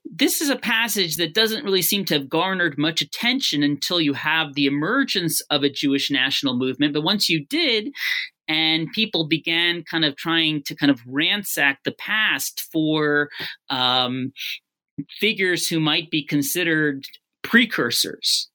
this 0.04 0.40
is 0.40 0.50
a 0.50 0.56
passage 0.56 1.16
that 1.16 1.34
doesn't 1.34 1.64
really 1.64 1.82
seem 1.82 2.04
to 2.04 2.14
have 2.14 2.28
garnered 2.28 2.78
much 2.78 3.00
attention 3.00 3.62
until 3.62 4.00
you 4.00 4.12
have 4.12 4.54
the 4.54 4.66
emergence 4.66 5.40
of 5.50 5.62
a 5.62 5.70
Jewish 5.70 6.10
national 6.10 6.56
movement. 6.56 6.92
But 6.92 7.02
once 7.02 7.28
you 7.28 7.44
did, 7.46 7.90
and 8.46 8.92
people 8.92 9.26
began 9.26 9.82
kind 9.90 10.04
of 10.04 10.16
trying 10.16 10.62
to 10.64 10.74
kind 10.74 10.90
of 10.90 11.00
ransack 11.06 11.80
the 11.84 11.92
past 11.92 12.68
for 12.72 13.30
um, 13.70 14.32
figures 15.18 15.66
who 15.66 15.80
might 15.80 16.10
be 16.10 16.24
considered 16.24 17.06
precursors. 17.42 18.48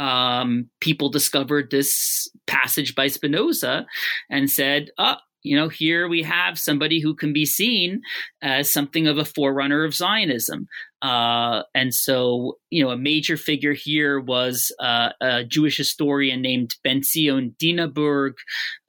Um, 0.00 0.70
people 0.80 1.08
discovered 1.08 1.70
this 1.70 2.28
passage 2.48 2.96
by 2.96 3.06
Spinoza 3.06 3.86
and 4.28 4.50
said, 4.50 4.90
oh, 4.98 5.16
you 5.44 5.54
know, 5.54 5.68
here 5.68 6.08
we 6.08 6.22
have 6.22 6.58
somebody 6.58 7.00
who 7.00 7.14
can 7.14 7.32
be 7.32 7.44
seen 7.44 8.00
as 8.42 8.70
something 8.70 9.06
of 9.06 9.18
a 9.18 9.24
forerunner 9.24 9.84
of 9.84 9.94
Zionism. 9.94 10.66
Uh, 11.02 11.62
and 11.74 11.92
so, 11.92 12.56
you 12.70 12.82
know, 12.82 12.90
a 12.90 12.96
major 12.96 13.36
figure 13.36 13.74
here 13.74 14.18
was 14.18 14.72
uh, 14.80 15.10
a 15.20 15.44
Jewish 15.44 15.76
historian 15.76 16.40
named 16.40 16.76
Benzion 16.82 17.54
Dinaburg, 17.58 18.32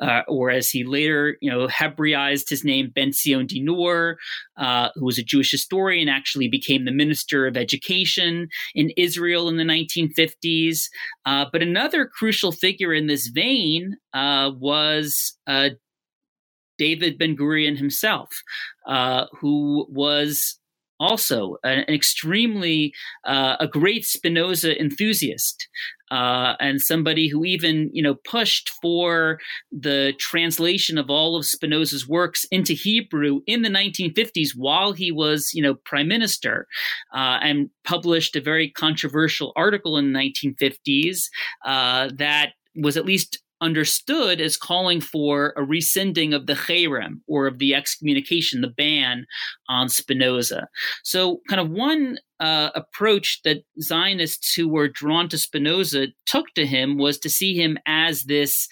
uh, 0.01 0.22
or 0.30 0.49
as 0.49 0.70
he 0.70 0.86
later, 0.86 1.38
you 1.41 1.51
know, 1.51 1.68
Hebraized 1.68 2.47
his 2.49 2.64
name, 2.64 2.89
Benzion 2.95 3.49
Dinur, 3.49 4.16
uh, 4.56 4.89
who 4.95 5.03
was 5.03 5.18
a 5.18 5.24
Jewish 5.24 5.51
historian, 5.51 6.08
actually 6.08 6.47
became 6.47 6.86
the 6.86 6.91
minister 6.91 7.47
of 7.47 7.58
education 7.58 8.47
in 8.74 8.91
Israel 8.95 9.49
in 9.49 9.58
the 9.58 9.64
1950s. 9.64 10.88
Uh, 11.26 11.45
but 11.51 11.62
another 11.62 12.06
crucial 12.06 12.53
figure 12.53 12.93
in 12.93 13.08
this 13.08 13.28
vein 13.28 13.97
uh, 14.14 14.51
was 14.58 15.38
David 16.78 17.17
Ben 17.17 17.36
Gurion 17.36 17.78
himself, 17.78 18.30
uh, 18.88 19.26
who 19.39 19.88
was 19.89 20.57
also 20.99 21.57
an, 21.63 21.80
extremely 21.89 22.93
uh, 23.26 23.57
a 23.59 23.67
great 23.67 24.05
Spinoza 24.05 24.80
enthusiast. 24.80 25.67
Uh, 26.11 26.53
and 26.59 26.82
somebody 26.82 27.28
who 27.28 27.43
even 27.43 27.89
you 27.91 28.01
know 28.01 28.13
pushed 28.13 28.69
for 28.80 29.39
the 29.71 30.13
translation 30.19 30.99
of 30.99 31.09
all 31.09 31.36
of 31.36 31.47
Spinoza's 31.47 32.07
works 32.07 32.45
into 32.51 32.73
Hebrew 32.73 33.39
in 33.47 33.63
the 33.63 33.69
1950s 33.69 34.49
while 34.55 34.93
he 34.93 35.11
was 35.11 35.49
you 35.55 35.63
know 35.63 35.73
prime 35.73 36.07
minister, 36.07 36.67
uh, 37.11 37.39
and 37.41 37.71
published 37.86 38.36
a 38.36 38.41
very 38.41 38.69
controversial 38.69 39.51
article 39.55 39.97
in 39.97 40.13
the 40.13 40.19
1950s 40.19 41.23
uh, 41.65 42.11
that 42.17 42.51
was 42.76 42.97
at 42.97 43.05
least 43.05 43.39
understood 43.62 44.41
as 44.41 44.58
calling 44.58 45.01
for 45.01 45.53
a 45.56 45.64
rescinding 45.64 46.34
of 46.34 46.45
the 46.45 46.53
cherem 46.53 47.22
or 47.28 47.47
of 47.47 47.60
the 47.60 47.74
excommunication, 47.74 48.62
the 48.62 48.68
ban 48.68 49.26
on 49.70 49.89
Spinoza. 49.89 50.68
So, 51.03 51.41
kind 51.47 51.62
of 51.62 51.70
one 51.70 52.18
uh, 52.39 52.70
approach 52.76 53.41
that 53.43 53.64
Zionists 53.80 54.53
who 54.53 54.68
were 54.68 54.89
drawn 54.89 55.30
to 55.30 55.38
Spinoza 55.38 56.08
took 56.26 56.53
to 56.56 56.66
him 56.66 56.97
was 56.97 57.18
to 57.20 57.30
see 57.30 57.56
him 57.56 57.78
as 57.86 58.24
this, 58.24 58.68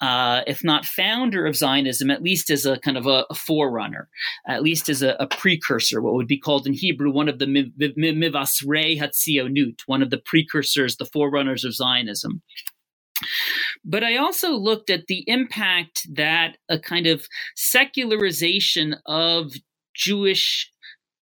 uh, 0.00 0.40
if 0.46 0.64
not 0.64 0.84
founder 0.84 1.46
of 1.46 1.56
Zionism, 1.56 2.10
at 2.10 2.22
least 2.22 2.50
as 2.50 2.66
a 2.66 2.78
kind 2.78 2.96
of 2.96 3.06
a, 3.06 3.24
a 3.30 3.34
forerunner, 3.34 4.08
at 4.48 4.62
least 4.62 4.88
as 4.88 5.00
a, 5.02 5.14
a, 5.20 5.28
precursor, 5.28 6.02
what 6.02 6.14
would 6.14 6.26
be 6.26 6.38
called 6.38 6.66
in 6.66 6.72
Hebrew 6.72 7.10
one 7.10 7.28
of 7.28 7.38
the 7.38 7.46
Mivasrei 7.46 8.98
Hatzionut, 8.98 9.80
one 9.86 10.02
of 10.02 10.10
the 10.10 10.18
precursors, 10.18 10.96
the 10.96 11.06
forerunners 11.06 11.64
of 11.64 11.74
Zionism. 11.74 12.42
But 13.84 14.04
I 14.04 14.16
also 14.16 14.52
looked 14.52 14.90
at 14.90 15.06
the 15.06 15.24
impact 15.26 16.06
that 16.14 16.56
a 16.68 16.78
kind 16.78 17.06
of 17.06 17.26
secularization 17.54 18.96
of 19.06 19.52
Jewish 19.94 20.70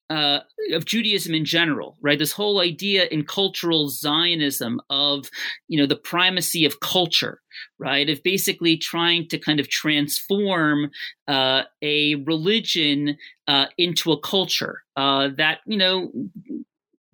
uh, 0.09 0.39
of 0.71 0.85
Judaism 0.85 1.33
in 1.33 1.43
general, 1.43 1.97
right? 2.01 2.17
This 2.17 2.31
whole 2.31 2.61
idea 2.61 3.05
in 3.07 3.25
cultural 3.25 3.89
Zionism 3.89 4.79
of, 4.89 5.29
you 5.67 5.77
know, 5.77 5.85
the 5.85 5.97
primacy 5.97 6.63
of 6.63 6.79
culture, 6.79 7.41
right? 7.77 8.09
Of 8.09 8.23
basically 8.23 8.77
trying 8.77 9.27
to 9.29 9.37
kind 9.37 9.59
of 9.59 9.69
transform 9.69 10.91
uh, 11.27 11.63
a 11.81 12.15
religion 12.15 13.17
uh, 13.47 13.65
into 13.77 14.11
a 14.13 14.19
culture 14.19 14.83
uh, 14.95 15.29
that, 15.37 15.59
you 15.65 15.77
know, 15.77 16.11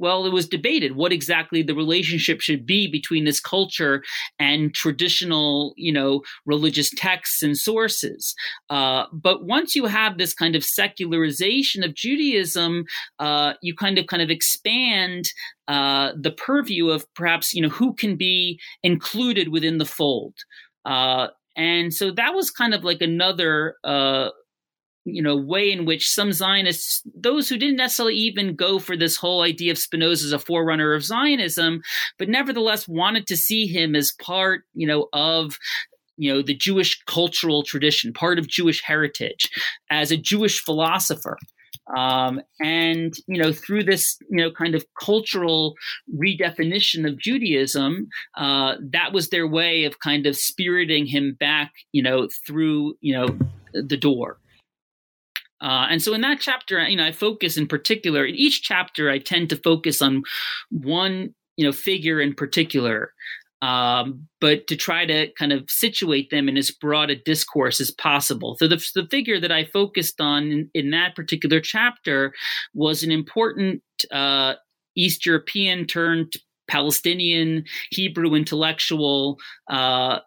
well, 0.03 0.25
it 0.25 0.33
was 0.33 0.49
debated 0.49 0.97
what 0.97 1.13
exactly 1.13 1.63
the 1.63 1.73
relationship 1.73 2.41
should 2.41 2.65
be 2.65 2.91
between 2.91 3.23
this 3.23 3.39
culture 3.39 4.03
and 4.37 4.73
traditional, 4.73 5.73
you 5.77 5.93
know, 5.93 6.23
religious 6.45 6.91
texts 6.97 7.41
and 7.41 7.57
sources. 7.57 8.35
Uh, 8.69 9.05
but 9.13 9.45
once 9.45 9.77
you 9.77 9.85
have 9.85 10.17
this 10.17 10.33
kind 10.33 10.57
of 10.57 10.65
secularization 10.65 11.85
of 11.85 11.95
Judaism, 11.95 12.83
uh, 13.19 13.53
you 13.61 13.73
kind 13.73 13.97
of 13.97 14.07
kind 14.07 14.21
of 14.21 14.29
expand 14.29 15.31
uh, 15.69 16.11
the 16.19 16.31
purview 16.31 16.89
of 16.89 17.05
perhaps 17.13 17.53
you 17.53 17.61
know 17.61 17.69
who 17.69 17.93
can 17.93 18.17
be 18.17 18.59
included 18.83 19.47
within 19.53 19.77
the 19.77 19.85
fold. 19.85 20.35
Uh, 20.83 21.27
and 21.55 21.93
so 21.93 22.11
that 22.11 22.33
was 22.33 22.51
kind 22.51 22.73
of 22.73 22.83
like 22.83 23.01
another 23.01 23.77
uh, 23.85 24.31
you 25.05 25.21
know 25.21 25.35
way 25.35 25.71
in 25.71 25.85
which 25.85 26.09
some 26.09 26.31
zionists 26.31 27.01
those 27.15 27.49
who 27.49 27.57
didn't 27.57 27.75
necessarily 27.77 28.15
even 28.15 28.55
go 28.55 28.79
for 28.79 28.95
this 28.95 29.15
whole 29.17 29.41
idea 29.41 29.71
of 29.71 29.77
spinoza 29.77 30.25
as 30.25 30.31
a 30.31 30.39
forerunner 30.39 30.93
of 30.93 31.03
zionism 31.03 31.81
but 32.17 32.29
nevertheless 32.29 32.87
wanted 32.87 33.27
to 33.27 33.37
see 33.37 33.67
him 33.67 33.95
as 33.95 34.13
part 34.13 34.63
you 34.73 34.87
know 34.87 35.07
of 35.13 35.57
you 36.17 36.33
know 36.33 36.41
the 36.41 36.55
jewish 36.55 37.01
cultural 37.05 37.63
tradition 37.63 38.13
part 38.13 38.39
of 38.39 38.47
jewish 38.47 38.81
heritage 38.83 39.49
as 39.89 40.11
a 40.11 40.17
jewish 40.17 40.61
philosopher. 40.63 41.37
Um, 41.97 42.39
and 42.61 43.13
you 43.27 43.41
know 43.41 43.51
through 43.51 43.83
this 43.83 44.17
you 44.29 44.37
know 44.37 44.51
kind 44.51 44.73
of 44.73 44.85
cultural 44.97 45.73
redefinition 46.15 47.05
of 47.05 47.19
judaism 47.19 48.07
uh, 48.37 48.75
that 48.91 49.11
was 49.11 49.29
their 49.29 49.47
way 49.47 49.83
of 49.83 49.99
kind 49.99 50.25
of 50.25 50.37
spiriting 50.37 51.05
him 51.05 51.35
back 51.37 51.73
you 51.91 52.01
know 52.01 52.29
through 52.45 52.95
you 53.01 53.13
know 53.13 53.27
the 53.73 53.97
door 53.97 54.37
uh, 55.63 55.87
and 55.89 56.01
so 56.01 56.13
in 56.13 56.21
that 56.21 56.41
chapter, 56.41 56.85
you 56.87 56.97
know, 56.97 57.05
I 57.05 57.13
focus 57.13 57.55
in 57.57 57.67
particular, 57.67 58.25
in 58.25 58.35
each 58.35 58.61
chapter, 58.63 59.09
I 59.09 59.17
tend 59.17 59.49
to 59.49 59.55
focus 59.55 60.01
on 60.01 60.23
one, 60.69 61.33
you 61.55 61.65
know, 61.65 61.71
figure 61.71 62.19
in 62.19 62.33
particular. 62.33 63.13
Um, 63.61 64.27
but 64.41 64.67
to 64.67 64.75
try 64.75 65.05
to 65.05 65.31
kind 65.39 65.53
of 65.53 65.63
situate 65.69 66.29
them 66.31 66.49
in 66.49 66.57
as 66.57 66.69
broad 66.69 67.09
a 67.09 67.15
discourse 67.15 67.79
as 67.79 67.91
possible. 67.91 68.57
So 68.59 68.67
the, 68.67 68.85
the 68.93 69.07
figure 69.09 69.39
that 69.39 69.53
I 69.53 69.63
focused 69.63 70.19
on 70.19 70.51
in, 70.51 70.69
in 70.73 70.91
that 70.91 71.15
particular 71.15 71.61
chapter 71.61 72.33
was 72.73 73.03
an 73.03 73.11
important 73.11 73.81
uh, 74.11 74.55
East 74.97 75.25
European 75.25 75.87
turned 75.87 76.33
Palestinian 76.67 77.63
Hebrew 77.89 78.33
intellectual 78.33 79.39
uh, 79.69 80.19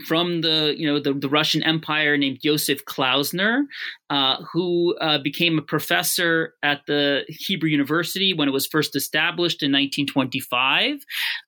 from 0.00 0.40
the 0.40 0.74
you 0.76 0.86
know 0.86 1.00
the, 1.00 1.12
the 1.12 1.28
Russian 1.28 1.62
Empire 1.62 2.16
named 2.16 2.38
Yosef 2.42 2.84
Klausner, 2.84 3.62
uh, 4.08 4.36
who 4.52 4.96
uh, 5.00 5.18
became 5.18 5.58
a 5.58 5.62
professor 5.62 6.54
at 6.62 6.80
the 6.86 7.24
Hebrew 7.28 7.68
University 7.68 8.32
when 8.32 8.48
it 8.48 8.52
was 8.52 8.66
first 8.66 8.96
established 8.96 9.62
in 9.62 9.72
1925, 9.72 11.04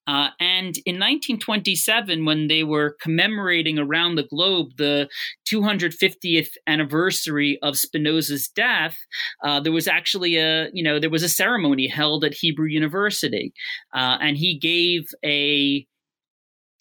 uh, 0.07 0.29
and 0.41 0.77
in 0.87 0.97
1927 0.97 2.25
when 2.25 2.49
they 2.49 2.65
were 2.65 2.97
commemorating 3.01 3.79
around 3.79 4.15
the 4.15 4.25
globe 4.25 4.71
the 4.77 5.09
250th 5.51 6.51
anniversary 6.67 7.59
of 7.63 7.77
Spinoza's 7.77 8.49
death, 8.49 8.97
uh, 9.45 9.61
there 9.61 9.73
was 9.73 9.89
actually 9.89 10.37
a 10.37 10.69
you 10.73 10.83
know 10.83 10.99
there 10.99 11.11
was 11.11 11.23
a 11.23 11.29
ceremony 11.29 11.87
held 11.87 12.25
at 12.25 12.35
Hebrew 12.35 12.67
University, 12.67 13.53
uh, 13.95 14.19
and 14.21 14.37
he 14.37 14.59
gave 14.59 15.09
a 15.25 15.87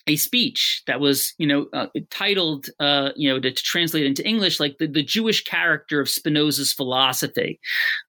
a 0.08 0.16
speech 0.16 0.84
that 0.88 1.00
was, 1.00 1.34
you 1.38 1.48
know, 1.48 1.68
uh, 1.74 1.88
titled, 2.10 2.68
uh, 2.80 3.10
you 3.16 3.30
know, 3.30 3.40
to, 3.40 3.52
to, 3.52 3.64
translate 3.64 4.06
into 4.06 4.28
English, 4.28 4.60
like 4.60 4.78
the, 4.80 4.88
the 4.88 5.04
Jewish 5.04 5.44
character 5.44 6.00
of 6.02 6.10
Spinoza's 6.10 6.74
philosophy. 6.74 7.60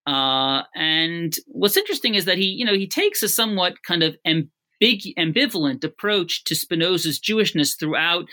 Uh, 0.06 0.62
and 0.74 1.36
what's 1.46 1.76
interesting 1.76 2.14
is 2.14 2.24
that 2.24 2.38
he, 2.38 2.46
you 2.46 2.64
know, 2.64 2.74
he 2.74 2.86
takes 2.86 3.22
a 3.22 3.28
somewhat 3.28 3.82
kind 3.86 4.02
of 4.02 4.16
ambig- 4.26 5.14
ambivalent 5.18 5.84
approach 5.84 6.44
to 6.44 6.54
Spinoza's 6.54 7.20
Jewishness 7.20 7.78
throughout 7.78 8.26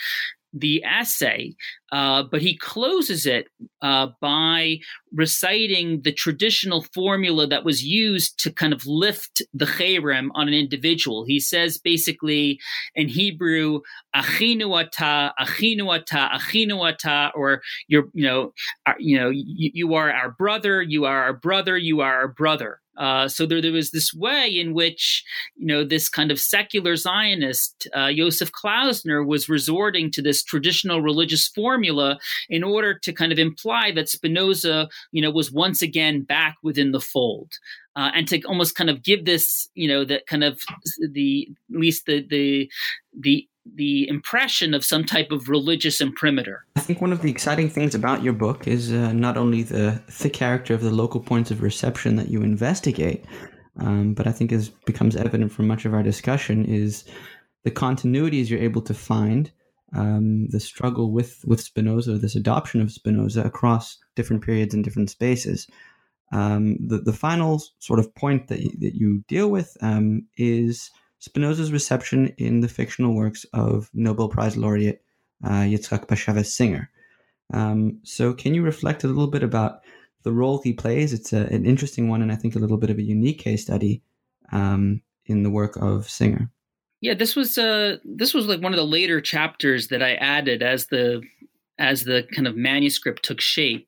the 0.53 0.83
essay, 0.83 1.55
uh, 1.91 2.23
but 2.23 2.41
he 2.41 2.57
closes 2.57 3.25
it 3.25 3.47
uh, 3.81 4.07
by 4.21 4.79
reciting 5.13 6.01
the 6.01 6.11
traditional 6.11 6.83
formula 6.93 7.47
that 7.47 7.65
was 7.65 7.83
used 7.83 8.39
to 8.39 8.51
kind 8.51 8.73
of 8.73 8.85
lift 8.85 9.41
the 9.53 9.65
cherem 9.65 10.29
on 10.35 10.47
an 10.47 10.53
individual. 10.53 11.25
He 11.25 11.39
says 11.39 11.77
basically 11.77 12.59
in 12.95 13.07
Hebrew, 13.07 13.81
achinu 14.15 14.79
ata, 14.79 15.33
achinu 15.39 15.95
ata, 15.95 16.29
achinu 16.35 16.87
ata, 16.87 17.31
or 17.35 17.61
you're, 17.87 18.05
you 18.13 18.25
know, 18.25 18.53
you 18.99 19.17
know, 19.17 19.29
you, 19.29 19.71
you 19.73 19.93
are 19.95 20.11
our 20.11 20.31
brother, 20.31 20.81
you 20.81 21.05
are 21.05 21.23
our 21.23 21.33
brother, 21.33 21.77
you 21.77 22.01
are 22.01 22.15
our 22.15 22.27
brother. 22.27 22.79
Uh, 22.99 23.29
so 23.29 23.45
there, 23.45 23.61
there 23.61 23.71
was 23.71 23.91
this 23.91 24.13
way 24.13 24.49
in 24.49 24.73
which, 24.73 25.23
you 25.55 25.65
know, 25.65 25.85
this 25.85 26.09
kind 26.09 26.31
of 26.31 26.39
secular 26.39 26.97
Zionist, 26.97 27.87
uh, 27.93 28.11
Joseph 28.11 28.51
Klausner, 28.51 29.25
was 29.25 29.47
resorting 29.47 30.11
to 30.11 30.21
this 30.21 30.43
traditional 30.43 31.01
religious 31.01 31.47
formula 31.79 32.19
in 32.49 32.63
order 32.63 32.93
to 32.93 33.13
kind 33.13 33.31
of 33.31 33.39
imply 33.39 33.91
that 33.91 34.09
Spinoza, 34.09 34.89
you 35.11 35.21
know, 35.21 35.31
was 35.31 35.51
once 35.51 35.81
again 35.81 36.23
back 36.23 36.57
within 36.63 36.91
the 36.91 36.99
fold. 36.99 37.53
Uh, 37.95 38.11
and 38.13 38.27
to 38.27 38.41
almost 38.43 38.75
kind 38.75 38.89
of 38.89 39.03
give 39.03 39.25
this, 39.25 39.69
you 39.75 39.87
know, 39.87 40.05
that 40.05 40.25
kind 40.27 40.43
of 40.43 40.59
the 41.11 41.47
at 41.73 41.79
least 41.79 42.05
the 42.05 42.25
the 42.29 42.69
the 43.17 43.47
the 43.75 44.07
impression 44.07 44.73
of 44.73 44.83
some 44.83 45.03
type 45.03 45.31
of 45.31 45.49
religious 45.49 46.01
imprimatur. 46.01 46.65
I 46.75 46.79
think 46.79 47.01
one 47.01 47.11
of 47.11 47.21
the 47.21 47.29
exciting 47.29 47.69
things 47.69 47.93
about 47.93 48.23
your 48.23 48.33
book 48.33 48.67
is 48.67 48.91
uh, 48.91 49.13
not 49.13 49.37
only 49.37 49.63
the 49.63 50.01
thick 50.09 50.33
character 50.33 50.73
of 50.73 50.81
the 50.81 50.91
local 50.91 51.19
points 51.19 51.51
of 51.51 51.61
reception 51.61 52.15
that 52.15 52.29
you 52.29 52.41
investigate, 52.41 53.25
um, 53.79 54.13
but 54.13 54.27
I 54.27 54.31
think 54.31 54.51
as 54.51 54.69
becomes 54.69 55.15
evident 55.15 55.51
from 55.51 55.67
much 55.67 55.85
of 55.85 55.93
our 55.93 56.03
discussion 56.03 56.65
is 56.65 57.03
the 57.63 57.71
continuities 57.71 58.49
you're 58.49 58.61
able 58.61 58.81
to 58.83 58.93
find, 58.93 59.51
um, 59.93 60.47
the 60.49 60.59
struggle 60.59 61.11
with 61.11 61.43
with 61.45 61.61
Spinoza, 61.61 62.17
this 62.17 62.35
adoption 62.35 62.81
of 62.81 62.91
Spinoza 62.91 63.43
across 63.43 63.97
different 64.15 64.43
periods 64.43 64.73
and 64.73 64.83
different 64.83 65.09
spaces. 65.09 65.67
Um, 66.31 66.77
the 66.85 66.99
the 66.99 67.13
final 67.13 67.61
sort 67.79 67.99
of 67.99 68.13
point 68.15 68.47
that 68.47 68.59
that 68.79 68.95
you 68.95 69.23
deal 69.27 69.49
with 69.49 69.75
um, 69.81 70.27
is 70.37 70.91
Spinoza's 71.19 71.71
reception 71.71 72.33
in 72.37 72.61
the 72.61 72.67
fictional 72.67 73.15
works 73.15 73.45
of 73.53 73.89
Nobel 73.93 74.29
Prize 74.29 74.55
laureate 74.55 75.01
uh, 75.43 75.61
Yitzhak 75.61 76.07
Bashevis 76.07 76.47
Singer. 76.47 76.89
Um, 77.53 77.99
so, 78.03 78.33
can 78.33 78.53
you 78.53 78.61
reflect 78.61 79.03
a 79.03 79.07
little 79.07 79.27
bit 79.27 79.43
about 79.43 79.79
the 80.23 80.31
role 80.31 80.61
he 80.61 80.73
plays? 80.73 81.13
It's 81.13 81.33
a, 81.33 81.45
an 81.47 81.65
interesting 81.65 82.09
one, 82.09 82.21
and 82.21 82.31
I 82.31 82.35
think 82.35 82.55
a 82.55 82.59
little 82.59 82.77
bit 82.77 82.89
of 82.89 82.97
a 82.97 83.03
unique 83.03 83.39
case 83.39 83.63
study 83.63 84.03
um, 84.51 85.01
in 85.25 85.43
the 85.43 85.49
work 85.49 85.75
of 85.77 86.09
Singer. 86.09 86.51
Yeah, 87.01 87.13
this 87.13 87.35
was 87.35 87.57
uh, 87.57 87.97
this 88.03 88.33
was 88.33 88.47
like 88.47 88.61
one 88.61 88.73
of 88.73 88.77
the 88.77 88.85
later 88.85 89.21
chapters 89.21 89.87
that 89.87 90.03
I 90.03 90.15
added 90.15 90.61
as 90.61 90.87
the 90.87 91.21
as 91.77 92.03
the 92.03 92.23
kind 92.35 92.47
of 92.47 92.57
manuscript 92.57 93.23
took 93.23 93.39
shape. 93.39 93.87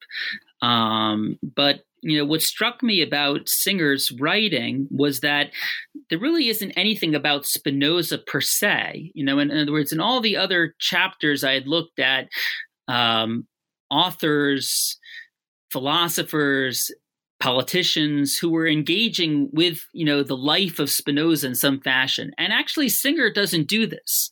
Um, 0.61 1.37
but 1.55 1.81
you 2.01 2.17
know 2.17 2.25
what 2.25 2.41
struck 2.41 2.81
me 2.81 3.01
about 3.01 3.47
singer's 3.47 4.11
writing 4.13 4.87
was 4.89 5.19
that 5.19 5.51
there 6.09 6.19
really 6.19 6.47
isn't 6.49 6.71
anything 6.71 7.13
about 7.13 7.45
spinoza 7.45 8.17
per 8.17 8.41
se 8.41 9.11
you 9.13 9.23
know 9.23 9.37
in, 9.39 9.51
in 9.51 9.59
other 9.59 9.71
words 9.71 9.91
in 9.91 9.99
all 9.99 10.19
the 10.19 10.35
other 10.35 10.73
chapters 10.79 11.43
i 11.43 11.53
had 11.53 11.67
looked 11.67 11.99
at 11.99 12.27
um, 12.87 13.47
authors 13.91 14.97
philosophers 15.71 16.91
politicians 17.41 18.37
who 18.37 18.49
were 18.49 18.67
engaging 18.67 19.49
with 19.51 19.85
you 19.93 20.05
know 20.05 20.23
the 20.23 20.37
life 20.37 20.79
of 20.79 20.89
Spinoza 20.89 21.47
in 21.47 21.55
some 21.55 21.81
fashion. 21.81 22.31
And 22.37 22.53
actually, 22.53 22.87
Singer 22.87 23.29
doesn't 23.29 23.67
do 23.67 23.85
this. 23.85 24.31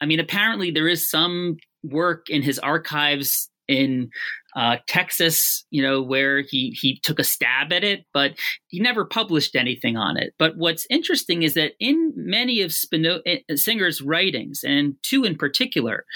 I 0.00 0.06
mean, 0.06 0.18
apparently 0.18 0.70
there 0.70 0.88
is 0.88 1.08
some 1.08 1.58
work 1.84 2.28
in 2.28 2.42
his 2.42 2.58
archives 2.58 3.50
in 3.68 4.10
uh, 4.56 4.78
Texas, 4.88 5.64
you 5.70 5.82
know, 5.82 6.02
where 6.02 6.40
he 6.40 6.76
he 6.80 6.98
took 7.02 7.18
a 7.18 7.24
stab 7.24 7.72
at 7.72 7.84
it, 7.84 8.06
but 8.14 8.32
he 8.68 8.80
never 8.80 9.04
published 9.04 9.54
anything 9.54 9.96
on 9.96 10.16
it. 10.16 10.32
But 10.38 10.56
what's 10.56 10.86
interesting 10.88 11.42
is 11.42 11.54
that 11.54 11.72
in 11.78 12.12
many 12.16 12.62
of 12.62 12.70
Spino- 12.70 13.20
eh, 13.26 13.40
Singer's 13.54 14.00
writings, 14.00 14.60
and 14.64 14.94
two 15.02 15.24
in 15.24 15.36
particular, 15.36 16.06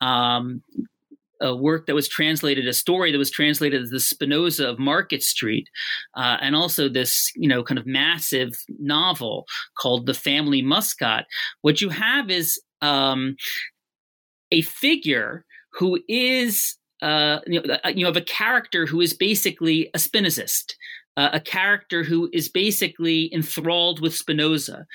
um, 0.00 0.62
a 1.40 1.54
work 1.54 1.86
that 1.86 1.94
was 1.94 2.08
translated, 2.08 2.66
a 2.66 2.72
story 2.72 3.12
that 3.12 3.18
was 3.18 3.30
translated 3.30 3.82
as 3.82 3.90
the 3.90 4.00
Spinoza 4.00 4.68
of 4.68 4.78
Market 4.78 5.22
Street, 5.22 5.68
uh, 6.16 6.36
and 6.40 6.54
also 6.54 6.88
this, 6.88 7.30
you 7.36 7.48
know, 7.48 7.62
kind 7.62 7.78
of 7.78 7.86
massive 7.86 8.52
novel 8.78 9.46
called 9.78 10.06
The 10.06 10.14
Family 10.14 10.62
Moskat. 10.62 11.24
What 11.62 11.80
you 11.80 11.88
have 11.90 12.30
is 12.30 12.60
um, 12.82 13.36
a 14.50 14.62
figure 14.62 15.44
who 15.72 15.98
is 16.08 16.76
uh, 17.02 17.40
you, 17.46 17.60
know, 17.60 17.76
uh, 17.84 17.92
you 17.94 18.06
have 18.06 18.16
a 18.16 18.22
character 18.22 18.86
who 18.86 19.00
is 19.00 19.12
basically 19.12 19.90
a 19.94 19.98
Spinozist, 19.98 20.74
uh, 21.16 21.30
a 21.32 21.40
character 21.40 22.02
who 22.02 22.30
is 22.32 22.48
basically 22.48 23.32
enthralled 23.34 24.00
with 24.00 24.14
Spinoza. 24.14 24.86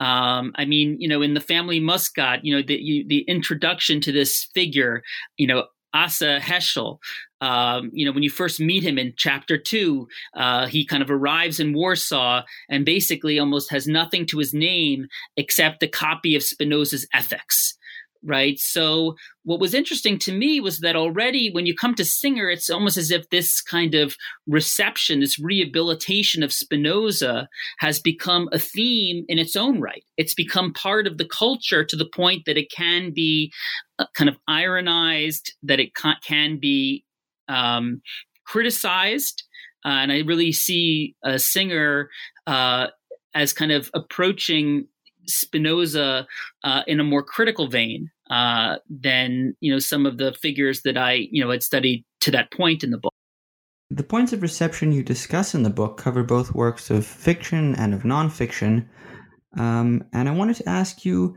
Um, 0.00 0.52
I 0.56 0.64
mean, 0.64 0.96
you 0.98 1.08
know, 1.08 1.22
in 1.22 1.34
the 1.34 1.40
family 1.40 1.80
Moskat, 1.80 2.40
you 2.42 2.54
know, 2.54 2.62
the 2.62 2.74
you, 2.74 3.06
the 3.06 3.20
introduction 3.22 4.00
to 4.02 4.12
this 4.12 4.48
figure, 4.54 5.02
you 5.36 5.46
know, 5.46 5.66
Asa 5.94 6.40
Heschel. 6.40 6.98
Um, 7.40 7.90
you 7.92 8.04
know, 8.04 8.12
when 8.12 8.22
you 8.22 8.30
first 8.30 8.58
meet 8.60 8.82
him 8.82 8.98
in 8.98 9.14
chapter 9.16 9.56
two, 9.56 10.08
uh, 10.34 10.66
he 10.66 10.84
kind 10.84 11.02
of 11.02 11.10
arrives 11.10 11.60
in 11.60 11.72
Warsaw 11.72 12.42
and 12.68 12.84
basically 12.84 13.38
almost 13.38 13.70
has 13.70 13.86
nothing 13.86 14.26
to 14.26 14.38
his 14.38 14.52
name 14.52 15.06
except 15.36 15.82
a 15.82 15.88
copy 15.88 16.34
of 16.34 16.42
Spinoza's 16.42 17.06
Ethics 17.14 17.78
right? 18.24 18.58
So 18.58 19.16
what 19.42 19.60
was 19.60 19.74
interesting 19.74 20.18
to 20.20 20.32
me 20.32 20.60
was 20.60 20.78
that 20.78 20.96
already 20.96 21.50
when 21.50 21.66
you 21.66 21.74
come 21.74 21.94
to 21.96 22.04
Singer, 22.04 22.48
it's 22.48 22.70
almost 22.70 22.96
as 22.96 23.10
if 23.10 23.28
this 23.28 23.60
kind 23.60 23.94
of 23.94 24.16
reception, 24.46 25.20
this 25.20 25.38
rehabilitation 25.38 26.42
of 26.42 26.52
Spinoza 26.52 27.48
has 27.78 28.00
become 28.00 28.48
a 28.52 28.58
theme 28.58 29.24
in 29.28 29.38
its 29.38 29.56
own 29.56 29.80
right. 29.80 30.04
It's 30.16 30.34
become 30.34 30.72
part 30.72 31.06
of 31.06 31.18
the 31.18 31.26
culture 31.26 31.84
to 31.84 31.96
the 31.96 32.08
point 32.08 32.44
that 32.46 32.56
it 32.56 32.70
can 32.70 33.12
be 33.12 33.52
uh, 33.98 34.06
kind 34.16 34.28
of 34.28 34.36
ironized, 34.48 35.54
that 35.62 35.80
it 35.80 35.90
can 36.26 36.58
be 36.58 37.04
um, 37.48 38.00
criticized. 38.46 39.42
Uh, 39.84 40.00
and 40.00 40.12
I 40.12 40.20
really 40.20 40.52
see 40.52 41.14
a 41.22 41.38
Singer 41.38 42.08
uh, 42.46 42.86
as 43.34 43.52
kind 43.52 43.70
of 43.70 43.90
approaching 43.92 44.86
Spinoza 45.26 46.26
uh, 46.62 46.82
in 46.86 47.00
a 47.00 47.04
more 47.04 47.22
critical 47.22 47.68
vein 47.68 48.10
uh, 48.30 48.76
than 48.88 49.54
you 49.60 49.72
know 49.72 49.78
some 49.78 50.06
of 50.06 50.18
the 50.18 50.32
figures 50.32 50.82
that 50.82 50.96
I 50.96 51.28
you 51.30 51.42
know 51.44 51.50
had 51.50 51.62
studied 51.62 52.04
to 52.20 52.30
that 52.32 52.50
point 52.50 52.84
in 52.84 52.90
the 52.90 52.98
book. 52.98 53.12
The 53.90 54.02
points 54.02 54.32
of 54.32 54.42
reception 54.42 54.92
you 54.92 55.02
discuss 55.02 55.54
in 55.54 55.62
the 55.62 55.70
book 55.70 55.98
cover 55.98 56.22
both 56.22 56.54
works 56.54 56.90
of 56.90 57.06
fiction 57.06 57.74
and 57.76 57.94
of 57.94 58.02
nonfiction, 58.02 58.88
um, 59.56 60.04
and 60.12 60.28
I 60.28 60.32
wanted 60.32 60.56
to 60.56 60.68
ask 60.68 61.04
you 61.04 61.36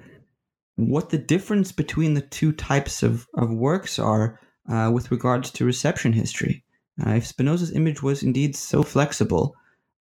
what 0.76 1.10
the 1.10 1.18
difference 1.18 1.72
between 1.72 2.14
the 2.14 2.22
two 2.22 2.52
types 2.52 3.04
of, 3.04 3.28
of 3.36 3.52
works 3.52 4.00
are 4.00 4.40
uh, 4.70 4.92
with 4.94 5.12
regards 5.12 5.52
to 5.52 5.66
reception 5.66 6.14
history. 6.14 6.64
Uh, 7.06 7.12
if 7.12 7.26
Spinoza's 7.26 7.72
image 7.72 8.02
was 8.02 8.24
indeed 8.24 8.56
so 8.56 8.84
flexible, 8.84 9.56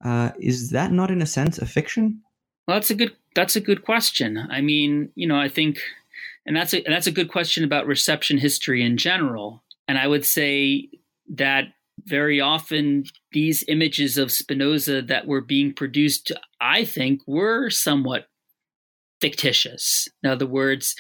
uh, 0.05 0.30
is 0.39 0.70
that 0.70 0.93
not 0.93 1.11
in 1.11 1.22
a 1.22 1.26
sense 1.26 1.59
a 1.59 1.66
fiction? 1.66 2.22
Well, 2.66 2.76
that's 2.76 2.91
a 2.91 2.95
good 2.95 3.14
that's 3.34 3.57
a 3.57 3.61
good 3.61 3.84
question. 3.84 4.39
I 4.51 4.61
mean, 4.61 5.11
you 5.14 5.26
know, 5.26 5.39
I 5.39 5.49
think 5.49 5.78
and 6.47 6.57
that's 6.57 6.73
a 6.73 6.83
that's 6.87 7.07
a 7.07 7.13
good 7.13 7.31
question 7.31 7.65
about 7.65 7.87
reception 7.87 8.39
history 8.39 8.83
in 8.83 8.97
general. 8.97 9.65
And 9.89 9.99
I 9.99 10.07
would 10.07 10.25
say 10.25 10.89
that 11.35 11.65
very 12.05 12.41
often 12.41 13.05
these 13.33 13.65
images 13.69 14.17
of 14.17 14.31
Spinoza 14.31 15.03
that 15.03 15.27
were 15.27 15.41
being 15.41 15.73
produced, 15.73 16.33
I 16.61 16.85
think, 16.85 17.21
were 17.27 17.71
somewhat 17.71 18.29
fictitious. 19.21 20.09
In 20.23 20.31
other 20.31 20.47
words, 20.47 20.95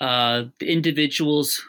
uh, 0.00 0.44
the 0.60 0.70
individuals 0.70 1.62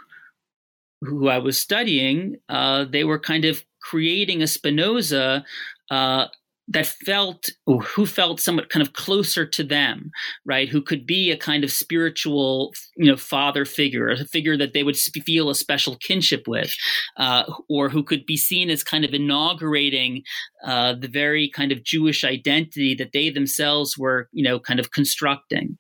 who 1.02 1.28
I 1.28 1.38
was 1.40 1.60
studying, 1.60 2.38
uh, 2.50 2.86
they 2.86 3.04
were 3.04 3.20
kind 3.20 3.46
of 3.46 3.64
creating 3.82 4.42
a 4.42 4.48
Spinoza 4.48 5.44
uh, 5.90 6.28
that 6.70 6.88
felt 7.06 7.50
who 7.66 8.06
felt 8.06 8.40
somewhat 8.40 8.70
kind 8.70 8.86
of 8.86 8.94
closer 8.94 9.46
to 9.46 9.64
them 9.64 10.12
right? 10.46 10.70
Who 10.70 10.82
could 10.82 11.06
be 11.06 11.32
a 11.32 11.38
kind 11.38 11.64
of 11.64 11.72
spiritual 11.72 12.74
you 12.96 13.10
know 13.10 13.18
father 13.18 13.66
figure 13.66 14.10
a 14.10 14.26
figure 14.26 14.58
that 14.58 14.74
they 14.74 14.84
would 14.84 14.98
feel 14.98 15.50
a 15.50 15.56
special 15.56 15.96
kinship 15.98 16.48
with 16.48 16.74
uh, 17.18 17.44
or 17.70 17.90
who 17.90 18.04
could 18.04 18.26
be 18.26 18.38
seen 18.38 18.70
as 18.70 18.84
kind 18.84 19.06
of 19.06 19.14
inaugurating 19.14 20.24
uh, 20.66 20.94
the 20.94 21.08
very 21.08 21.50
kind 21.50 21.72
of 21.72 21.84
jewish 21.84 22.24
identity 22.24 22.96
that 22.96 23.12
they 23.14 23.30
themselves 23.30 23.98
were 23.98 24.28
you 24.32 24.44
know 24.44 24.60
kind 24.60 24.80
of 24.80 24.92
constructing. 24.92 25.78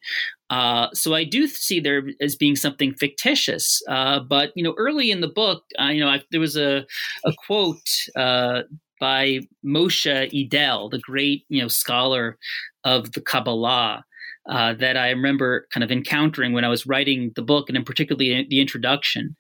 Uh, 0.49 0.87
so 0.93 1.13
I 1.13 1.25
do 1.25 1.47
see 1.47 1.79
there 1.79 2.01
as 2.19 2.35
being 2.35 2.55
something 2.55 2.95
fictitious, 2.95 3.83
uh, 3.87 4.19
but 4.19 4.51
you 4.55 4.63
know, 4.63 4.73
early 4.79 5.11
in 5.11 5.21
the 5.21 5.27
book, 5.27 5.63
uh, 5.79 5.89
you 5.89 5.99
know, 5.99 6.07
I, 6.07 6.23
there 6.31 6.39
was 6.39 6.57
a 6.57 6.85
a 7.23 7.33
quote 7.45 7.87
uh, 8.15 8.63
by 8.99 9.41
Moshe 9.65 10.31
Idel, 10.33 10.91
the 10.91 10.99
great 10.99 11.45
you 11.49 11.61
know 11.61 11.67
scholar 11.67 12.37
of 12.83 13.11
the 13.13 13.21
Kabbalah. 13.21 14.05
Uh, 14.49 14.73
that 14.73 14.97
I 14.97 15.11
remember 15.11 15.67
kind 15.71 15.83
of 15.83 15.91
encountering 15.91 16.53
when 16.53 16.65
I 16.65 16.69
was 16.69 16.87
writing 16.87 17.31
the 17.35 17.43
book, 17.43 17.69
and 17.69 17.77
in 17.77 17.83
particularly 17.83 18.47
the 18.49 18.59
introduction, 18.59 19.35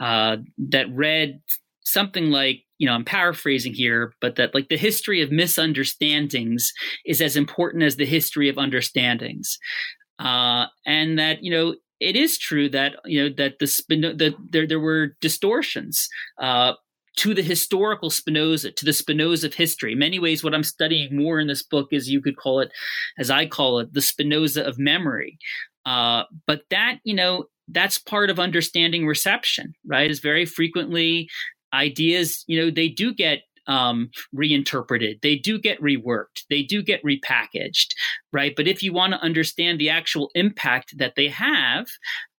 uh, 0.00 0.36
that 0.58 0.86
read 0.94 1.40
something 1.84 2.30
like, 2.30 2.60
you 2.78 2.86
know, 2.86 2.92
I'm 2.92 3.04
paraphrasing 3.04 3.74
here, 3.74 4.12
but 4.20 4.36
that 4.36 4.54
like 4.54 4.68
the 4.68 4.76
history 4.76 5.20
of 5.20 5.32
misunderstandings 5.32 6.72
is 7.04 7.20
as 7.20 7.36
important 7.36 7.82
as 7.82 7.96
the 7.96 8.06
history 8.06 8.48
of 8.48 8.56
understandings, 8.56 9.58
uh, 10.18 10.66
and 10.86 11.18
that 11.18 11.42
you 11.42 11.50
know 11.50 11.74
it 12.00 12.16
is 12.16 12.38
true 12.38 12.68
that 12.70 12.96
you 13.04 13.22
know 13.22 13.34
that 13.36 13.58
the, 13.58 13.66
the 13.88 14.34
there 14.50 14.66
there 14.66 14.80
were 14.80 15.16
distortions. 15.20 16.08
Uh, 16.40 16.74
to 17.16 17.34
the 17.34 17.42
historical 17.42 18.10
Spinoza, 18.10 18.72
to 18.72 18.84
the 18.84 18.92
Spinoza 18.92 19.46
of 19.46 19.54
history. 19.54 19.92
In 19.92 19.98
many 19.98 20.18
ways, 20.18 20.42
what 20.42 20.54
I'm 20.54 20.62
studying 20.62 21.16
more 21.16 21.40
in 21.40 21.46
this 21.46 21.62
book 21.62 21.88
is 21.92 22.08
you 22.08 22.22
could 22.22 22.36
call 22.36 22.60
it, 22.60 22.72
as 23.18 23.30
I 23.30 23.46
call 23.46 23.78
it, 23.80 23.92
the 23.92 24.02
Spinoza 24.02 24.64
of 24.64 24.78
memory. 24.78 25.38
Uh, 25.84 26.24
but 26.46 26.62
that, 26.70 26.98
you 27.04 27.14
know, 27.14 27.46
that's 27.68 27.98
part 27.98 28.30
of 28.30 28.38
understanding 28.40 29.06
reception, 29.06 29.74
right? 29.86 30.10
Is 30.10 30.20
very 30.20 30.46
frequently 30.46 31.28
ideas, 31.72 32.44
you 32.46 32.60
know, 32.60 32.70
they 32.70 32.88
do 32.88 33.14
get 33.14 33.42
um, 33.66 34.10
reinterpreted. 34.32 35.20
They 35.22 35.36
do 35.36 35.58
get 35.58 35.80
reworked. 35.80 36.44
They 36.50 36.62
do 36.62 36.82
get 36.82 37.02
repackaged, 37.04 37.88
right? 38.32 38.54
But 38.56 38.66
if 38.66 38.82
you 38.82 38.92
want 38.92 39.12
to 39.12 39.20
understand 39.20 39.78
the 39.78 39.90
actual 39.90 40.30
impact 40.34 40.98
that 40.98 41.14
they 41.16 41.28
have, 41.28 41.86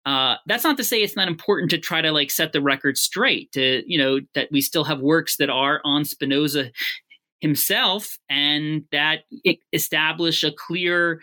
uh, 0.06 0.36
that's 0.46 0.64
not 0.64 0.78
to 0.78 0.84
say 0.84 1.02
it's 1.02 1.16
not 1.16 1.28
important 1.28 1.72
to 1.72 1.78
try 1.78 2.02
to 2.02 2.12
like 2.12 2.30
set 2.30 2.52
the 2.52 2.62
record 2.62 2.98
straight 2.98 3.52
to 3.52 3.84
you 3.88 3.98
know 3.98 4.20
that 4.36 4.50
we 4.52 4.62
still 4.62 4.84
have 4.84 5.00
works 5.00 5.38
that 5.38 5.50
are 5.50 5.82
on 5.84 6.06
spinoza 6.06 6.72
himself 7.40 8.18
and 8.30 8.84
that 8.92 9.22
establish 9.74 10.44
a 10.44 10.52
clear 10.52 11.22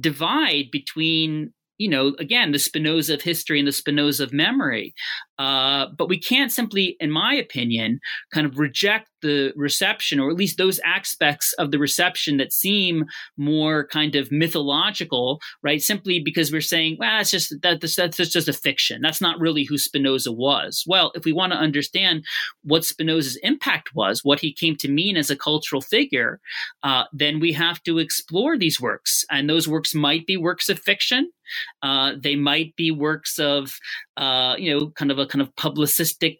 divide 0.00 0.70
between 0.70 1.52
you 1.78 1.88
know, 1.88 2.14
again, 2.18 2.52
the 2.52 2.58
Spinoza 2.58 3.14
of 3.14 3.22
history 3.22 3.58
and 3.58 3.66
the 3.66 3.72
Spinoza 3.72 4.24
of 4.24 4.32
memory. 4.32 4.94
Uh, 5.38 5.86
but 5.96 6.08
we 6.08 6.18
can't 6.18 6.52
simply, 6.52 6.96
in 7.00 7.10
my 7.10 7.34
opinion, 7.34 8.00
kind 8.32 8.46
of 8.46 8.58
reject 8.58 9.08
the 9.22 9.52
reception, 9.56 10.20
or 10.20 10.30
at 10.30 10.36
least 10.36 10.58
those 10.58 10.78
aspects 10.84 11.52
of 11.54 11.70
the 11.70 11.78
reception 11.78 12.36
that 12.36 12.52
seem 12.52 13.04
more 13.36 13.86
kind 13.86 14.14
of 14.14 14.30
mythological, 14.30 15.40
right? 15.62 15.82
Simply 15.82 16.20
because 16.20 16.52
we're 16.52 16.60
saying, 16.60 16.96
well, 16.98 17.18
that's 17.18 17.30
just 17.30 17.54
that, 17.62 17.80
that's, 17.80 17.96
that's 17.96 18.16
just 18.16 18.48
a 18.48 18.52
fiction. 18.52 19.00
That's 19.00 19.20
not 19.20 19.40
really 19.40 19.64
who 19.64 19.78
Spinoza 19.78 20.32
was. 20.32 20.84
Well, 20.86 21.12
if 21.14 21.24
we 21.24 21.32
want 21.32 21.52
to 21.52 21.58
understand 21.58 22.24
what 22.62 22.84
Spinoza's 22.84 23.36
impact 23.42 23.94
was, 23.94 24.24
what 24.24 24.40
he 24.40 24.52
came 24.52 24.76
to 24.76 24.88
mean 24.88 25.16
as 25.16 25.30
a 25.30 25.36
cultural 25.36 25.80
figure, 25.80 26.40
uh, 26.82 27.04
then 27.12 27.40
we 27.40 27.52
have 27.52 27.82
to 27.84 27.98
explore 27.98 28.56
these 28.56 28.80
works, 28.80 29.24
and 29.30 29.48
those 29.48 29.68
works 29.68 29.94
might 29.94 30.26
be 30.26 30.36
works 30.36 30.68
of 30.68 30.78
fiction. 30.78 31.30
Uh, 31.82 32.12
they 32.22 32.36
might 32.36 32.76
be 32.76 32.90
works 32.90 33.38
of, 33.38 33.78
uh, 34.18 34.54
you 34.58 34.70
know, 34.70 34.90
kind 34.90 35.10
of 35.10 35.18
a 35.18 35.26
kind 35.28 35.42
of 35.42 35.54
publicistic 35.56 36.38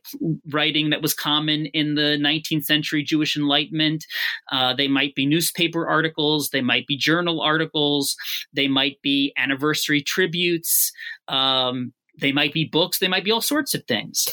writing 0.50 0.90
that 0.90 1.02
was 1.02 1.14
common 1.14 1.66
in 1.66 1.94
the 1.94 2.18
19th 2.20 2.64
century 2.64 3.02
Jewish 3.02 3.36
Enlightenment. 3.36 4.04
Uh, 4.50 4.74
they 4.74 4.88
might 4.88 5.14
be 5.14 5.26
newspaper 5.26 5.86
articles. 5.86 6.50
They 6.50 6.60
might 6.60 6.86
be 6.86 6.96
journal 6.96 7.40
articles. 7.40 8.16
They 8.52 8.68
might 8.68 9.00
be 9.02 9.32
anniversary 9.36 10.02
tributes. 10.02 10.92
Um, 11.28 11.92
they 12.20 12.32
might 12.32 12.52
be 12.52 12.64
books. 12.64 12.98
They 12.98 13.08
might 13.08 13.24
be 13.24 13.30
all 13.30 13.40
sorts 13.40 13.74
of 13.74 13.84
things. 13.84 14.28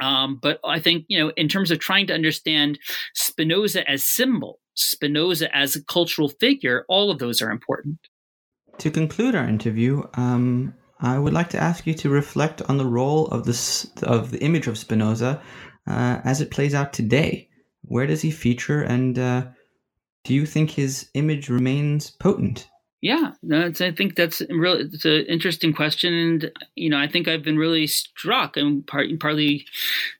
Um, 0.00 0.38
but 0.40 0.60
I 0.64 0.78
think, 0.78 1.04
you 1.08 1.18
know, 1.18 1.32
in 1.36 1.48
terms 1.48 1.70
of 1.70 1.78
trying 1.78 2.06
to 2.08 2.14
understand 2.14 2.78
Spinoza 3.14 3.88
as 3.88 4.06
symbol, 4.06 4.60
Spinoza 4.74 5.54
as 5.54 5.74
a 5.74 5.84
cultural 5.84 6.28
figure, 6.28 6.84
all 6.88 7.10
of 7.10 7.18
those 7.18 7.42
are 7.42 7.50
important. 7.50 7.98
To 8.78 8.90
conclude 8.90 9.34
our 9.34 9.48
interview, 9.48 10.04
um, 10.14 10.74
I 11.00 11.18
would 11.18 11.32
like 11.32 11.50
to 11.50 11.62
ask 11.62 11.86
you 11.86 11.94
to 11.94 12.10
reflect 12.10 12.62
on 12.62 12.76
the 12.76 12.86
role 12.86 13.28
of 13.28 13.44
this 13.44 13.90
of 14.02 14.30
the 14.30 14.42
image 14.42 14.66
of 14.66 14.78
Spinoza 14.78 15.40
uh, 15.86 16.20
as 16.24 16.40
it 16.40 16.50
plays 16.50 16.74
out 16.74 16.92
today. 16.92 17.48
Where 17.82 18.06
does 18.06 18.22
he 18.22 18.30
feature, 18.30 18.82
and 18.82 19.18
uh, 19.18 19.46
do 20.24 20.34
you 20.34 20.44
think 20.44 20.70
his 20.70 21.08
image 21.14 21.48
remains 21.48 22.10
potent? 22.10 22.68
Yeah, 23.00 23.32
no, 23.44 23.66
I 23.80 23.92
think 23.92 24.16
that's 24.16 24.42
really 24.50 24.82
it's 24.92 25.04
an 25.04 25.24
interesting 25.28 25.72
question, 25.72 26.12
and 26.12 26.50
you 26.74 26.90
know, 26.90 26.98
I 26.98 27.06
think 27.06 27.28
I've 27.28 27.44
been 27.44 27.56
really 27.56 27.86
struck, 27.86 28.56
and 28.56 28.84
part, 28.88 29.06
partly 29.20 29.64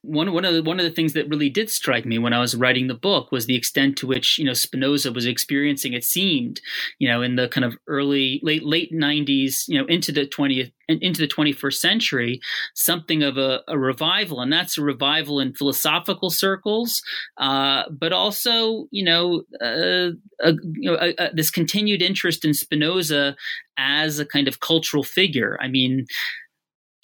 one 0.02 0.32
one 0.32 0.44
of 0.44 0.54
the 0.54 0.62
one 0.62 0.78
of 0.78 0.84
the 0.84 0.92
things 0.92 1.12
that 1.14 1.28
really 1.28 1.50
did 1.50 1.70
strike 1.70 2.06
me 2.06 2.18
when 2.18 2.32
I 2.32 2.38
was 2.40 2.54
writing 2.54 2.86
the 2.86 2.94
book 2.94 3.32
was 3.32 3.46
the 3.46 3.56
extent 3.56 3.96
to 3.98 4.06
which 4.06 4.38
you 4.38 4.44
know 4.44 4.52
Spinoza 4.52 5.10
was 5.12 5.26
experiencing. 5.26 5.92
It 5.92 6.04
seemed, 6.04 6.60
you 7.00 7.08
know, 7.08 7.20
in 7.20 7.34
the 7.34 7.48
kind 7.48 7.64
of 7.64 7.76
early 7.88 8.38
late 8.44 8.62
late 8.64 8.92
'90s, 8.92 9.64
you 9.66 9.78
know, 9.80 9.86
into 9.86 10.12
the 10.12 10.24
20th 10.26 10.70
into 10.88 11.20
the 11.20 11.28
21st 11.28 11.74
century 11.74 12.40
something 12.74 13.22
of 13.22 13.36
a, 13.36 13.62
a, 13.68 13.78
revival. 13.78 14.40
And 14.40 14.52
that's 14.52 14.78
a 14.78 14.82
revival 14.82 15.38
in 15.38 15.54
philosophical 15.54 16.30
circles 16.30 17.02
uh, 17.36 17.84
but 17.90 18.12
also 18.12 18.86
you 18.90 19.04
know, 19.04 19.42
uh, 19.60 20.12
a, 20.42 20.52
you 20.72 20.90
know 20.90 20.98
a, 21.00 21.30
this 21.32 21.50
continued 21.50 22.02
interest 22.02 22.44
in 22.44 22.54
spinoza 22.54 23.36
as 23.76 24.18
a 24.18 24.26
kind 24.26 24.48
of 24.48 24.60
cultural 24.60 25.02
figure. 25.02 25.58
I 25.60 25.68
mean 25.68 26.06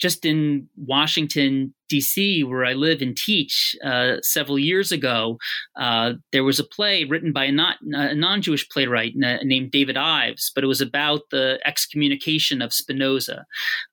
just 0.05 0.23
in 0.23 0.69
Washington, 0.77 1.73
D.C., 1.89 2.43
where 2.43 2.63
I 2.63 2.73
live 2.73 3.01
and 3.01 3.17
teach, 3.17 3.75
uh, 3.83 4.17
several 4.21 4.59
years 4.59 4.91
ago, 4.91 5.39
uh, 5.79 6.13
there 6.31 6.43
was 6.43 6.59
a 6.59 6.63
play 6.63 7.05
written 7.05 7.33
by 7.33 7.45
a, 7.45 7.51
not, 7.51 7.77
a 7.81 8.13
non 8.13 8.43
Jewish 8.43 8.69
playwright 8.69 9.13
named 9.15 9.71
David 9.71 9.97
Ives, 9.97 10.51
but 10.53 10.63
it 10.63 10.67
was 10.67 10.79
about 10.79 11.21
the 11.31 11.59
excommunication 11.65 12.61
of 12.61 12.71
Spinoza. 12.71 13.47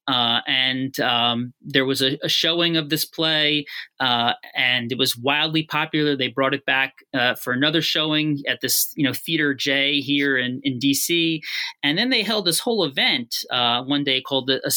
Uh, 0.06 0.40
and 0.46 1.00
um, 1.00 1.54
there 1.62 1.86
was 1.86 2.02
a, 2.02 2.18
a, 2.22 2.28
showing 2.28 2.76
of 2.76 2.90
this 2.90 3.06
play, 3.06 3.64
uh, 3.98 4.34
and 4.54 4.92
it 4.92 4.98
was 4.98 5.16
wildly 5.16 5.62
popular. 5.62 6.14
They 6.14 6.28
brought 6.28 6.52
it 6.52 6.66
back 6.66 6.92
uh, 7.14 7.36
for 7.36 7.54
another 7.54 7.80
showing 7.80 8.42
at 8.46 8.60
this, 8.60 8.92
you 8.96 9.04
know, 9.04 9.14
Theater 9.14 9.54
J 9.54 10.00
here 10.00 10.36
in, 10.36 10.60
in 10.62 10.78
D.C. 10.78 11.40
And 11.82 11.96
then 11.96 12.10
they 12.10 12.22
held 12.22 12.44
this 12.44 12.60
whole 12.60 12.84
event 12.84 13.34
uh, 13.50 13.82
one 13.84 14.04
day 14.04 14.20
called 14.20 14.50
a, 14.50 14.60
a 14.66 14.70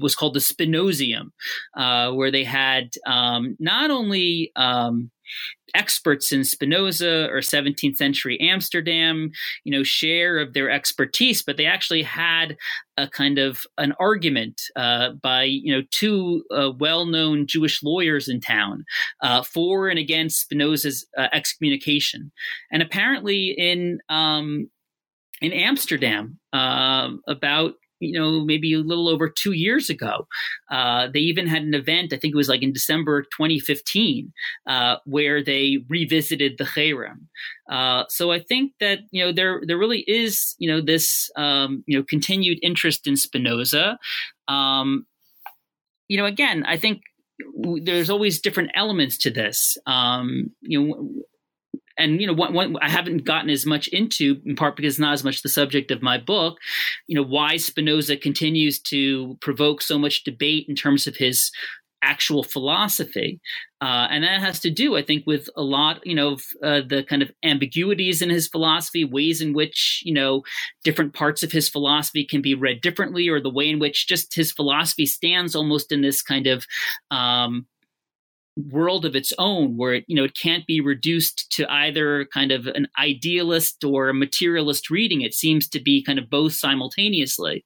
was 0.00 0.14
called 0.14 0.34
the 0.34 0.40
Spinozium, 0.40 1.30
uh, 1.76 2.12
where 2.12 2.30
they 2.30 2.44
had 2.44 2.90
um, 3.06 3.56
not 3.58 3.90
only 3.90 4.52
um, 4.56 5.10
experts 5.74 6.32
in 6.32 6.44
Spinoza 6.44 7.28
or 7.30 7.38
17th 7.38 7.96
century 7.96 8.38
Amsterdam, 8.40 9.30
you 9.64 9.72
know, 9.72 9.82
share 9.82 10.38
of 10.38 10.52
their 10.52 10.70
expertise, 10.70 11.42
but 11.42 11.56
they 11.56 11.66
actually 11.66 12.02
had 12.02 12.56
a 12.96 13.08
kind 13.08 13.38
of 13.38 13.62
an 13.78 13.94
argument 13.98 14.60
uh, 14.76 15.10
by 15.22 15.44
you 15.44 15.74
know 15.74 15.82
two 15.90 16.44
uh, 16.54 16.70
well-known 16.78 17.46
Jewish 17.46 17.82
lawyers 17.82 18.28
in 18.28 18.40
town 18.40 18.84
uh, 19.22 19.42
for 19.42 19.88
and 19.88 19.98
against 19.98 20.40
Spinoza's 20.40 21.06
uh, 21.16 21.28
excommunication, 21.32 22.30
and 22.70 22.82
apparently 22.82 23.54
in 23.56 23.98
um, 24.08 24.68
in 25.40 25.52
Amsterdam 25.52 26.38
um, 26.52 27.20
about 27.26 27.74
you 28.02 28.18
know, 28.18 28.44
maybe 28.44 28.74
a 28.74 28.78
little 28.78 29.08
over 29.08 29.28
two 29.28 29.52
years 29.52 29.88
ago. 29.88 30.26
Uh, 30.70 31.08
they 31.12 31.20
even 31.20 31.46
had 31.46 31.62
an 31.62 31.74
event, 31.74 32.12
I 32.12 32.16
think 32.16 32.34
it 32.34 32.36
was 32.36 32.48
like 32.48 32.62
in 32.62 32.72
December 32.72 33.22
2015, 33.22 34.32
uh, 34.66 34.96
where 35.04 35.42
they 35.42 35.78
revisited 35.88 36.58
the 36.58 36.64
Cherem. 36.64 37.26
Uh, 37.70 38.04
so 38.08 38.32
I 38.32 38.40
think 38.40 38.72
that 38.80 39.00
you 39.12 39.24
know 39.24 39.32
there 39.32 39.62
there 39.66 39.78
really 39.78 40.00
is 40.00 40.54
you 40.58 40.70
know 40.70 40.80
this 40.80 41.30
um, 41.36 41.84
you 41.86 41.96
know 41.96 42.04
continued 42.04 42.58
interest 42.62 43.06
in 43.06 43.16
Spinoza. 43.16 43.98
Um, 44.48 45.06
you 46.08 46.18
know, 46.18 46.26
again, 46.26 46.64
I 46.66 46.76
think 46.76 47.02
there's 47.82 48.10
always 48.10 48.40
different 48.40 48.70
elements 48.74 49.16
to 49.18 49.30
this. 49.30 49.78
Um, 49.86 50.50
you 50.60 50.80
know, 50.80 51.10
and 51.98 52.20
you 52.20 52.26
know 52.26 52.32
one, 52.32 52.76
i 52.80 52.88
haven't 52.88 53.24
gotten 53.24 53.50
as 53.50 53.66
much 53.66 53.88
into 53.88 54.40
in 54.44 54.56
part 54.56 54.76
because 54.76 54.94
it's 54.94 55.00
not 55.00 55.12
as 55.12 55.24
much 55.24 55.42
the 55.42 55.48
subject 55.48 55.90
of 55.90 56.02
my 56.02 56.18
book 56.18 56.58
you 57.06 57.16
know 57.16 57.22
why 57.26 57.56
spinoza 57.56 58.16
continues 58.16 58.78
to 58.78 59.36
provoke 59.40 59.82
so 59.82 59.98
much 59.98 60.24
debate 60.24 60.66
in 60.68 60.74
terms 60.74 61.06
of 61.06 61.16
his 61.16 61.50
actual 62.02 62.42
philosophy. 62.42 63.40
Uh, 63.80 64.06
and 64.10 64.22
that 64.22 64.40
has 64.40 64.60
to 64.60 64.70
do 64.70 64.96
i 64.96 65.02
think 65.02 65.24
with 65.26 65.48
a 65.56 65.62
lot 65.62 66.00
you 66.06 66.14
know 66.14 66.34
of, 66.34 66.44
uh, 66.62 66.80
the 66.86 67.02
kind 67.02 67.20
of 67.20 67.32
ambiguities 67.42 68.22
in 68.22 68.30
his 68.30 68.46
philosophy 68.46 69.04
ways 69.04 69.40
in 69.40 69.52
which 69.52 70.02
you 70.04 70.14
know 70.14 70.42
different 70.84 71.14
parts 71.14 71.42
of 71.42 71.50
his 71.50 71.68
philosophy 71.68 72.24
can 72.24 72.40
be 72.40 72.54
read 72.54 72.80
differently 72.80 73.28
or 73.28 73.40
the 73.40 73.50
way 73.50 73.68
in 73.68 73.80
which 73.80 74.06
just 74.06 74.36
his 74.36 74.52
philosophy 74.52 75.04
stands 75.04 75.56
almost 75.56 75.90
in 75.90 76.00
this 76.00 76.22
kind 76.22 76.46
of 76.46 76.64
um, 77.10 77.66
world 78.56 79.04
of 79.04 79.16
its 79.16 79.32
own 79.38 79.76
where 79.76 79.94
it 79.94 80.04
you 80.06 80.14
know 80.14 80.24
it 80.24 80.36
can't 80.36 80.66
be 80.66 80.80
reduced 80.80 81.50
to 81.52 81.70
either 81.72 82.26
kind 82.26 82.52
of 82.52 82.66
an 82.66 82.86
idealist 82.98 83.82
or 83.84 84.08
a 84.08 84.14
materialist 84.14 84.90
reading. 84.90 85.22
It 85.22 85.34
seems 85.34 85.68
to 85.68 85.80
be 85.80 86.02
kind 86.02 86.18
of 86.18 86.28
both 86.28 86.52
simultaneously. 86.52 87.64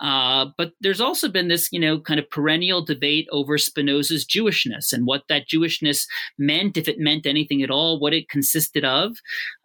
Uh, 0.00 0.46
but 0.56 0.72
there's 0.80 1.00
also 1.00 1.28
been 1.28 1.48
this 1.48 1.68
you 1.72 1.80
know 1.80 2.00
kind 2.00 2.18
of 2.18 2.28
perennial 2.30 2.84
debate 2.84 3.28
over 3.30 3.58
spinoza's 3.58 4.24
jewishness 4.24 4.92
and 4.92 5.06
what 5.06 5.22
that 5.28 5.48
jewishness 5.48 6.06
meant 6.38 6.76
if 6.76 6.88
it 6.88 6.98
meant 6.98 7.26
anything 7.26 7.62
at 7.62 7.70
all 7.70 8.00
what 8.00 8.14
it 8.14 8.28
consisted 8.28 8.84
of. 8.84 9.16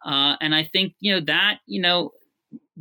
Uh, 0.06 0.36
and 0.40 0.56
i 0.56 0.64
think 0.64 0.94
you 1.00 1.14
know 1.14 1.20
that 1.20 1.60
you 1.66 1.82
know 1.82 2.12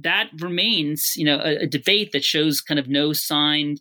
that 0.01 0.31
remains, 0.39 1.15
you 1.17 1.25
know, 1.25 1.41
a, 1.41 1.65
a, 1.65 1.67
debate 1.67 2.13
that 2.13 2.25
shows 2.25 2.61
kind 2.61 2.79
of 2.79 2.89
no 2.89 3.13
sign 3.13 3.77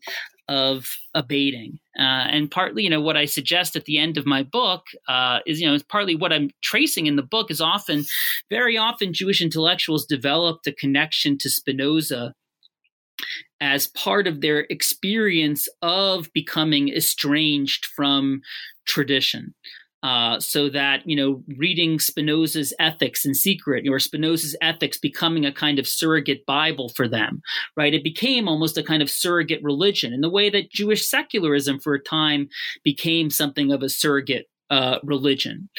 of 0.48 0.98
abating. 1.14 1.80
Uh, 1.98 2.28
and 2.32 2.50
partly, 2.50 2.84
you 2.84 2.90
know, 2.90 3.02
what 3.02 3.18
I 3.18 3.26
suggest 3.26 3.76
at 3.76 3.86
the 3.86 3.98
end 3.98 4.18
of 4.18 4.26
my 4.26 4.44
book 4.44 4.84
uh, 5.08 5.40
is, 5.46 5.60
you 5.60 5.70
know, 5.70 5.78
partly 5.90 6.16
what 6.16 6.32
I'm 6.32 6.52
tracing 6.62 7.06
in 7.06 7.16
the 7.16 7.24
book 7.24 7.52
is 7.52 7.60
often, 7.60 8.06
very 8.50 8.78
often, 8.78 9.14
Jewish 9.14 9.42
intellectuals 9.42 10.06
developed 10.06 10.68
a 10.68 10.72
connection 10.72 11.38
to 11.40 11.50
Spinoza 11.50 12.34
as 13.60 13.88
part 13.88 14.28
of 14.28 14.42
their 14.42 14.62
experience 14.70 15.68
of 15.82 16.32
becoming 16.34 16.90
estranged 16.90 17.86
from 17.86 18.42
tradition. 18.86 19.54
Uh, 20.04 20.40
so 20.40 20.70
that 20.70 21.02
you 21.06 21.16
know 21.16 21.44
reading 21.58 21.98
spinoza's 21.98 22.72
ethics 22.78 23.26
in 23.26 23.34
secret 23.34 23.84
or 23.90 23.98
spinoza's 23.98 24.56
ethics 24.62 25.00
becoming 25.00 25.44
a 25.44 25.52
kind 25.52 25.80
of 25.80 25.88
surrogate 25.88 26.46
bible 26.46 26.90
for 26.90 27.08
them 27.08 27.42
right? 27.76 27.94
It 27.94 28.04
became 28.04 28.48
almost 28.48 28.78
a 28.78 28.84
kind 28.84 29.02
of 29.02 29.10
surrogate 29.10 29.64
religion 29.64 30.14
in 30.14 30.22
the 30.22 30.30
way 30.30 30.50
that 30.52 30.72
jewish 30.72 31.08
secularism 31.08 31.80
for 31.80 31.96
a 31.96 32.00
time 32.00 32.48
became 32.84 33.30
something 33.30 33.72
of 33.72 33.82
a 33.82 33.90
surrogate 33.90 34.48
uh, 34.70 35.00
religion. 35.04 35.70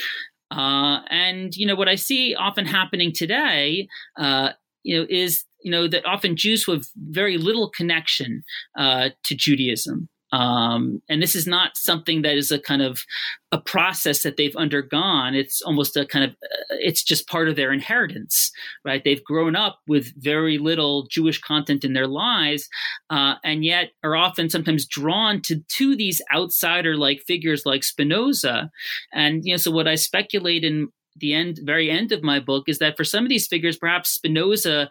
Uh, 0.51 1.01
and 1.11 1.55
you 1.57 1.67
know 1.67 1.75
what 1.75 1.89
i 1.89 1.95
see 1.95 2.35
often 2.35 2.65
happening 2.65 3.13
today 3.13 3.87
uh, 4.19 4.51
you 4.83 4.99
know 4.99 5.07
is 5.11 5.45
you 5.63 5.71
know 5.71 5.87
that 5.87 6.07
often 6.07 6.37
jews 6.37 6.67
have 6.67 6.87
very 6.97 7.37
little 7.37 7.69
connection 7.69 8.43
uh, 8.79 9.11
to 9.25 9.35
judaism 9.35 10.09
um, 10.33 11.01
and 11.09 11.23
this 11.23 11.35
is 11.35 11.47
not 11.47 11.77
something 11.77 12.23
that 12.23 12.37
is 12.37 12.51
a 12.51 12.59
kind 12.59 12.83
of 12.83 13.03
a 13.51 13.59
process 13.59 14.23
that 14.23 14.37
they've 14.37 14.57
undergone. 14.57 15.35
It's 15.35 15.63
almost 15.63 15.97
a 15.97 16.05
kind 16.05 16.25
of, 16.25 16.31
uh, 16.33 16.77
it's 16.81 17.03
just 17.03 17.29
part 17.29 17.49
of 17.49 17.57
their 17.57 17.73
inheritance, 17.73 18.53
right? 18.85 19.03
They've 19.03 19.25
grown 19.25 19.57
up 19.57 19.79
with 19.87 20.13
very 20.23 20.59
little 20.59 21.07
Jewish 21.11 21.41
content 21.41 21.85
in 21.85 21.95
their 21.95 22.07
lives, 22.07 22.69
uh, 23.09 23.37
and 23.43 23.65
yet 23.65 23.93
are 24.05 24.17
often 24.17 24.51
sometimes 24.51 24.87
drawn 24.87 25.41
to 25.43 25.61
to 25.61 25.97
these 25.97 26.21
outsider 26.35 26.97
like 26.97 27.23
figures 27.27 27.65
like 27.65 27.83
Spinoza. 27.83 28.71
And 29.13 29.45
you 29.45 29.55
know, 29.55 29.59
so 29.59 29.71
what 29.71 29.89
I 29.89 29.95
speculate 29.95 30.65
in 30.65 30.89
the 31.21 31.35
end, 31.35 31.59
very 31.63 31.91
end 31.91 32.13
of 32.13 32.23
my 32.23 32.39
book, 32.39 32.69
is 32.69 32.79
that 32.79 32.97
for 32.97 33.05
some 33.05 33.25
of 33.25 33.29
these 33.29 33.47
figures, 33.47 33.77
perhaps 33.77 34.11
Spinoza 34.11 34.89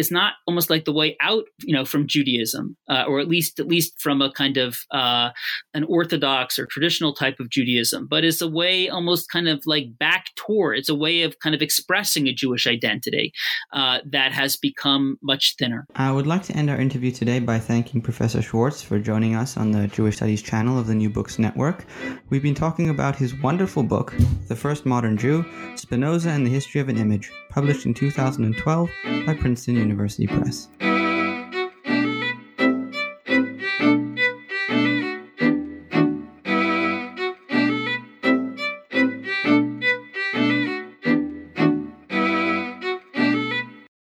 is 0.00 0.10
not 0.10 0.32
almost 0.46 0.70
like 0.70 0.84
the 0.86 0.92
way 0.92 1.16
out, 1.20 1.44
you 1.60 1.74
know, 1.74 1.84
from 1.84 2.06
Judaism, 2.06 2.76
uh, 2.88 3.04
or 3.06 3.20
at 3.20 3.28
least 3.28 3.60
at 3.60 3.68
least 3.68 4.00
from 4.00 4.22
a 4.22 4.32
kind 4.32 4.56
of 4.56 4.78
uh, 4.90 5.28
an 5.74 5.84
orthodox 5.84 6.58
or 6.58 6.66
traditional 6.66 7.14
type 7.14 7.38
of 7.38 7.50
Judaism, 7.50 8.08
but 8.10 8.24
is 8.24 8.40
a 8.42 8.48
way 8.48 8.88
almost 8.88 9.30
kind 9.30 9.48
of 9.48 9.62
like 9.66 9.86
back 9.98 10.26
toward. 10.36 10.78
It's 10.78 10.88
a 10.88 10.94
way 10.94 11.22
of 11.22 11.38
kind 11.38 11.54
of 11.54 11.62
expressing 11.62 12.26
a 12.26 12.32
Jewish 12.32 12.66
identity 12.66 13.32
uh, 13.72 13.98
that 14.10 14.32
has 14.32 14.56
become 14.56 15.18
much 15.22 15.54
thinner. 15.58 15.86
I 15.94 16.10
would 16.10 16.26
like 16.26 16.42
to 16.44 16.54
end 16.54 16.70
our 16.70 16.80
interview 16.80 17.10
today 17.10 17.38
by 17.38 17.58
thanking 17.58 18.00
Professor 18.00 18.42
Schwartz 18.42 18.82
for 18.82 18.98
joining 18.98 19.34
us 19.34 19.56
on 19.56 19.70
the 19.70 19.86
Jewish 19.88 20.16
Studies 20.16 20.42
channel 20.42 20.78
of 20.78 20.86
the 20.86 20.94
New 20.94 21.10
Books 21.10 21.38
Network. 21.38 21.84
We've 22.30 22.42
been 22.42 22.54
talking 22.54 22.88
about 22.88 23.14
his 23.16 23.34
wonderful 23.34 23.82
book, 23.82 24.14
The 24.48 24.56
First 24.56 24.86
Modern 24.86 25.16
Jew 25.18 25.44
Spinoza 25.76 26.30
and 26.30 26.46
the 26.46 26.50
History 26.50 26.80
of 26.80 26.88
an 26.88 26.96
Image, 26.96 27.30
published 27.50 27.84
in 27.84 27.92
2012 27.94 28.90
by 29.26 29.34
Princeton 29.34 29.76
University 29.76 30.26
Press. 30.26 30.68